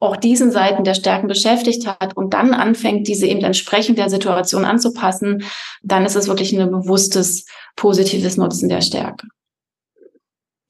auch 0.00 0.16
diesen 0.16 0.50
Seiten 0.50 0.82
der 0.82 0.94
Stärken 0.94 1.28
beschäftigt 1.28 1.86
hat 1.86 2.16
und 2.16 2.32
dann 2.32 2.54
anfängt, 2.54 3.06
diese 3.06 3.26
eben 3.26 3.42
entsprechend 3.42 3.98
der 3.98 4.08
Situation 4.08 4.64
anzupassen, 4.64 5.44
dann 5.82 6.06
ist 6.06 6.16
es 6.16 6.26
wirklich 6.26 6.52
ein 6.52 6.70
bewusstes, 6.70 7.44
positives 7.76 8.38
Nutzen 8.38 8.70
der 8.70 8.80
Stärke. 8.80 9.26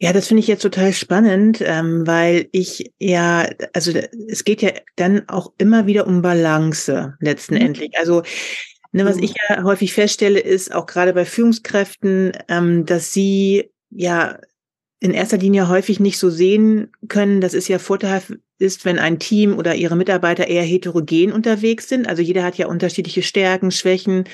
Ja, 0.02 0.14
das 0.14 0.28
finde 0.28 0.40
ich 0.40 0.46
jetzt 0.46 0.62
total 0.62 0.94
spannend, 0.94 1.62
ähm, 1.62 2.06
weil 2.06 2.48
ich 2.52 2.90
ja, 2.98 3.46
also 3.74 3.92
es 4.28 4.44
geht 4.44 4.62
ja 4.62 4.70
dann 4.96 5.28
auch 5.28 5.52
immer 5.58 5.86
wieder 5.86 6.06
um 6.06 6.22
Balance 6.22 7.14
letztendlich. 7.20 7.90
Mhm. 7.90 7.98
Also 7.98 8.22
ne, 8.92 9.04
was 9.04 9.18
ich 9.18 9.34
ja 9.48 9.62
häufig 9.62 9.92
feststelle, 9.92 10.40
ist 10.40 10.74
auch 10.74 10.86
gerade 10.86 11.12
bei 11.12 11.26
Führungskräften, 11.26 12.32
ähm, 12.48 12.86
dass 12.86 13.12
sie 13.12 13.70
ja 13.90 14.38
in 15.00 15.12
erster 15.12 15.36
Linie 15.36 15.68
häufig 15.68 16.00
nicht 16.00 16.18
so 16.18 16.30
sehen 16.30 16.92
können, 17.08 17.42
dass 17.42 17.52
es 17.52 17.68
ja 17.68 17.78
vorteilhaft 17.78 18.32
ist, 18.58 18.86
wenn 18.86 18.98
ein 18.98 19.18
Team 19.18 19.58
oder 19.58 19.74
ihre 19.74 19.96
Mitarbeiter 19.96 20.46
eher 20.46 20.62
heterogen 20.62 21.32
unterwegs 21.32 21.90
sind. 21.90 22.08
Also 22.08 22.22
jeder 22.22 22.42
hat 22.42 22.56
ja 22.56 22.68
unterschiedliche 22.68 23.22
Stärken, 23.22 23.70
Schwächen. 23.70 24.24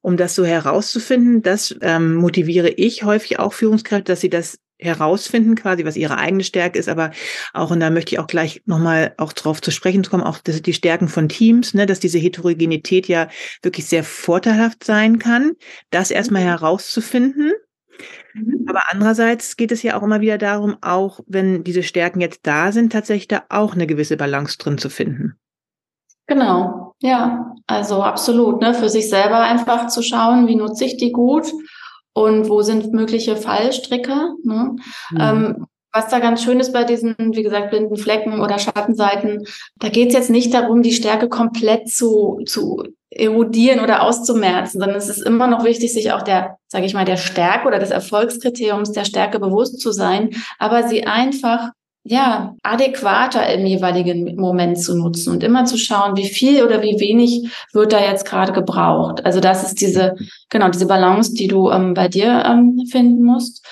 Um 0.00 0.16
das 0.16 0.34
so 0.34 0.44
herauszufinden, 0.44 1.42
das 1.42 1.76
ähm, 1.80 2.14
motiviere 2.14 2.70
ich 2.70 3.04
häufig 3.04 3.38
auch 3.38 3.52
Führungskräfte, 3.52 4.12
dass 4.12 4.20
sie 4.20 4.30
das 4.30 4.58
herausfinden, 4.82 5.54
quasi, 5.54 5.84
was 5.84 5.96
ihre 5.96 6.18
eigene 6.18 6.44
Stärke 6.44 6.78
ist, 6.78 6.88
aber 6.88 7.10
auch, 7.54 7.70
und 7.70 7.80
da 7.80 7.90
möchte 7.90 8.14
ich 8.14 8.18
auch 8.18 8.26
gleich 8.26 8.62
nochmal 8.66 9.14
auch 9.18 9.32
drauf 9.32 9.60
zu 9.60 9.70
sprechen 9.70 10.02
kommen, 10.02 10.22
auch 10.22 10.38
das 10.38 10.62
die 10.62 10.74
Stärken 10.74 11.08
von 11.08 11.28
Teams, 11.28 11.74
ne, 11.74 11.86
dass 11.86 12.00
diese 12.00 12.18
Heterogenität 12.18 13.08
ja 13.08 13.28
wirklich 13.62 13.86
sehr 13.86 14.04
vorteilhaft 14.04 14.84
sein 14.84 15.18
kann, 15.18 15.52
das 15.90 16.10
erstmal 16.10 16.42
mhm. 16.42 16.48
herauszufinden. 16.48 17.52
Mhm. 18.34 18.66
Aber 18.68 18.82
andererseits 18.90 19.56
geht 19.56 19.72
es 19.72 19.82
ja 19.82 19.98
auch 19.98 20.02
immer 20.02 20.20
wieder 20.20 20.38
darum, 20.38 20.76
auch 20.80 21.20
wenn 21.26 21.64
diese 21.64 21.82
Stärken 21.82 22.20
jetzt 22.20 22.40
da 22.44 22.72
sind, 22.72 22.92
tatsächlich 22.92 23.28
da 23.28 23.44
auch 23.48 23.74
eine 23.74 23.86
gewisse 23.86 24.16
Balance 24.16 24.58
drin 24.58 24.78
zu 24.78 24.90
finden. 24.90 25.34
Genau, 26.26 26.94
ja, 27.00 27.54
also 27.66 28.02
absolut, 28.02 28.60
ne, 28.60 28.74
für 28.74 28.88
sich 28.88 29.08
selber 29.10 29.40
einfach 29.40 29.88
zu 29.88 30.02
schauen, 30.02 30.46
wie 30.46 30.56
nutze 30.56 30.84
ich 30.84 30.96
die 30.96 31.12
gut 31.12 31.52
und 32.14 32.48
wo 32.48 32.62
sind 32.62 32.92
mögliche 32.92 33.36
Fallstricke. 33.36 34.34
Ne? 34.44 34.76
Mhm. 35.10 35.20
Ähm, 35.20 35.66
was 35.92 36.08
da 36.08 36.20
ganz 36.20 36.42
schön 36.42 36.58
ist 36.58 36.72
bei 36.72 36.84
diesen, 36.84 37.14
wie 37.18 37.42
gesagt, 37.42 37.70
blinden 37.70 37.96
Flecken 37.96 38.40
oder 38.40 38.58
Schattenseiten, 38.58 39.44
da 39.76 39.90
geht 39.90 40.08
es 40.08 40.14
jetzt 40.14 40.30
nicht 40.30 40.54
darum, 40.54 40.82
die 40.82 40.94
Stärke 40.94 41.28
komplett 41.28 41.90
zu, 41.90 42.40
zu 42.46 42.82
erodieren 43.10 43.80
oder 43.80 44.02
auszumerzen, 44.02 44.80
sondern 44.80 44.96
es 44.96 45.10
ist 45.10 45.20
immer 45.20 45.46
noch 45.46 45.64
wichtig, 45.64 45.92
sich 45.92 46.12
auch 46.12 46.22
der, 46.22 46.56
sage 46.68 46.86
ich 46.86 46.94
mal, 46.94 47.04
der 47.04 47.18
Stärke 47.18 47.68
oder 47.68 47.78
des 47.78 47.90
Erfolgskriteriums 47.90 48.92
der 48.92 49.04
Stärke 49.04 49.38
bewusst 49.38 49.80
zu 49.80 49.92
sein, 49.92 50.30
aber 50.58 50.88
sie 50.88 51.06
einfach 51.06 51.70
ja, 52.04 52.56
adäquater 52.62 53.46
im 53.52 53.64
jeweiligen 53.64 54.34
Moment 54.36 54.78
zu 54.78 54.96
nutzen 54.96 55.32
und 55.32 55.44
immer 55.44 55.64
zu 55.64 55.78
schauen, 55.78 56.16
wie 56.16 56.28
viel 56.28 56.64
oder 56.64 56.82
wie 56.82 56.98
wenig 56.98 57.52
wird 57.72 57.92
da 57.92 58.00
jetzt 58.00 58.24
gerade 58.24 58.52
gebraucht. 58.52 59.24
Also 59.24 59.38
das 59.38 59.62
ist 59.62 59.80
diese, 59.80 60.16
genau, 60.50 60.68
diese 60.68 60.86
Balance, 60.86 61.34
die 61.34 61.46
du 61.46 61.70
ähm, 61.70 61.94
bei 61.94 62.08
dir 62.08 62.44
ähm, 62.44 62.84
finden 62.90 63.22
musst. 63.22 63.64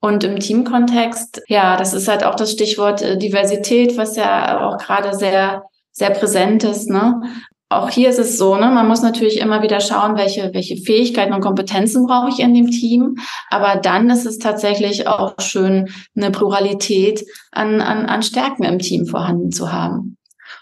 Und 0.00 0.24
im 0.24 0.38
Teamkontext, 0.38 1.42
ja, 1.48 1.76
das 1.76 1.92
ist 1.92 2.08
halt 2.08 2.24
auch 2.24 2.34
das 2.34 2.52
Stichwort 2.52 3.02
äh, 3.02 3.18
Diversität, 3.18 3.98
was 3.98 4.16
ja 4.16 4.66
auch 4.66 4.78
gerade 4.78 5.14
sehr, 5.14 5.64
sehr 5.92 6.10
präsent 6.10 6.64
ist, 6.64 6.88
ne? 6.88 7.20
Auch 7.68 7.90
hier 7.90 8.10
ist 8.10 8.18
es 8.18 8.38
so, 8.38 8.56
ne, 8.56 8.70
man 8.70 8.86
muss 8.86 9.02
natürlich 9.02 9.40
immer 9.40 9.62
wieder 9.62 9.80
schauen, 9.80 10.16
welche, 10.16 10.54
welche 10.54 10.76
Fähigkeiten 10.76 11.32
und 11.32 11.40
Kompetenzen 11.40 12.06
brauche 12.06 12.28
ich 12.28 12.38
in 12.38 12.54
dem 12.54 12.70
Team. 12.70 13.16
Aber 13.50 13.80
dann 13.80 14.08
ist 14.08 14.24
es 14.24 14.38
tatsächlich 14.38 15.08
auch 15.08 15.34
schön, 15.40 15.88
eine 16.16 16.30
Pluralität 16.30 17.24
an, 17.50 17.80
an, 17.80 18.06
an 18.06 18.22
Stärken 18.22 18.62
im 18.62 18.78
Team 18.78 19.06
vorhanden 19.06 19.50
zu 19.50 19.72
haben. 19.72 20.16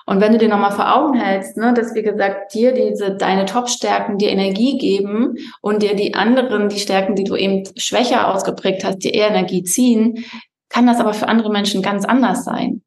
Und 0.07 0.21
wenn 0.21 0.33
du 0.33 0.39
dir 0.39 0.49
nochmal 0.49 0.73
vor 0.73 0.95
Augen 0.97 1.15
hältst, 1.15 1.57
ne, 1.57 1.75
dass 1.75 1.95
wie 1.95 2.03
gesagt 2.03 2.55
dir 2.55 2.73
diese 2.73 3.15
deine 3.17 3.45
Top-Stärken 3.45 4.17
dir 4.17 4.31
Energie 4.31 4.79
geben 4.79 5.35
und 5.61 5.83
dir 5.83 5.95
die 5.95 6.15
anderen, 6.15 6.69
die 6.69 6.79
Stärken, 6.79 7.15
die 7.15 7.25
du 7.25 7.37
eben 7.37 7.65
schwächer 7.77 8.33
ausgeprägt 8.33 8.85
hast, 8.85 8.99
dir 8.99 9.13
eher 9.13 9.29
Energie 9.29 9.63
ziehen, 9.63 10.25
kann 10.71 10.87
das 10.87 11.01
aber 11.01 11.15
für 11.15 11.29
andere 11.29 11.51
Menschen 11.51 11.83
ganz 11.83 12.05
anders 12.05 12.45
sein. 12.45 12.83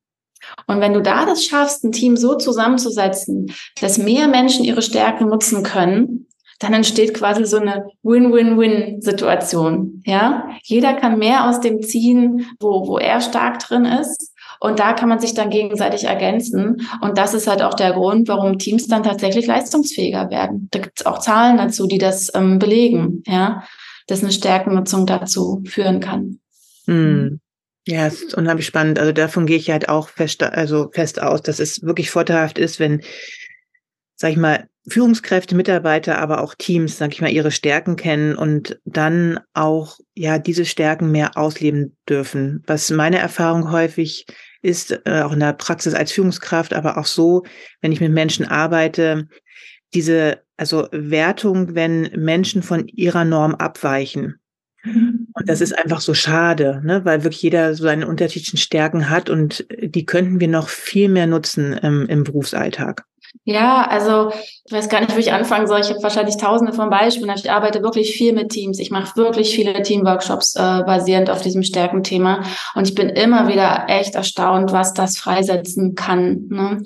Und 0.65 0.82
wenn 0.82 0.93
du 0.93 1.02
da 1.02 1.26
das 1.26 1.46
schaffst, 1.46 1.84
ein 1.84 1.91
Team 1.91 2.17
so 2.17 2.36
zusammenzusetzen, 2.36 3.54
dass 3.80 3.98
mehr 3.98 4.28
Menschen 4.28 4.65
ihre 4.65 4.82
Stärken 4.82 5.28
nutzen 5.28 5.63
können, 5.63 6.28
dann 6.60 6.74
entsteht 6.74 7.13
quasi 7.13 7.46
so 7.46 7.58
eine 7.58 7.86
Win-Win-Win-Situation. 8.02 10.02
Ja, 10.06 10.50
jeder 10.63 10.96
kann 10.96 11.20
mehr 11.20 11.48
aus 11.48 11.60
dem 11.60 11.84
ziehen, 11.84 12.48
wo, 12.60 12.88
wo 12.88 12.98
er 12.98 13.22
stark 13.22 13.60
drin 13.60 13.86
ist. 13.86 14.34
Und 14.60 14.80
da 14.80 14.93
kann 14.93 15.08
man 15.08 15.20
sich 15.20 15.36
dann 15.36 15.52
gegenseitig 15.52 16.06
ergänzen. 16.06 16.88
Und 17.02 17.20
das 17.20 17.36
ist 17.36 17.48
halt 17.48 17.62
auch 17.62 17.76
der 17.76 17.93
Grund, 17.93 18.28
warum 18.28 18.58
Teams 18.58 18.88
dann 18.88 19.04
tatsächlich 19.04 19.46
leistungsfähiger 19.46 20.32
werden. 20.32 20.67
Da 20.72 20.80
gibt 20.80 21.00
es 21.00 21.06
auch 21.06 21.20
Zahlen 21.20 21.58
dazu, 21.58 21.86
die 21.86 22.00
das 22.00 22.34
ähm, 22.34 22.58
belegen, 22.58 23.22
ja, 23.28 23.62
dass 24.08 24.24
eine 24.24 24.32
Stärkennutzung 24.32 25.06
dazu 25.06 25.62
führen 25.67 26.00
kann. 26.00 26.39
Hm. 26.86 27.39
Ja, 27.88 28.06
es 28.06 28.21
ist 28.21 28.34
unheimlich 28.34 28.65
spannend. 28.65 29.00
Also 29.00 29.13
davon 29.13 29.45
gehe 29.45 29.56
ich 29.56 29.69
halt 29.69 29.88
auch 29.88 30.10
fest, 30.10 30.43
also 30.43 30.89
fest 30.91 31.21
aus, 31.21 31.41
dass 31.41 31.60
es 31.60 31.84
wirklich 31.84 32.12
vorteilhaft 32.12 32.60
ist, 32.60 32.82
wenn, 32.82 33.02
sag 34.17 34.32
ich 34.32 34.38
mal, 34.38 34.67
Führungskräfte, 34.89 35.56
Mitarbeiter, 35.56 36.17
aber 36.17 36.41
auch 36.41 36.54
Teams, 36.56 36.97
sag 36.97 37.13
ich 37.13 37.21
mal, 37.21 37.32
ihre 37.32 37.50
Stärken 37.50 37.95
kennen 37.95 38.36
und 38.36 38.78
dann 38.84 39.39
auch, 39.54 40.00
ja, 40.15 40.38
diese 40.38 40.65
Stärken 40.65 41.12
mehr 41.12 41.38
ausleben 41.38 41.95
dürfen. 42.10 42.62
Was 42.67 42.89
meine 42.89 43.19
Erfahrung 43.19 43.71
häufig 43.71 44.26
ist, 44.62 44.91
äh, 45.05 45.22
auch 45.22 45.32
in 45.32 45.39
der 45.39 45.53
Praxis 45.53 45.93
als 45.93 46.11
Führungskraft, 46.11 46.74
aber 46.74 46.97
auch 46.97 47.05
so, 47.05 47.43
wenn 47.80 47.93
ich 47.93 48.01
mit 48.01 48.11
Menschen 48.11 48.45
arbeite, 48.45 49.30
diese, 49.93 50.41
also 50.57 50.89
Wertung, 50.91 51.74
wenn 51.74 52.11
Menschen 52.18 52.64
von 52.64 52.86
ihrer 52.89 53.24
Norm 53.24 53.55
abweichen. 53.55 54.41
Und 55.39 55.47
das 55.47 55.61
ist 55.61 55.77
einfach 55.77 56.01
so 56.01 56.13
schade, 56.13 56.81
ne? 56.83 57.05
weil 57.05 57.23
wirklich 57.23 57.43
jeder 57.43 57.75
so 57.75 57.83
seine 57.83 58.07
unterschiedlichen 58.07 58.57
Stärken 58.57 59.09
hat 59.09 59.29
und 59.29 59.65
die 59.79 60.05
könnten 60.05 60.39
wir 60.39 60.47
noch 60.47 60.67
viel 60.67 61.09
mehr 61.09 61.27
nutzen 61.27 61.79
ähm, 61.83 62.07
im 62.09 62.23
Berufsalltag. 62.23 63.05
Ja, 63.43 63.88
also 63.88 64.31
ich 64.65 64.71
weiß 64.71 64.89
gar 64.89 64.99
nicht, 64.99 65.13
wo 65.13 65.19
ich 65.19 65.31
anfangen 65.31 65.67
soll. 65.67 65.79
Ich 65.79 65.89
habe 65.89 66.01
wahrscheinlich 66.01 66.38
tausende 66.38 66.73
von 66.73 66.89
Beispielen. 66.89 67.31
Ich 67.35 67.51
arbeite 67.51 67.81
wirklich 67.81 68.15
viel 68.15 68.33
mit 68.33 68.49
Teams. 68.49 68.79
Ich 68.79 68.89
mache 68.89 69.15
wirklich 69.15 69.53
viele 69.53 69.81
Teamworkshops 69.81 70.55
äh, 70.55 70.83
basierend 70.85 71.29
auf 71.29 71.41
diesem 71.41 71.63
Stärkenthema. 71.63 72.41
Und 72.75 72.88
ich 72.88 72.95
bin 72.95 73.09
immer 73.09 73.47
wieder 73.47 73.85
echt 73.88 74.15
erstaunt, 74.15 74.71
was 74.71 74.93
das 74.93 75.17
freisetzen 75.17 75.95
kann. 75.95 76.47
Ne? 76.49 76.83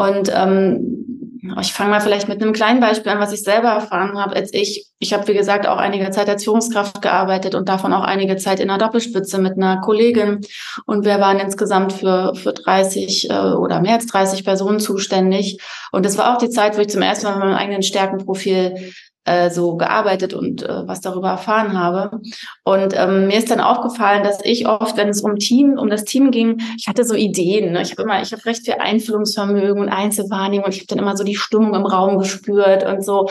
Und 0.00 0.32
ähm, 0.34 1.36
ich 1.60 1.72
fange 1.72 1.90
mal 1.90 2.00
vielleicht 2.00 2.28
mit 2.28 2.40
einem 2.40 2.52
kleinen 2.52 2.80
Beispiel 2.80 3.12
an, 3.12 3.18
was 3.18 3.32
ich 3.32 3.42
selber 3.42 3.68
erfahren 3.68 4.18
habe. 4.18 4.34
Als 4.34 4.52
ich, 4.54 4.86
ich 4.98 5.12
habe 5.12 5.26
wie 5.28 5.34
gesagt 5.34 5.66
auch 5.66 5.76
einige 5.76 6.10
Zeit 6.10 6.28
als 6.28 6.44
Führungskraft 6.44 7.02
gearbeitet 7.02 7.54
und 7.54 7.68
davon 7.68 7.92
auch 7.92 8.04
einige 8.04 8.36
Zeit 8.36 8.60
in 8.60 8.68
der 8.68 8.78
Doppelspitze 8.78 9.38
mit 9.38 9.56
einer 9.56 9.80
Kollegin. 9.80 10.40
Und 10.86 11.04
wir 11.04 11.20
waren 11.20 11.38
insgesamt 11.38 11.92
für 11.92 12.34
für 12.34 12.52
30 12.52 13.28
äh, 13.28 13.34
oder 13.34 13.80
mehr 13.80 13.94
als 13.94 14.06
30 14.06 14.44
Personen 14.44 14.80
zuständig. 14.80 15.58
Und 15.92 16.06
das 16.06 16.16
war 16.16 16.34
auch 16.34 16.38
die 16.38 16.50
Zeit, 16.50 16.78
wo 16.78 16.80
ich 16.80 16.88
zum 16.88 17.02
ersten 17.02 17.26
Mal 17.26 17.34
mit 17.34 17.44
meinem 17.44 17.56
eigenen 17.56 17.82
Stärkenprofil 17.82 18.92
äh, 19.24 19.50
so 19.50 19.76
gearbeitet 19.76 20.34
und 20.34 20.62
äh, 20.62 20.88
was 20.88 21.00
darüber 21.00 21.28
erfahren 21.28 21.78
habe. 21.78 22.20
Und 22.64 22.94
ähm, 22.96 23.26
mir 23.26 23.38
ist 23.38 23.50
dann 23.50 23.60
aufgefallen, 23.60 24.24
dass 24.24 24.38
ich 24.44 24.66
oft, 24.66 24.96
wenn 24.96 25.08
es 25.08 25.20
um 25.20 25.36
Team, 25.36 25.78
um 25.78 25.90
das 25.90 26.04
Team 26.04 26.30
ging, 26.30 26.60
ich 26.78 26.88
hatte 26.88 27.04
so 27.04 27.14
Ideen. 27.14 27.72
Ne? 27.72 27.82
Ich 27.82 27.92
habe 27.92 28.02
immer, 28.02 28.22
ich 28.22 28.32
habe 28.32 28.44
recht 28.44 28.64
viel 28.64 28.74
Einfühlungsvermögen 28.74 29.82
und 29.82 29.88
Einzelwahrnehmung 29.88 30.66
und 30.66 30.74
ich 30.74 30.80
habe 30.80 30.88
dann 30.88 30.98
immer 30.98 31.16
so 31.16 31.24
die 31.24 31.36
Stimmung 31.36 31.74
im 31.74 31.86
Raum 31.86 32.18
gespürt 32.18 32.84
und 32.84 33.04
so 33.04 33.28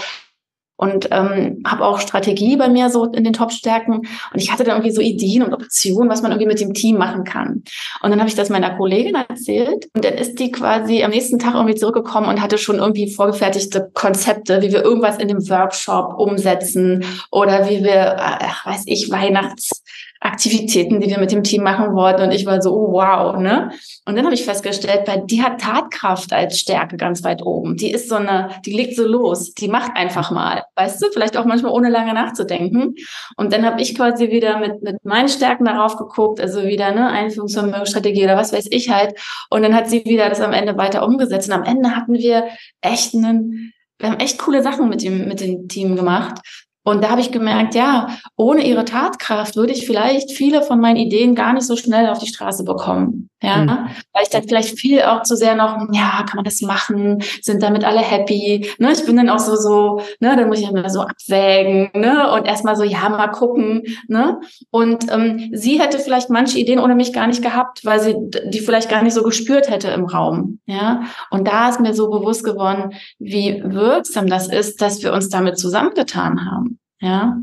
und 0.79 1.09
ähm, 1.11 1.61
habe 1.67 1.83
auch 1.83 1.99
Strategie 1.99 2.55
bei 2.55 2.69
mir 2.69 2.89
so 2.89 3.03
in 3.03 3.25
den 3.25 3.33
Top-Stärken. 3.33 3.95
Und 3.95 4.07
ich 4.35 4.49
hatte 4.49 4.63
dann 4.63 4.77
irgendwie 4.77 4.95
so 4.95 5.01
Ideen 5.01 5.43
und 5.43 5.53
Optionen, 5.53 6.09
was 6.09 6.21
man 6.21 6.31
irgendwie 6.31 6.47
mit 6.47 6.61
dem 6.61 6.73
Team 6.73 6.97
machen 6.97 7.25
kann. 7.25 7.63
Und 8.01 8.11
dann 8.11 8.19
habe 8.19 8.29
ich 8.29 8.35
das 8.35 8.49
meiner 8.49 8.77
Kollegin 8.77 9.15
erzählt 9.15 9.89
und 9.93 10.05
dann 10.05 10.13
ist 10.13 10.39
die 10.39 10.51
quasi 10.51 11.03
am 11.03 11.11
nächsten 11.11 11.37
Tag 11.37 11.55
irgendwie 11.55 11.75
zurückgekommen 11.75 12.29
und 12.29 12.41
hatte 12.41 12.57
schon 12.57 12.77
irgendwie 12.77 13.11
vorgefertigte 13.11 13.91
Konzepte, 13.93 14.61
wie 14.61 14.71
wir 14.71 14.81
irgendwas 14.81 15.17
in 15.17 15.27
dem 15.27 15.49
Workshop 15.49 16.17
umsetzen 16.17 17.03
oder 17.29 17.69
wie 17.69 17.83
wir, 17.83 18.15
ach, 18.17 18.65
weiß 18.65 18.83
ich, 18.85 19.11
Weihnachts 19.11 19.83
Aktivitäten, 20.21 20.99
die 20.99 21.09
wir 21.09 21.17
mit 21.17 21.31
dem 21.31 21.43
Team 21.43 21.63
machen 21.63 21.93
wollten. 21.93 22.23
Und 22.23 22.31
ich 22.31 22.45
war 22.45 22.61
so, 22.61 22.73
oh, 22.73 22.91
wow, 22.91 23.37
ne? 23.37 23.71
Und 24.05 24.17
dann 24.17 24.25
habe 24.25 24.35
ich 24.35 24.43
festgestellt, 24.43 25.07
weil 25.07 25.23
die 25.25 25.41
hat 25.41 25.61
Tatkraft 25.61 26.33
als 26.33 26.59
Stärke 26.59 26.97
ganz 26.97 27.23
weit 27.23 27.41
oben. 27.41 27.77
Die 27.77 27.91
ist 27.91 28.09
so 28.09 28.15
eine, 28.15 28.49
die 28.65 28.73
legt 28.73 28.97
so 28.97 29.07
los, 29.07 29.53
die 29.53 29.69
macht 29.69 29.95
einfach 29.95 30.29
mal, 30.31 30.63
weißt 30.75 31.01
du, 31.01 31.07
vielleicht 31.13 31.37
auch 31.37 31.45
manchmal 31.45 31.71
ohne 31.71 31.89
lange 31.89 32.13
nachzudenken. 32.13 32.95
Und 33.37 33.53
dann 33.53 33.65
habe 33.65 33.81
ich 33.81 33.95
quasi 33.95 34.29
wieder 34.29 34.59
mit, 34.59 34.81
mit 34.81 35.05
meinen 35.05 35.29
Stärken 35.29 35.63
darauf 35.63 35.95
geguckt, 35.95 36.41
also 36.41 36.63
wieder 36.63 36.91
ne, 36.91 37.07
Einführungsvermögensstrategie 37.07 38.25
oder 38.25 38.35
was 38.35 38.51
weiß 38.51 38.67
ich 38.71 38.89
halt. 38.89 39.17
Und 39.49 39.61
dann 39.61 39.73
hat 39.73 39.89
sie 39.89 40.03
wieder 40.03 40.27
das 40.27 40.41
am 40.41 40.51
Ende 40.51 40.77
weiter 40.77 41.05
umgesetzt. 41.05 41.47
Und 41.47 41.55
am 41.55 41.63
Ende 41.63 41.95
hatten 41.95 42.15
wir 42.15 42.45
echt 42.81 43.15
einen 43.15 43.73
wir 43.99 44.09
haben 44.09 44.19
echt 44.19 44.39
coole 44.39 44.63
Sachen 44.63 44.87
mit 44.87 45.03
dem, 45.03 45.27
mit 45.27 45.41
dem 45.41 45.67
Team 45.67 45.97
gemacht. 45.97 46.39
Und 46.89 47.03
da 47.03 47.11
habe 47.11 47.21
ich 47.21 47.31
gemerkt, 47.31 47.75
ja, 47.75 48.07
ohne 48.35 48.65
ihre 48.65 48.83
Tatkraft 48.83 49.55
würde 49.55 49.73
ich 49.73 49.85
vielleicht 49.85 50.31
viele 50.31 50.63
von 50.63 50.79
meinen 50.79 50.97
Ideen 50.97 51.35
gar 51.35 51.53
nicht 51.53 51.67
so 51.67 51.75
schnell 51.75 52.07
auf 52.07 52.17
die 52.17 52.27
Straße 52.27 52.63
bekommen. 52.63 53.29
Ja, 53.41 53.57
mhm. 53.57 53.69
weil 54.11 54.23
ich 54.23 54.29
dann 54.29 54.43
vielleicht 54.43 54.77
viel 54.77 55.01
auch 55.01 55.23
zu 55.23 55.37
sehr 55.37 55.55
noch, 55.55 55.77
ja, 55.93 56.23
kann 56.27 56.35
man 56.35 56.43
das 56.43 56.59
machen? 56.61 57.23
Sind 57.41 57.63
damit 57.63 57.85
alle 57.85 57.99
happy? 57.99 58.69
Ne, 58.79 58.91
ich 58.91 59.05
bin 59.05 59.15
dann 59.15 59.29
auch 59.29 59.39
so, 59.39 59.55
so, 59.55 60.01
ne, 60.19 60.35
dann 60.35 60.49
muss 60.49 60.59
ich 60.59 60.69
immer 60.69 60.89
so 60.89 61.01
abwägen, 61.01 61.89
ne, 61.93 62.31
und 62.33 62.45
erstmal 62.45 62.75
so, 62.75 62.83
ja, 62.83 63.07
mal 63.07 63.29
gucken, 63.29 63.83
ne. 64.07 64.41
Und 64.71 65.09
ähm, 65.11 65.51
sie 65.53 65.79
hätte 65.79 65.99
vielleicht 65.99 66.29
manche 66.29 66.59
Ideen 66.59 66.79
ohne 66.79 66.95
mich 66.95 67.13
gar 67.13 67.27
nicht 67.27 67.41
gehabt, 67.41 67.85
weil 67.85 68.01
sie 68.01 68.15
die 68.45 68.59
vielleicht 68.59 68.89
gar 68.89 69.03
nicht 69.03 69.13
so 69.13 69.23
gespürt 69.23 69.69
hätte 69.69 69.87
im 69.89 70.05
Raum. 70.05 70.59
Ja, 70.65 71.03
und 71.29 71.47
da 71.47 71.69
ist 71.69 71.79
mir 71.79 71.93
so 71.93 72.09
bewusst 72.09 72.43
geworden, 72.43 72.93
wie 73.19 73.61
wirksam 73.63 74.27
das 74.27 74.49
ist, 74.49 74.81
dass 74.81 75.01
wir 75.01 75.13
uns 75.13 75.29
damit 75.29 75.57
zusammengetan 75.57 76.45
haben. 76.45 76.79
Ja. 77.01 77.37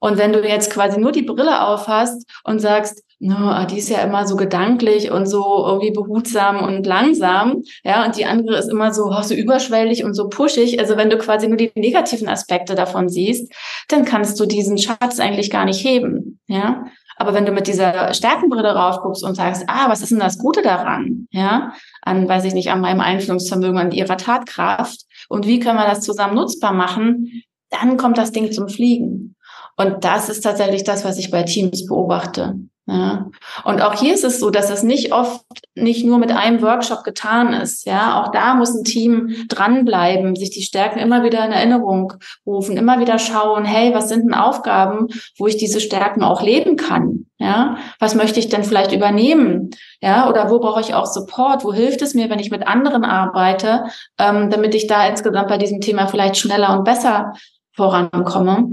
Und 0.00 0.16
wenn 0.16 0.32
du 0.32 0.40
jetzt 0.46 0.72
quasi 0.72 0.98
nur 0.98 1.12
die 1.12 1.22
Brille 1.22 1.66
aufhast 1.66 2.26
und 2.44 2.60
sagst, 2.60 3.02
no, 3.22 3.64
die 3.66 3.78
ist 3.78 3.88
ja 3.88 3.98
immer 3.98 4.26
so 4.26 4.36
gedanklich 4.36 5.10
und 5.10 5.26
so 5.26 5.64
irgendwie 5.66 5.90
behutsam 5.90 6.62
und 6.62 6.86
langsam, 6.86 7.62
ja, 7.84 8.04
und 8.04 8.16
die 8.16 8.26
andere 8.26 8.58
ist 8.58 8.68
immer 8.68 8.92
so, 8.92 9.04
oh, 9.04 9.22
so 9.22 9.34
überschwellig 9.34 10.04
und 10.04 10.14
so 10.14 10.28
pushig. 10.28 10.78
Also 10.78 10.96
wenn 10.96 11.10
du 11.10 11.18
quasi 11.18 11.48
nur 11.48 11.56
die 11.56 11.72
negativen 11.74 12.28
Aspekte 12.28 12.74
davon 12.74 13.08
siehst, 13.08 13.52
dann 13.88 14.04
kannst 14.04 14.38
du 14.38 14.46
diesen 14.46 14.78
Schatz 14.78 15.20
eigentlich 15.20 15.50
gar 15.50 15.64
nicht 15.64 15.84
heben, 15.84 16.40
ja. 16.46 16.84
Aber 17.16 17.34
wenn 17.34 17.46
du 17.46 17.52
mit 17.52 17.68
dieser 17.68 18.14
Stärkenbrille 18.14 18.74
raufguckst 18.74 19.22
und 19.22 19.36
sagst, 19.36 19.64
ah, 19.68 19.88
was 19.88 20.00
ist 20.00 20.10
denn 20.10 20.18
das 20.18 20.38
Gute 20.38 20.62
daran? 20.62 21.28
Ja, 21.30 21.72
an, 22.00 22.28
weiß 22.28 22.44
ich 22.44 22.54
nicht, 22.54 22.70
an 22.70 22.80
meinem 22.80 23.00
Einflussvermögen, 23.00 23.78
an 23.78 23.92
ihrer 23.92 24.16
Tatkraft. 24.16 25.02
Und 25.28 25.46
wie 25.46 25.60
können 25.60 25.78
wir 25.78 25.86
das 25.86 26.00
zusammen 26.00 26.34
nutzbar 26.34 26.72
machen? 26.72 27.44
dann 27.72 27.96
kommt 27.96 28.18
das 28.18 28.32
Ding 28.32 28.52
zum 28.52 28.68
Fliegen. 28.68 29.34
Und 29.76 30.04
das 30.04 30.28
ist 30.28 30.42
tatsächlich 30.42 30.84
das, 30.84 31.04
was 31.04 31.18
ich 31.18 31.30
bei 31.30 31.42
Teams 31.42 31.86
beobachte. 31.86 32.58
Ja. 32.86 33.30
Und 33.64 33.80
auch 33.80 33.94
hier 33.94 34.12
ist 34.12 34.24
es 34.24 34.40
so, 34.40 34.50
dass 34.50 34.68
es 34.68 34.82
nicht 34.82 35.12
oft 35.12 35.44
nicht 35.76 36.04
nur 36.04 36.18
mit 36.18 36.32
einem 36.32 36.60
Workshop 36.62 37.04
getan 37.04 37.52
ist. 37.52 37.86
Ja, 37.86 38.20
auch 38.20 38.32
da 38.32 38.54
muss 38.54 38.74
ein 38.74 38.82
Team 38.82 39.46
dranbleiben, 39.48 40.34
sich 40.34 40.50
die 40.50 40.62
Stärken 40.62 40.98
immer 40.98 41.22
wieder 41.22 41.44
in 41.46 41.52
Erinnerung 41.52 42.14
rufen, 42.44 42.76
immer 42.76 42.98
wieder 42.98 43.20
schauen, 43.20 43.64
hey, 43.64 43.94
was 43.94 44.08
sind 44.08 44.24
denn 44.24 44.34
Aufgaben, 44.34 45.06
wo 45.38 45.46
ich 45.46 45.56
diese 45.56 45.80
Stärken 45.80 46.24
auch 46.24 46.42
leben 46.42 46.74
kann? 46.74 47.26
Ja, 47.38 47.76
was 48.00 48.16
möchte 48.16 48.40
ich 48.40 48.48
denn 48.48 48.64
vielleicht 48.64 48.92
übernehmen? 48.92 49.70
Ja, 50.00 50.28
oder 50.28 50.50
wo 50.50 50.58
brauche 50.58 50.80
ich 50.80 50.94
auch 50.94 51.06
Support? 51.06 51.64
Wo 51.64 51.72
hilft 51.72 52.02
es 52.02 52.14
mir, 52.14 52.30
wenn 52.30 52.40
ich 52.40 52.50
mit 52.50 52.66
anderen 52.66 53.04
arbeite, 53.04 53.84
ähm, 54.18 54.50
damit 54.50 54.74
ich 54.74 54.88
da 54.88 55.06
insgesamt 55.06 55.48
bei 55.48 55.58
diesem 55.58 55.80
Thema 55.80 56.08
vielleicht 56.08 56.36
schneller 56.36 56.76
und 56.76 56.84
besser 56.84 57.32
vorankomme? 57.74 58.70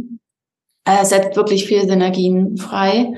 Er 0.84 1.06
setzt 1.06 1.36
wirklich 1.36 1.68
viel 1.68 1.88
Synergien 1.88 2.58
frei. 2.58 3.14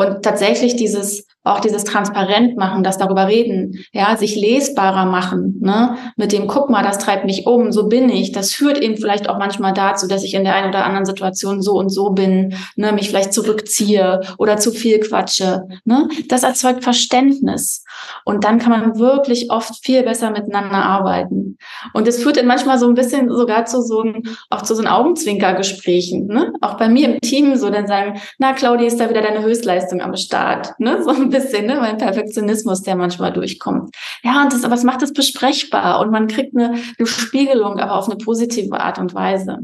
Und 0.00 0.22
tatsächlich 0.22 0.76
dieses, 0.76 1.26
auch 1.42 1.60
dieses 1.60 1.84
transparent 1.84 2.56
machen, 2.56 2.82
das 2.82 2.98
darüber 2.98 3.26
reden, 3.26 3.78
ja, 3.92 4.16
sich 4.16 4.36
lesbarer 4.36 5.06
machen, 5.06 5.56
ne, 5.60 5.96
mit 6.16 6.32
dem, 6.32 6.46
guck 6.46 6.68
mal, 6.68 6.82
das 6.82 6.98
treibt 6.98 7.24
mich 7.24 7.46
um, 7.46 7.72
so 7.72 7.88
bin 7.88 8.10
ich. 8.10 8.32
Das 8.32 8.52
führt 8.52 8.78
eben 8.78 8.96
vielleicht 8.96 9.28
auch 9.28 9.38
manchmal 9.38 9.72
dazu, 9.72 10.06
dass 10.06 10.22
ich 10.22 10.34
in 10.34 10.44
der 10.44 10.54
einen 10.54 10.68
oder 10.68 10.84
anderen 10.84 11.06
Situation 11.06 11.62
so 11.62 11.78
und 11.78 11.88
so 11.88 12.10
bin, 12.10 12.54
ne, 12.76 12.92
mich 12.92 13.08
vielleicht 13.08 13.32
zurückziehe 13.32 14.20
oder 14.36 14.58
zu 14.58 14.70
viel 14.70 15.00
quatsche, 15.00 15.62
ne. 15.84 16.08
Das 16.28 16.42
erzeugt 16.42 16.84
Verständnis. 16.84 17.84
Und 18.24 18.44
dann 18.44 18.58
kann 18.58 18.70
man 18.70 18.98
wirklich 18.98 19.50
oft 19.50 19.82
viel 19.82 20.02
besser 20.02 20.30
miteinander 20.30 20.76
arbeiten. 20.76 21.56
Und 21.94 22.06
es 22.06 22.22
führt 22.22 22.36
dann 22.36 22.46
manchmal 22.46 22.78
so 22.78 22.86
ein 22.86 22.94
bisschen 22.94 23.30
sogar 23.30 23.64
zu 23.64 23.80
so 23.80 24.02
ein, 24.02 24.22
auch 24.50 24.62
zu 24.62 24.74
so 24.74 24.82
einem 24.82 24.92
Augenzwinkergesprächen, 24.92 26.26
ne? 26.26 26.52
Auch 26.60 26.76
bei 26.76 26.88
mir 26.88 27.08
im 27.08 27.20
Team 27.20 27.56
so 27.56 27.70
dann 27.70 27.86
sagen, 27.86 28.20
na, 28.38 28.52
Claudia, 28.52 28.86
ist 28.86 29.00
da 29.00 29.08
wieder 29.08 29.22
deine 29.22 29.42
Höchstleistung 29.42 30.02
am 30.02 30.14
Start, 30.16 30.74
ne? 30.78 31.02
So 31.02 31.10
ein 31.10 31.29
bisschen, 31.30 31.66
ne? 31.66 31.76
Mein 31.76 31.98
Perfektionismus, 31.98 32.82
der 32.82 32.96
manchmal 32.96 33.32
durchkommt. 33.32 33.94
Ja, 34.22 34.42
und 34.42 34.52
das, 34.52 34.64
aber 34.64 34.74
es 34.74 34.84
macht 34.84 35.02
es 35.02 35.12
besprechbar 35.12 36.00
und 36.00 36.10
man 36.10 36.26
kriegt 36.26 36.56
eine, 36.56 36.74
eine 36.98 37.06
Spiegelung, 37.06 37.78
aber 37.78 37.96
auf 37.96 38.08
eine 38.08 38.18
positive 38.18 38.78
Art 38.80 38.98
und 38.98 39.14
Weise. 39.14 39.58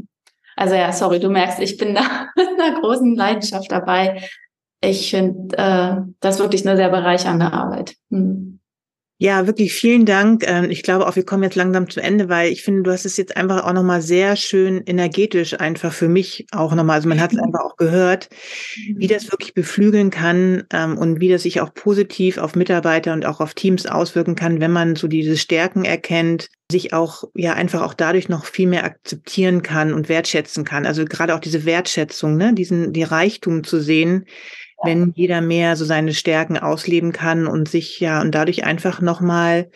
Also 0.55 0.75
ja, 0.75 0.91
sorry, 0.91 1.19
du 1.19 1.29
merkst, 1.29 1.59
ich 1.59 1.77
bin 1.77 1.93
da 1.93 2.01
mit 2.35 2.47
einer 2.59 2.79
großen 2.79 3.15
Leidenschaft 3.15 3.71
dabei, 3.71 4.27
ich 4.81 5.09
finde 5.09 5.57
äh, 5.57 5.95
das 6.19 6.39
wirklich 6.39 6.67
eine 6.67 6.77
sehr 6.77 6.89
bereichernde 6.89 7.51
Arbeit. 7.51 7.95
Hm. 8.11 8.59
Ja, 9.19 9.47
wirklich 9.47 9.73
vielen 9.73 10.05
Dank. 10.05 10.43
Ähm, 10.47 10.69
ich 10.69 10.83
glaube 10.83 11.07
auch, 11.07 11.15
wir 11.15 11.25
kommen 11.25 11.41
jetzt 11.41 11.55
langsam 11.55 11.89
zu 11.89 11.99
Ende, 12.01 12.29
weil 12.29 12.51
ich 12.51 12.61
finde, 12.61 12.83
du 12.83 12.91
hast 12.91 13.03
es 13.03 13.17
jetzt 13.17 13.35
einfach 13.35 13.65
auch 13.65 13.73
nochmal 13.73 13.99
sehr 14.03 14.35
schön 14.35 14.83
energetisch 14.85 15.59
einfach 15.59 15.91
für 15.91 16.07
mich 16.07 16.45
auch 16.51 16.75
nochmal, 16.75 16.97
also 16.97 17.09
man 17.09 17.19
hat 17.19 17.33
es 17.33 17.39
einfach 17.39 17.61
auch 17.61 17.77
gehört, 17.77 18.29
wie 18.95 19.07
das 19.07 19.31
wirklich 19.31 19.55
beflügeln 19.55 20.11
kann 20.11 20.65
ähm, 20.71 20.99
und 20.99 21.19
wie 21.19 21.29
das 21.29 21.41
sich 21.43 21.61
auch 21.61 21.73
positiv 21.73 22.37
auf 22.37 22.55
Mitarbeiter 22.55 23.11
und 23.13 23.25
auch 23.25 23.39
auf 23.39 23.55
Teams 23.55 23.87
auswirken 23.87 24.35
kann, 24.35 24.61
wenn 24.61 24.71
man 24.71 24.95
so 24.95 25.07
diese 25.07 25.35
Stärken 25.35 25.83
erkennt, 25.83 26.49
sich 26.71 26.93
auch 26.93 27.23
ja 27.33 27.53
einfach 27.53 27.81
auch 27.81 27.95
dadurch 27.95 28.29
noch 28.29 28.45
viel 28.45 28.67
mehr 28.67 28.83
akzeptieren 28.85 29.63
kann 29.63 29.93
und 29.93 30.09
wertschätzen 30.09 30.63
kann. 30.63 30.85
Also 30.85 31.05
gerade 31.05 31.33
auch 31.33 31.39
diese 31.39 31.65
Wertschätzung, 31.65 32.37
ne, 32.37 32.53
diesen 32.53 32.93
die 32.93 33.03
Reichtum 33.03 33.63
zu 33.63 33.79
sehen, 33.81 34.25
wenn 34.83 35.11
jeder 35.15 35.41
mehr 35.41 35.75
so 35.75 35.85
seine 35.85 36.13
Stärken 36.13 36.57
ausleben 36.57 37.11
kann 37.11 37.47
und 37.47 37.67
sich 37.67 37.99
ja 37.99 38.21
und 38.21 38.33
dadurch 38.33 38.63
einfach 38.63 39.01
nochmal 39.01 39.69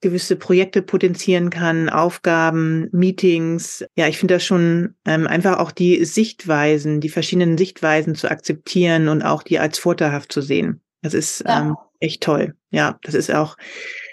gewisse 0.00 0.36
Projekte 0.36 0.82
potenzieren 0.82 1.48
kann, 1.48 1.88
Aufgaben, 1.88 2.88
Meetings. 2.92 3.84
Ja, 3.94 4.08
ich 4.08 4.18
finde 4.18 4.34
das 4.34 4.44
schon 4.44 4.94
ähm, 5.06 5.26
einfach 5.26 5.58
auch 5.58 5.70
die 5.70 6.04
Sichtweisen, 6.04 7.00
die 7.00 7.08
verschiedenen 7.08 7.56
Sichtweisen 7.56 8.16
zu 8.16 8.30
akzeptieren 8.30 9.08
und 9.08 9.22
auch 9.22 9.42
die 9.44 9.60
als 9.60 9.78
vorteilhaft 9.78 10.32
zu 10.32 10.42
sehen. 10.42 10.82
Das 11.02 11.14
ist 11.14 11.44
ja. 11.46 11.62
ähm, 11.62 11.76
echt 12.00 12.22
toll. 12.22 12.54
Ja, 12.70 12.98
das 13.02 13.14
ist 13.14 13.32
auch 13.32 13.56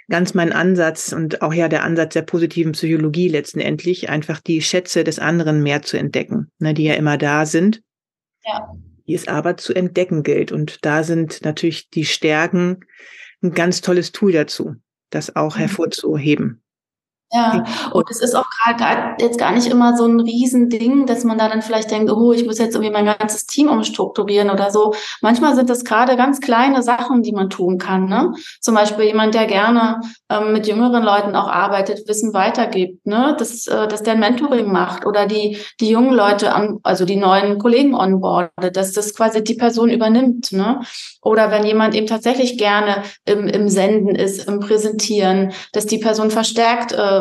ganz 0.09 0.35
mein 0.35 0.53
Ansatz 0.53 1.11
und 1.11 1.41
auch 1.41 1.53
ja 1.53 1.67
der 1.67 1.83
Ansatz 1.83 2.13
der 2.13 2.21
positiven 2.21 2.71
Psychologie 2.73 3.27
letztendlich, 3.27 4.09
einfach 4.09 4.39
die 4.39 4.61
Schätze 4.61 5.03
des 5.03 5.17
anderen 5.17 5.63
mehr 5.63 5.81
zu 5.81 5.97
entdecken, 5.97 6.51
ne, 6.59 6.73
die 6.73 6.83
ja 6.83 6.93
immer 6.93 7.17
da 7.17 7.45
sind. 7.47 7.81
Ja 8.45 8.75
die 9.09 9.15
es 9.15 9.27
aber 9.27 9.57
zu 9.57 9.73
entdecken 9.73 10.21
gilt. 10.21 10.51
Und 10.51 10.85
da 10.85 11.03
sind 11.03 11.43
natürlich 11.43 11.89
die 11.89 12.05
Stärken 12.05 12.81
ein 13.41 13.53
ganz 13.53 13.81
tolles 13.81 14.11
Tool 14.11 14.31
dazu, 14.31 14.75
das 15.09 15.35
auch 15.35 15.55
mhm. 15.55 15.61
hervorzuheben. 15.61 16.61
Ja, 17.31 17.63
und 17.91 18.09
es 18.09 18.21
ist 18.21 18.35
auch 18.35 18.47
gerade 18.49 19.15
jetzt 19.21 19.37
gar 19.37 19.51
nicht 19.51 19.67
immer 19.67 19.95
so 19.95 20.05
ein 20.05 20.19
Riesending, 20.19 21.05
dass 21.05 21.23
man 21.23 21.37
da 21.37 21.47
dann 21.47 21.61
vielleicht 21.61 21.91
denkt, 21.91 22.11
oh, 22.11 22.33
ich 22.33 22.43
muss 22.43 22.57
jetzt 22.57 22.73
irgendwie 22.73 22.91
mein 22.91 23.05
ganzes 23.05 23.45
Team 23.45 23.67
umstrukturieren 23.69 24.49
oder 24.49 24.71
so. 24.71 24.95
Manchmal 25.21 25.55
sind 25.55 25.69
das 25.69 25.83
gerade 25.83 26.17
ganz 26.17 26.41
kleine 26.41 26.81
Sachen, 26.81 27.21
die 27.21 27.31
man 27.31 27.51
tun 27.51 27.77
kann. 27.77 28.05
Ne? 28.05 28.33
Zum 28.61 28.73
Beispiel 28.73 29.05
jemand, 29.05 29.35
der 29.35 29.45
gerne 29.45 30.01
ähm, 30.29 30.53
mit 30.53 30.65
jüngeren 30.65 31.03
Leuten 31.03 31.35
auch 31.35 31.47
arbeitet, 31.47 32.07
Wissen 32.07 32.33
weitergibt, 32.33 33.05
ne? 33.05 33.35
dass, 33.37 33.67
äh, 33.67 33.87
dass 33.87 34.01
der 34.01 34.13
ein 34.13 34.19
Mentoring 34.19 34.71
macht 34.71 35.05
oder 35.05 35.27
die, 35.27 35.59
die 35.79 35.89
jungen 35.89 36.13
Leute, 36.13 36.53
an, 36.55 36.79
also 36.81 37.05
die 37.05 37.15
neuen 37.15 37.59
Kollegen 37.59 37.93
onboardet, 37.93 38.75
dass 38.75 38.91
das 38.93 39.13
quasi 39.13 39.43
die 39.43 39.53
Person 39.53 39.91
übernimmt. 39.91 40.51
Ne? 40.51 40.81
Oder 41.21 41.51
wenn 41.51 41.63
jemand 41.63 41.93
eben 41.93 42.07
tatsächlich 42.07 42.57
gerne 42.57 43.03
im, 43.25 43.47
im 43.47 43.69
Senden 43.69 44.15
ist, 44.15 44.47
im 44.47 44.59
Präsentieren, 44.59 45.51
dass 45.73 45.85
die 45.85 45.99
Person 45.99 46.31
verstärkt 46.31 46.91
äh, 46.91 47.18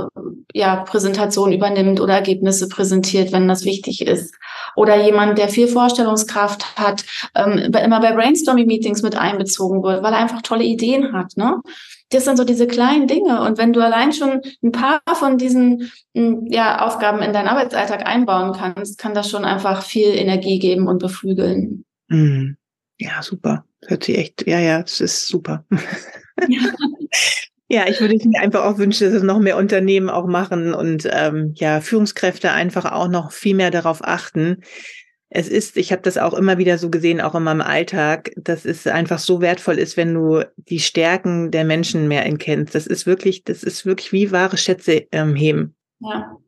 ja, 0.54 0.76
Präsentation 0.76 1.52
übernimmt 1.52 2.00
oder 2.00 2.14
Ergebnisse 2.14 2.68
präsentiert, 2.68 3.32
wenn 3.32 3.48
das 3.48 3.64
wichtig 3.64 4.06
ist. 4.06 4.34
Oder 4.76 5.02
jemand, 5.02 5.38
der 5.38 5.48
viel 5.48 5.68
Vorstellungskraft 5.68 6.76
hat, 6.76 7.04
ähm, 7.34 7.72
immer 7.72 8.00
bei 8.00 8.12
Brainstorming-Meetings 8.12 9.02
mit 9.02 9.16
einbezogen 9.16 9.82
wird, 9.82 10.02
weil 10.02 10.12
er 10.12 10.18
einfach 10.18 10.42
tolle 10.42 10.64
Ideen 10.64 11.12
hat. 11.12 11.36
Ne? 11.36 11.60
Das 12.10 12.24
sind 12.24 12.36
so 12.36 12.44
diese 12.44 12.66
kleinen 12.66 13.06
Dinge. 13.06 13.42
Und 13.42 13.58
wenn 13.58 13.72
du 13.72 13.80
allein 13.80 14.12
schon 14.12 14.40
ein 14.62 14.72
paar 14.72 15.00
von 15.14 15.38
diesen 15.38 15.90
hm, 16.14 16.46
ja, 16.50 16.86
Aufgaben 16.86 17.22
in 17.22 17.32
deinen 17.32 17.48
Arbeitsalltag 17.48 18.06
einbauen 18.06 18.52
kannst, 18.52 18.98
kann 18.98 19.14
das 19.14 19.30
schon 19.30 19.44
einfach 19.44 19.82
viel 19.82 20.08
Energie 20.08 20.58
geben 20.58 20.88
und 20.88 20.98
beflügeln. 20.98 21.84
Mhm. 22.08 22.56
Ja, 22.98 23.22
super. 23.22 23.64
Hört 23.86 24.04
sich 24.04 24.18
echt, 24.18 24.46
ja, 24.46 24.58
ja, 24.58 24.80
es 24.80 25.00
ist 25.00 25.26
super. 25.26 25.64
Ja. 26.48 26.60
Ja, 27.70 27.86
ich 27.86 28.00
würde 28.00 28.16
mir 28.26 28.40
einfach 28.40 28.64
auch 28.64 28.78
wünschen, 28.78 29.06
dass 29.06 29.14
es 29.14 29.22
noch 29.22 29.38
mehr 29.38 29.58
Unternehmen 29.58 30.08
auch 30.08 30.26
machen 30.26 30.72
und 30.72 31.06
ähm, 31.10 31.52
ja, 31.56 31.82
Führungskräfte 31.82 32.50
einfach 32.50 32.90
auch 32.90 33.08
noch 33.08 33.30
viel 33.30 33.54
mehr 33.54 33.70
darauf 33.70 34.02
achten. 34.02 34.62
Es 35.28 35.48
ist, 35.48 35.76
ich 35.76 35.92
habe 35.92 36.00
das 36.00 36.16
auch 36.16 36.32
immer 36.32 36.56
wieder 36.56 36.78
so 36.78 36.88
gesehen, 36.88 37.20
auch 37.20 37.34
in 37.34 37.42
meinem 37.42 37.60
Alltag, 37.60 38.30
dass 38.36 38.64
es 38.64 38.86
einfach 38.86 39.18
so 39.18 39.42
wertvoll 39.42 39.78
ist, 39.78 39.98
wenn 39.98 40.14
du 40.14 40.44
die 40.56 40.80
Stärken 40.80 41.50
der 41.50 41.66
Menschen 41.66 42.08
mehr 42.08 42.24
erkennst. 42.24 42.74
Das 42.74 42.86
ist 42.86 43.04
wirklich, 43.04 43.44
das 43.44 43.62
ist 43.62 43.84
wirklich 43.84 44.12
wie 44.12 44.32
wahre 44.32 44.56
Schätze 44.56 45.06
ähm, 45.12 45.34
heben. 45.34 45.74
Ja. 46.00 46.38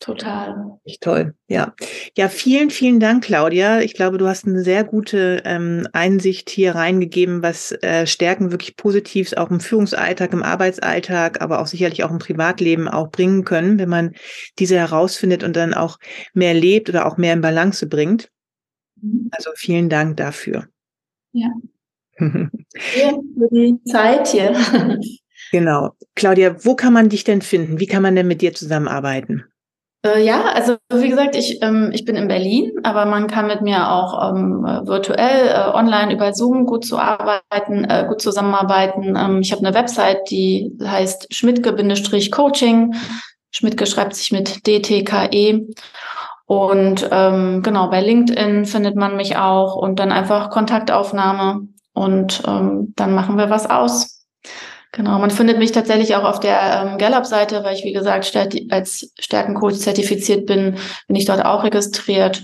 Total. 0.00 0.78
Echt 0.84 1.02
toll, 1.02 1.34
ja. 1.48 1.74
Ja, 2.16 2.28
vielen, 2.28 2.70
vielen 2.70 3.00
Dank, 3.00 3.24
Claudia. 3.24 3.80
Ich 3.80 3.94
glaube, 3.94 4.16
du 4.16 4.28
hast 4.28 4.46
eine 4.46 4.62
sehr 4.62 4.84
gute 4.84 5.42
ähm, 5.44 5.88
Einsicht 5.92 6.50
hier 6.50 6.76
reingegeben, 6.76 7.42
was 7.42 7.72
äh, 7.82 8.06
Stärken 8.06 8.52
wirklich 8.52 8.76
positiv 8.76 9.32
auch 9.32 9.50
im 9.50 9.58
Führungsalltag, 9.58 10.32
im 10.32 10.44
Arbeitsalltag, 10.44 11.40
aber 11.40 11.60
auch 11.60 11.66
sicherlich 11.66 12.04
auch 12.04 12.12
im 12.12 12.18
Privatleben 12.18 12.86
auch 12.86 13.10
bringen 13.10 13.44
können, 13.44 13.80
wenn 13.80 13.88
man 13.88 14.14
diese 14.60 14.76
herausfindet 14.76 15.42
und 15.42 15.56
dann 15.56 15.74
auch 15.74 15.98
mehr 16.32 16.54
lebt 16.54 16.88
oder 16.88 17.04
auch 17.04 17.16
mehr 17.16 17.32
in 17.32 17.40
Balance 17.40 17.84
bringt. 17.88 18.30
Mhm. 19.02 19.30
Also 19.32 19.50
vielen 19.56 19.88
Dank 19.88 20.16
dafür. 20.16 20.68
Ja. 21.32 21.48
für 22.18 22.48
die 23.50 23.78
Zeit 23.84 24.28
hier. 24.28 24.54
Genau. 25.50 25.90
Claudia, 26.14 26.64
wo 26.64 26.74
kann 26.74 26.92
man 26.92 27.08
dich 27.08 27.24
denn 27.24 27.42
finden? 27.42 27.80
Wie 27.80 27.86
kann 27.86 28.02
man 28.02 28.14
denn 28.14 28.26
mit 28.26 28.42
dir 28.42 28.54
zusammenarbeiten? 28.54 29.44
Äh, 30.04 30.24
ja, 30.24 30.42
also 30.54 30.76
wie 30.92 31.08
gesagt, 31.08 31.34
ich, 31.34 31.60
ähm, 31.62 31.90
ich 31.92 32.04
bin 32.04 32.14
in 32.14 32.28
Berlin, 32.28 32.72
aber 32.84 33.04
man 33.04 33.26
kann 33.26 33.48
mit 33.48 33.62
mir 33.62 33.90
auch 33.90 34.30
ähm, 34.30 34.62
virtuell, 34.62 35.48
äh, 35.48 35.74
online 35.74 36.12
über 36.12 36.32
Zoom 36.32 36.66
gut 36.66 36.84
zu 36.84 36.98
arbeiten, 36.98 37.84
äh, 37.84 38.04
gut 38.08 38.22
zusammenarbeiten. 38.22 39.16
Ähm, 39.16 39.40
ich 39.40 39.50
habe 39.52 39.66
eine 39.66 39.74
Website, 39.74 40.30
die 40.30 40.76
heißt 40.82 41.34
Schmidtke-Coaching. 41.34 42.94
Schmidtke 43.50 43.86
schreibt 43.86 44.14
sich 44.14 44.30
mit 44.30 44.66
DTKE. 44.66 45.66
Und 46.46 47.08
ähm, 47.10 47.62
genau, 47.62 47.90
bei 47.90 48.00
LinkedIn 48.00 48.64
findet 48.64 48.96
man 48.96 49.16
mich 49.16 49.36
auch 49.36 49.76
und 49.76 49.98
dann 49.98 50.12
einfach 50.12 50.48
Kontaktaufnahme 50.48 51.68
und 51.92 52.42
ähm, 52.46 52.94
dann 52.96 53.14
machen 53.14 53.36
wir 53.36 53.50
was 53.50 53.68
aus. 53.68 54.17
Genau, 54.92 55.18
man 55.18 55.30
findet 55.30 55.58
mich 55.58 55.72
tatsächlich 55.72 56.14
auch 56.16 56.24
auf 56.24 56.40
der 56.40 56.86
ähm, 56.86 56.98
Gallup-Seite, 56.98 57.62
weil 57.62 57.76
ich, 57.76 57.84
wie 57.84 57.92
gesagt, 57.92 58.34
als 58.70 59.12
Stärkencoach 59.18 59.74
zertifiziert 59.74 60.46
bin, 60.46 60.76
bin 61.06 61.16
ich 61.16 61.26
dort 61.26 61.44
auch 61.44 61.62
registriert. 61.62 62.42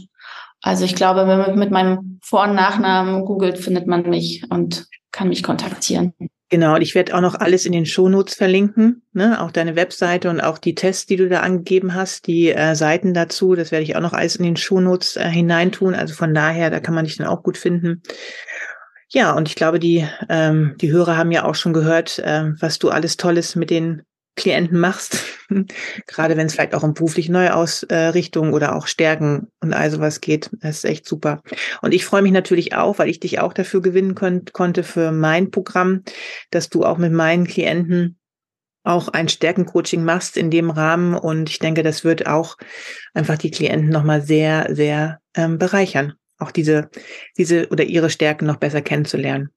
Also 0.61 0.85
ich 0.85 0.95
glaube, 0.95 1.27
wenn 1.27 1.39
man 1.39 1.59
mit 1.59 1.71
meinem 1.71 2.21
Vor- 2.23 2.45
und 2.45 2.55
Nachnamen 2.55 3.25
googelt, 3.25 3.59
findet 3.59 3.87
man 3.87 4.09
mich 4.09 4.45
und 4.51 4.87
kann 5.11 5.29
mich 5.29 5.43
kontaktieren. 5.43 6.15
Genau, 6.51 6.75
und 6.75 6.83
ich 6.83 6.95
werde 6.95 7.15
auch 7.17 7.21
noch 7.21 7.35
alles 7.35 7.67
in 7.67 7.73
den 7.73 7.87
Shownotes 7.87 8.35
verlinken, 8.35 9.03
ne? 9.13 9.43
auch 9.43 9.51
deine 9.51 9.77
Webseite 9.77 10.29
und 10.31 10.41
auch 10.41 10.59
die 10.59 10.75
Tests, 10.75 11.07
die 11.07 11.17
du 11.17 11.29
da 11.29 11.41
angegeben 11.41 11.95
hast, 11.95 12.27
die 12.27 12.53
äh, 12.53 12.75
Seiten 12.75 13.15
dazu, 13.15 13.55
das 13.55 13.73
werde 13.73 13.83
ich 13.83 13.97
auch 13.97 14.01
noch 14.01 14.13
alles 14.13 14.37
in 14.37 14.45
den 14.45 14.57
Shownotes 14.57 15.17
äh, 15.17 15.29
hineintun. 15.29 15.95
Also 15.95 16.15
von 16.15 16.35
daher, 16.35 16.71
da 16.71 16.81
kann 16.81 16.95
man 16.95 17.07
dich 17.07 17.17
dann 17.17 17.27
auch 17.27 17.43
gut 17.43 17.57
finden. 17.57 18.03
Ja, 19.15 19.33
und 19.33 19.49
ich 19.49 19.55
glaube, 19.55 19.79
die, 19.79 20.05
ähm, 20.29 20.75
die 20.81 20.91
Hörer 20.91 21.17
haben 21.17 21.31
ja 21.31 21.45
auch 21.45 21.55
schon 21.55 21.73
gehört, 21.73 22.21
ähm, 22.25 22.57
was 22.59 22.81
du 22.81 22.91
alles 22.91 23.17
Tolles 23.17 23.55
mit 23.55 23.71
den 23.71 24.03
Klienten 24.35 24.81
machst. 24.81 25.19
Gerade 26.09 26.37
wenn 26.37 26.49
es 26.49 26.55
vielleicht 26.55 26.75
auch 26.75 26.83
um 26.83 26.95
berufliche 26.95 27.31
Neuausrichtung 27.31 28.53
oder 28.53 28.75
auch 28.75 28.89
Stärken 28.89 29.53
und 29.61 29.73
all 29.73 29.89
sowas 29.93 30.21
geht. 30.21 30.51
Das 30.61 30.79
ist 30.79 30.85
echt 30.85 31.07
super. 31.07 31.43
Und 31.81 31.95
ich 31.95 32.05
freue 32.05 32.23
mich 32.23 32.33
natürlich 32.33 32.75
auch, 32.75 32.99
weil 32.99 33.09
ich 33.09 33.21
dich 33.21 33.39
auch 33.39 33.53
dafür 33.53 33.83
gewinnen 33.83 34.17
kon 34.17 34.47
konnte 34.53 34.83
für 34.83 35.13
mein 35.13 35.53
Programm, 35.53 36.03
dass 36.51 36.69
du 36.69 36.83
auch 36.85 36.99
mit 36.99 37.13
meinen 37.13 37.47
Klienten 37.47 38.19
auch 38.83 39.07
ein 39.07 39.29
Stärkencoaching 39.29 40.03
machst 40.03 40.37
in 40.37 40.51
dem 40.51 40.71
Rahmen. 40.71 41.15
Und 41.15 41.51
ich 41.51 41.61
denke, 41.61 41.85
das 41.85 42.03
wird 42.03 42.27
auch 42.27 42.57
einfach 43.15 43.39
die 43.39 43.53
Klienten 43.53 43.91
nochmal 43.91 44.23
sehr, 44.23 44.75
sehr 44.75 45.21
ähm, 45.37 45.59
bereichern 45.59 46.15
auch 46.45 46.51
diese, 46.51 46.91
diese 47.39 47.69
oder 47.69 47.85
ihre 47.85 48.11
Stärken 48.11 48.47
noch 48.47 48.57
besser 48.57 48.83
kennenzulernen. 48.83 49.51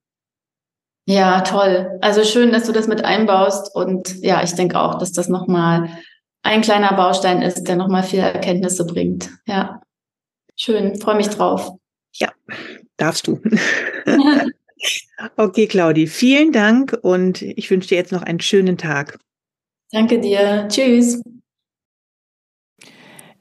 Ja, 1.05 1.41
toll. 1.41 1.97
Also 2.01 2.23
schön, 2.23 2.51
dass 2.51 2.65
du 2.65 2.73
das 2.73 2.87
mit 2.87 3.05
einbaust. 3.05 3.73
Und 3.73 4.21
ja, 4.21 4.43
ich 4.43 4.53
denke 4.55 4.79
auch, 4.79 4.95
dass 4.95 5.13
das 5.13 5.29
nochmal 5.29 5.89
ein 6.43 6.61
kleiner 6.61 6.93
Baustein 6.93 7.41
ist, 7.41 7.63
der 7.63 7.77
nochmal 7.77 8.03
viele 8.03 8.23
Erkenntnisse 8.23 8.85
bringt. 8.85 9.29
Ja. 9.45 9.81
Schön, 10.55 10.99
freue 10.99 11.15
mich 11.15 11.29
drauf. 11.29 11.71
Ja, 12.13 12.31
darfst 12.97 13.27
du. 13.27 13.39
okay, 15.37 15.67
Claudi, 15.67 16.07
vielen 16.07 16.51
Dank 16.51 16.97
und 17.01 17.41
ich 17.41 17.69
wünsche 17.69 17.89
dir 17.89 17.97
jetzt 17.97 18.11
noch 18.11 18.23
einen 18.23 18.39
schönen 18.39 18.77
Tag. 18.77 19.19
Danke 19.91 20.19
dir. 20.19 20.67
Tschüss. 20.67 21.21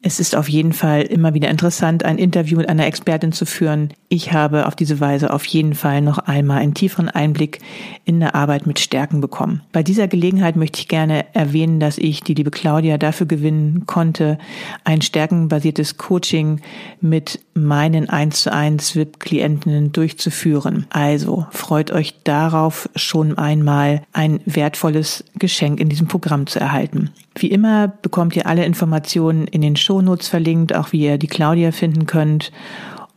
Es 0.07 0.21
ist 0.21 0.37
auf 0.37 0.49
jeden 0.49 0.73
Fall 0.73 1.03
immer 1.03 1.35
wieder 1.35 1.51
interessant, 1.51 2.05
ein 2.05 2.17
Interview 2.17 2.59
mit 2.59 2.69
einer 2.69 2.87
Expertin 2.87 3.33
zu 3.33 3.45
führen. 3.45 3.93
Ich 4.09 4.33
habe 4.33 4.67
auf 4.67 4.77
diese 4.77 5.01
Weise 5.01 5.35
auf 5.35 5.45
jeden 5.47 5.75
Fall 5.75 6.01
noch 6.01 6.19
einmal 6.19 6.59
einen 6.59 6.75
tieferen 6.75 7.09
Einblick 7.09 7.59
in 8.05 8.21
der 8.21 8.37
Arbeit 8.37 8.69
mit 8.69 8.79
Stärken 8.79 9.21
bekommen. 9.21 9.63
Bei 9.73 9.83
dieser 9.83 10.07
Gelegenheit 10.07 10.55
möchte 10.55 10.79
ich 10.79 10.87
gerne 10.87 11.35
erwähnen, 11.35 11.81
dass 11.81 11.99
ich 11.99 12.21
die 12.21 12.35
liebe 12.35 12.53
Claudia 12.53 12.99
dafür 12.99 13.27
gewinnen 13.27 13.87
konnte, 13.87 14.39
ein 14.85 15.03
stärkenbasiertes 15.03 15.97
Coaching 15.97 16.61
mit 17.01 17.41
meinen 17.55 18.09
1 18.09 18.43
zu 18.43 18.53
1 18.53 18.95
VIP-Klientinnen 18.95 19.91
durchzuführen. 19.91 20.87
Also 20.91 21.49
freut 21.51 21.91
euch 21.91 22.15
darauf, 22.23 22.89
schon 22.95 23.37
einmal 23.39 24.03
ein 24.13 24.39
wertvolles 24.45 25.25
Geschenk 25.37 25.81
in 25.81 25.89
diesem 25.89 26.07
Programm 26.07 26.47
zu 26.47 26.61
erhalten. 26.61 27.11
Wie 27.39 27.51
immer 27.51 27.89
bekommt 27.89 28.35
ihr 28.35 28.47
alle 28.47 28.65
Informationen 28.65 29.47
in 29.47 29.61
den 29.61 29.77
Shownotes 29.97 30.29
verlinkt, 30.29 30.75
auch 30.75 30.93
wie 30.93 31.01
ihr 31.01 31.19
die 31.19 31.27
Claudia 31.27 31.73
finden 31.73 32.07
könnt 32.07 32.53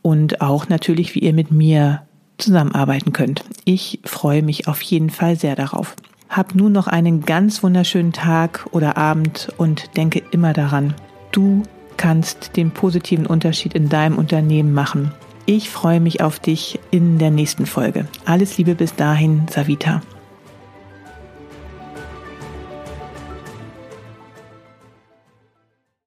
und 0.02 0.40
auch 0.40 0.68
natürlich, 0.68 1.14
wie 1.14 1.20
ihr 1.20 1.34
mit 1.34 1.50
mir 1.50 2.02
zusammenarbeiten 2.38 3.12
könnt. 3.12 3.44
Ich 3.64 4.00
freue 4.04 4.42
mich 4.42 4.66
auf 4.66 4.80
jeden 4.80 5.10
Fall 5.10 5.36
sehr 5.36 5.56
darauf. 5.56 5.94
Hab 6.30 6.54
nun 6.54 6.72
noch 6.72 6.86
einen 6.86 7.22
ganz 7.22 7.62
wunderschönen 7.62 8.12
Tag 8.12 8.66
oder 8.70 8.96
Abend 8.96 9.48
und 9.58 9.96
denke 9.96 10.22
immer 10.30 10.52
daran, 10.54 10.94
du 11.32 11.64
kannst 11.98 12.56
den 12.56 12.70
positiven 12.70 13.26
Unterschied 13.26 13.74
in 13.74 13.90
deinem 13.90 14.16
Unternehmen 14.16 14.72
machen. 14.72 15.12
Ich 15.44 15.68
freue 15.68 16.00
mich 16.00 16.22
auf 16.22 16.38
dich 16.38 16.78
in 16.90 17.18
der 17.18 17.30
nächsten 17.30 17.66
Folge. 17.66 18.06
Alles 18.24 18.56
Liebe 18.56 18.74
bis 18.74 18.94
dahin, 18.94 19.46
Savita. 19.50 20.00